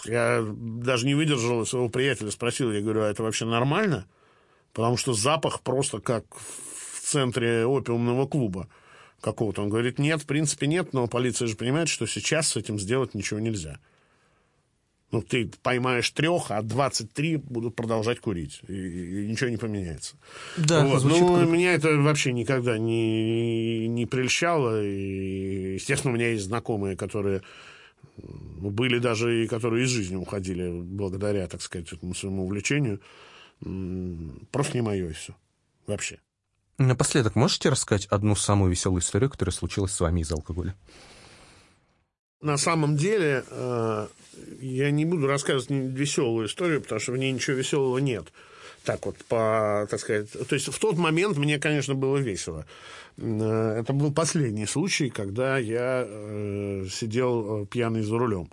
Я 0.05 0.45
даже 0.45 1.07
не 1.07 1.15
выдержал 1.15 1.65
своего 1.67 1.89
приятеля, 1.89 2.33
спросил, 2.33 2.73
я 2.73 2.81
говорю, 2.81 3.03
а 3.03 3.11
это 3.11 3.23
вообще 3.23 3.45
нормально? 3.45 4.07
Потому 4.73 4.97
что 4.97 5.13
запах 5.13 5.61
просто 5.61 6.01
как 6.01 6.25
в 6.35 7.01
центре 7.01 7.65
опиумного 7.65 8.27
клуба 8.27 8.69
какого-то. 9.23 9.63
Он 9.63 9.71
говорит, 9.71 9.99
нет, 9.99 10.21
в 10.21 10.27
принципе 10.27 10.67
нет, 10.67 10.93
но 10.93 11.07
полиция 11.07 11.49
же 11.49 11.57
понимает, 11.57 11.89
что 11.89 12.07
сейчас 12.07 12.49
с 12.49 12.57
этим 12.57 12.79
сделать 12.79 13.15
ничего 13.15 13.41
нельзя. 13.41 13.79
Ну, 15.13 15.21
ты 15.21 15.51
поймаешь 15.63 16.11
трех, 16.11 16.51
а 16.51 16.63
23 16.63 17.37
будут 17.37 17.77
продолжать 17.77 18.21
курить. 18.21 18.61
И, 18.67 18.73
и 18.73 19.27
ничего 19.27 19.51
не 19.51 19.59
поменяется. 19.59 20.17
Да, 20.57 20.87
вот. 20.87 21.05
Ну, 21.05 21.19
круто. 21.19 21.45
меня 21.45 21.75
это 21.75 21.97
вообще 21.99 22.33
никогда 22.33 22.79
не, 22.79 23.89
не 23.89 24.07
прельщало. 24.07 24.83
И, 24.83 25.75
естественно, 25.75 26.13
у 26.13 26.17
меня 26.17 26.31
есть 26.31 26.45
знакомые, 26.45 26.97
которые 26.97 27.43
ну, 28.17 28.71
были 28.71 28.99
даже 28.99 29.45
и 29.45 29.49
которые 29.49 29.85
из 29.85 29.91
жизни 29.91 30.17
уходили 30.17 30.71
благодаря, 30.71 31.47
так 31.47 31.61
сказать, 31.61 31.93
этому 31.93 32.15
своему 32.15 32.45
увлечению. 32.45 33.01
Просто 34.51 34.79
не 34.79 34.81
мое 34.81 35.11
и 35.11 35.13
все. 35.13 35.37
Вообще. 35.87 36.21
Напоследок, 36.79 37.37
можете 37.37 37.69
рассказать 37.69 38.07
одну 38.07 38.35
самую 38.35 38.71
веселую 38.71 39.03
историю, 39.03 39.31
которая 39.31 39.53
случилась 39.53 39.93
с 39.93 40.01
вами 40.01 40.21
из 40.21 40.33
алкоголя? 40.33 40.75
На 42.41 42.57
самом 42.57 42.97
деле, 42.97 43.45
э, 43.49 44.09
я 44.61 44.91
не 44.91 45.05
буду 45.05 45.29
рассказывать 45.29 45.71
веселую 45.71 46.49
историю, 46.49 46.81
потому 46.81 47.01
что 47.01 47.13
в 47.13 47.17
ней 47.17 47.31
ничего 47.31 47.57
веселого 47.57 47.99
нет. 47.99 48.33
Так 48.85 49.07
вот, 49.07 49.17
по, 49.29 49.87
так 49.89 50.01
сказать, 50.01 50.33
то 50.33 50.55
есть 50.55 50.67
в 50.67 50.79
тот 50.81 50.97
момент 50.97 51.37
мне, 51.37 51.61
конечно, 51.61 51.95
было 51.95 52.17
весело. 52.17 52.67
Э, 53.17 53.79
Это 53.81 53.93
был 53.93 54.13
последний 54.13 54.67
случай, 54.67 55.09
когда 55.09 55.59
я 55.59 56.05
э, 56.05 56.87
сидел 56.91 57.67
пьяный 57.67 58.03
за 58.03 58.19
рулем. 58.19 58.51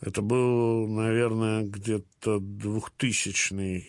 Это 0.00 0.20
был, 0.20 0.88
наверное, 0.88 1.62
где-то 1.62 2.40
2000 2.40 3.88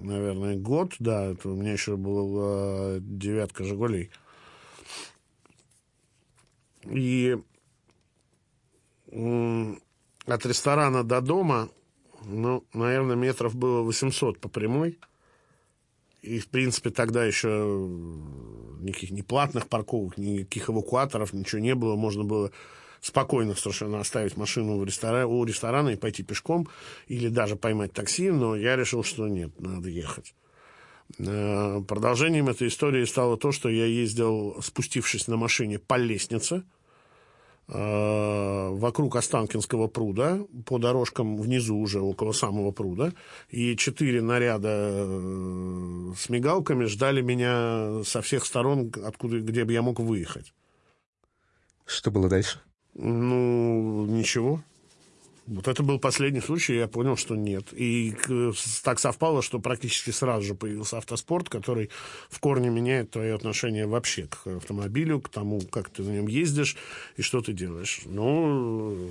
наверное, 0.00 0.56
год. 0.56 0.96
Да, 0.98 1.26
это 1.26 1.48
у 1.48 1.54
меня 1.54 1.72
еще 1.72 1.96
была 1.96 2.98
девятка 3.00 3.64
«Жигулей». 3.64 4.10
И 6.84 7.36
от 9.12 10.46
ресторана 10.46 11.04
до 11.04 11.20
дома, 11.20 11.68
ну, 12.24 12.64
наверное, 12.72 13.16
метров 13.16 13.54
было 13.54 13.82
800 13.82 14.40
по 14.40 14.48
прямой. 14.48 14.98
И, 16.22 16.38
в 16.38 16.48
принципе, 16.48 16.90
тогда 16.90 17.24
еще 17.24 17.48
никаких 18.80 19.10
ни 19.10 19.22
платных 19.22 19.68
парковок, 19.68 20.18
никаких 20.18 20.68
эвакуаторов, 20.70 21.32
ничего 21.32 21.60
не 21.60 21.74
было. 21.74 21.96
Можно 21.96 22.24
было 22.24 22.50
спокойно 23.06 23.54
совершенно 23.54 24.00
оставить 24.00 24.36
машину 24.36 24.78
в 24.78 24.84
ресторане, 24.84 25.26
у 25.26 25.44
ресторана 25.44 25.90
и 25.90 25.96
пойти 25.96 26.24
пешком, 26.24 26.68
или 27.06 27.28
даже 27.28 27.54
поймать 27.54 27.92
такси, 27.92 28.30
но 28.30 28.56
я 28.56 28.74
решил, 28.76 29.04
что 29.04 29.28
нет, 29.28 29.60
надо 29.60 29.88
ехать. 29.88 30.34
Э, 31.18 31.80
Продолжением 31.86 32.48
этой 32.48 32.66
истории 32.66 33.04
стало 33.04 33.36
то, 33.36 33.52
что 33.52 33.68
я 33.68 33.86
ездил, 33.86 34.56
спустившись 34.60 35.28
на 35.28 35.36
машине 35.36 35.78
по 35.78 35.94
лестнице, 35.94 36.64
э, 37.68 38.68
вокруг 38.72 39.14
Останкинского 39.14 39.86
пруда, 39.86 40.40
по 40.66 40.78
дорожкам 40.78 41.36
внизу 41.40 41.76
уже, 41.76 42.00
около 42.00 42.32
самого 42.32 42.72
пруда, 42.72 43.12
и 43.50 43.76
четыре 43.76 44.20
наряда 44.20 44.68
э, 44.68 46.12
с 46.18 46.28
мигалками 46.28 46.86
ждали 46.86 47.20
меня 47.20 48.02
со 48.02 48.20
всех 48.20 48.44
сторон, 48.44 48.92
откуда, 49.04 49.38
где 49.38 49.64
бы 49.64 49.72
я 49.72 49.82
мог 49.82 50.00
выехать. 50.00 50.52
Что 51.84 52.10
было 52.10 52.28
дальше? 52.28 52.58
Ну, 52.98 54.06
ничего. 54.06 54.62
Вот 55.46 55.68
это 55.68 55.84
был 55.84 56.00
последний 56.00 56.40
случай, 56.40 56.74
я 56.74 56.88
понял, 56.88 57.16
что 57.16 57.36
нет. 57.36 57.66
И 57.72 58.16
так 58.82 58.98
совпало, 58.98 59.42
что 59.42 59.60
практически 59.60 60.10
сразу 60.10 60.44
же 60.44 60.54
появился 60.54 60.98
автоспорт, 60.98 61.48
который 61.48 61.90
в 62.28 62.40
корне 62.40 62.68
меняет 62.68 63.12
твое 63.12 63.32
отношение 63.34 63.86
вообще 63.86 64.26
к 64.26 64.44
автомобилю, 64.48 65.20
к 65.20 65.28
тому, 65.28 65.60
как 65.60 65.88
ты 65.90 66.02
на 66.02 66.10
нем 66.10 66.26
ездишь 66.26 66.76
и 67.16 67.22
что 67.22 67.42
ты 67.42 67.52
делаешь. 67.52 68.00
Ну, 68.06 69.08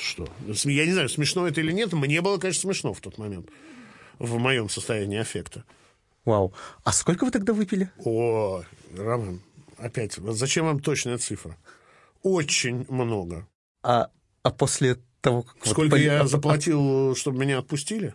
что? 0.00 0.28
Я 0.64 0.86
не 0.86 0.92
знаю, 0.92 1.08
смешно 1.08 1.48
это 1.48 1.60
или 1.60 1.72
нет. 1.72 1.92
Мне 1.92 2.20
было, 2.20 2.38
конечно, 2.38 2.60
смешно 2.60 2.94
в 2.94 3.00
тот 3.00 3.18
момент, 3.18 3.48
в 4.20 4.38
моем 4.38 4.68
состоянии 4.68 5.18
аффекта. 5.18 5.64
Вау. 6.24 6.52
А 6.84 6.92
сколько 6.92 7.24
вы 7.24 7.32
тогда 7.32 7.52
выпили? 7.52 7.90
О, 8.04 8.62
Роман, 8.96 9.40
опять, 9.78 10.14
зачем 10.14 10.66
вам 10.66 10.78
точная 10.78 11.18
цифра? 11.18 11.56
Очень 12.24 12.86
много. 12.88 13.46
А, 13.82 14.10
а 14.42 14.50
после 14.50 14.96
того, 15.20 15.42
как... 15.42 15.56
вот 15.56 15.68
Сколько 15.68 15.96
поли- 15.96 16.04
я 16.04 16.22
а- 16.22 16.26
заплатил, 16.26 17.14
чтобы 17.14 17.38
меня 17.38 17.58
отпустили? 17.58 18.14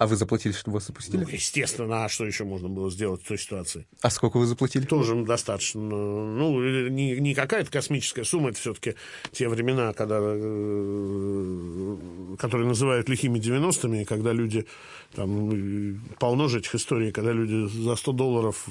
А 0.00 0.06
вы 0.06 0.16
заплатили, 0.16 0.54
чтобы 0.54 0.76
вас 0.76 0.88
опустили? 0.88 1.18
Ну, 1.18 1.28
естественно, 1.28 2.06
а 2.06 2.08
что 2.08 2.24
еще 2.24 2.44
можно 2.44 2.70
было 2.70 2.90
сделать 2.90 3.22
в 3.22 3.28
той 3.28 3.36
ситуации? 3.36 3.86
А 4.00 4.08
сколько 4.08 4.38
вы 4.38 4.46
заплатили? 4.46 4.86
Тоже 4.86 5.14
достаточно. 5.14 5.78
Ну, 5.82 6.88
не, 6.88 7.20
не 7.20 7.34
какая-то 7.34 7.70
космическая 7.70 8.24
сумма, 8.24 8.48
это 8.48 8.58
все-таки 8.58 8.94
те 9.30 9.46
времена, 9.50 9.92
когда, 9.92 10.18
э, 10.22 11.96
которые 12.38 12.66
называют 12.66 13.10
лихими 13.10 13.38
90-ми, 13.38 14.06
когда 14.06 14.32
люди, 14.32 14.64
там, 15.14 16.02
полно 16.18 16.48
же 16.48 16.60
этих 16.60 16.74
историй, 16.76 17.12
когда 17.12 17.32
люди 17.32 17.68
за 17.68 17.94
100 17.94 18.12
долларов 18.12 18.68
э, 18.68 18.70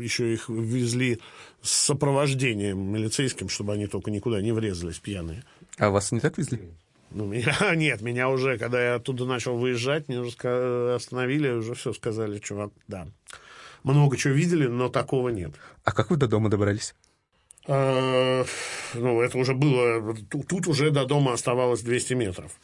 еще 0.00 0.32
их 0.32 0.48
везли 0.48 1.20
с 1.60 1.70
сопровождением 1.70 2.78
милицейским, 2.78 3.50
чтобы 3.50 3.74
они 3.74 3.88
только 3.88 4.10
никуда 4.10 4.40
не 4.40 4.52
врезались 4.52 5.00
пьяные. 5.00 5.44
А 5.76 5.90
вас 5.90 6.12
не 6.12 6.20
так 6.20 6.38
везли? 6.38 6.60
Ну, 7.14 7.26
меня, 7.26 7.54
нет, 7.74 8.00
меня 8.02 8.28
уже, 8.28 8.58
когда 8.58 8.82
я 8.82 8.94
оттуда 8.96 9.24
начал 9.24 9.56
выезжать, 9.56 10.08
меня 10.08 10.22
уже 10.22 10.94
остановили, 10.94 11.50
уже 11.50 11.74
все 11.74 11.92
сказали, 11.92 12.38
чувак, 12.38 12.72
да. 12.88 13.08
Много 13.82 14.16
чего 14.16 14.34
видели, 14.34 14.66
но 14.66 14.88
такого 14.88 15.30
нет. 15.30 15.52
А 15.84 15.92
как 15.92 16.10
вы 16.10 16.16
до 16.16 16.28
дома 16.28 16.48
добрались? 16.48 16.94
А, 17.66 18.44
ну, 18.94 19.20
это 19.20 19.38
уже 19.38 19.54
было... 19.54 20.14
Тут, 20.30 20.46
тут 20.46 20.66
уже 20.68 20.90
до 20.90 21.04
дома 21.04 21.32
оставалось 21.32 21.82
200 21.82 22.14
метров. 22.14 22.60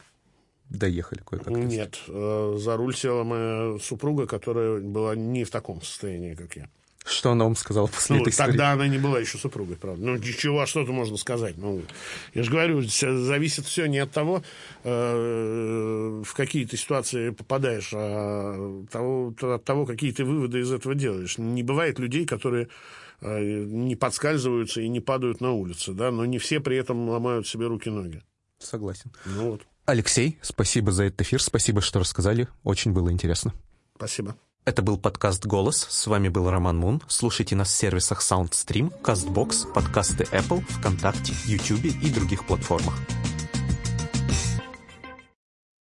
Доехали 0.69 1.21
кое-как. 1.25 1.49
Нет, 1.49 1.99
э, 2.07 2.55
за 2.57 2.77
руль 2.77 2.95
села 2.95 3.23
моя 3.23 3.79
супруга, 3.79 4.27
которая 4.27 4.79
была 4.79 5.15
не 5.15 5.43
в 5.43 5.49
таком 5.49 5.81
состоянии, 5.81 6.35
как 6.35 6.55
я. 6.55 6.69
Что 7.09 7.31
она 7.31 7.45
вам 7.45 7.55
сказала 7.55 7.87
после 7.87 8.15
Ну, 8.17 8.21
этой 8.21 8.29
истории? 8.29 8.49
тогда 8.51 8.71
она 8.71 8.87
не 8.87 8.97
была 8.99 9.19
еще 9.19 9.37
супругой, 9.37 9.75
правда. 9.77 10.05
Ну, 10.05 10.15
ничего, 10.17 10.61
а 10.61 10.67
что-то 10.67 10.91
можно 10.91 11.17
сказать. 11.17 11.57
Ну, 11.57 11.81
я 12.35 12.43
же 12.43 12.51
говорю, 12.51 12.81
зависит 12.83 13.65
все 13.65 13.87
не 13.87 13.97
от 13.99 14.11
того, 14.11 14.43
э, 14.83 16.21
в 16.25 16.33
какие 16.33 16.65
ты 16.65 16.77
ситуации 16.77 17.31
попадаешь, 17.31 17.89
а 17.93 18.83
того, 18.91 19.33
то- 19.37 19.55
от 19.55 19.63
того, 19.63 19.85
какие 19.85 20.11
ты 20.11 20.23
выводы 20.23 20.59
из 20.59 20.71
этого 20.71 20.95
делаешь. 20.95 21.37
Не 21.37 21.63
бывает 21.63 21.99
людей, 21.99 22.25
которые 22.25 22.67
не 23.21 23.95
подскальзываются 23.97 24.79
и 24.79 24.87
не 24.87 25.01
падают 25.01 25.41
на 25.41 25.51
улице, 25.51 25.91
да, 25.91 26.09
но 26.11 26.23
не 26.25 26.37
все 26.37 26.59
при 26.61 26.77
этом 26.77 27.09
ломают 27.09 27.47
себе 27.47 27.67
руки-ноги. 27.67 28.23
Согласен. 28.59 29.11
Ну 29.25 29.51
вот. 29.51 29.61
Алексей, 29.85 30.37
спасибо 30.41 30.91
за 30.91 31.05
этот 31.05 31.21
эфир, 31.21 31.41
спасибо, 31.41 31.81
что 31.81 31.99
рассказали, 31.99 32.47
очень 32.63 32.93
было 32.93 33.11
интересно. 33.11 33.53
Спасибо. 33.97 34.37
Это 34.65 34.81
был 34.81 34.97
подкаст 34.97 35.45
«Голос». 35.45 35.87
С 35.89 36.05
вами 36.05 36.29
был 36.29 36.49
Роман 36.49 36.77
Мун. 36.77 37.01
Слушайте 37.07 37.55
нас 37.55 37.69
в 37.69 37.75
сервисах 37.75 38.21
SoundStream, 38.21 38.91
CastBox, 39.01 39.71
подкасты 39.73 40.25
Apple, 40.25 40.61
ВКонтакте, 40.69 41.33
YouTube 41.45 41.85
и 41.85 42.09
других 42.11 42.45
платформах. 42.45 42.93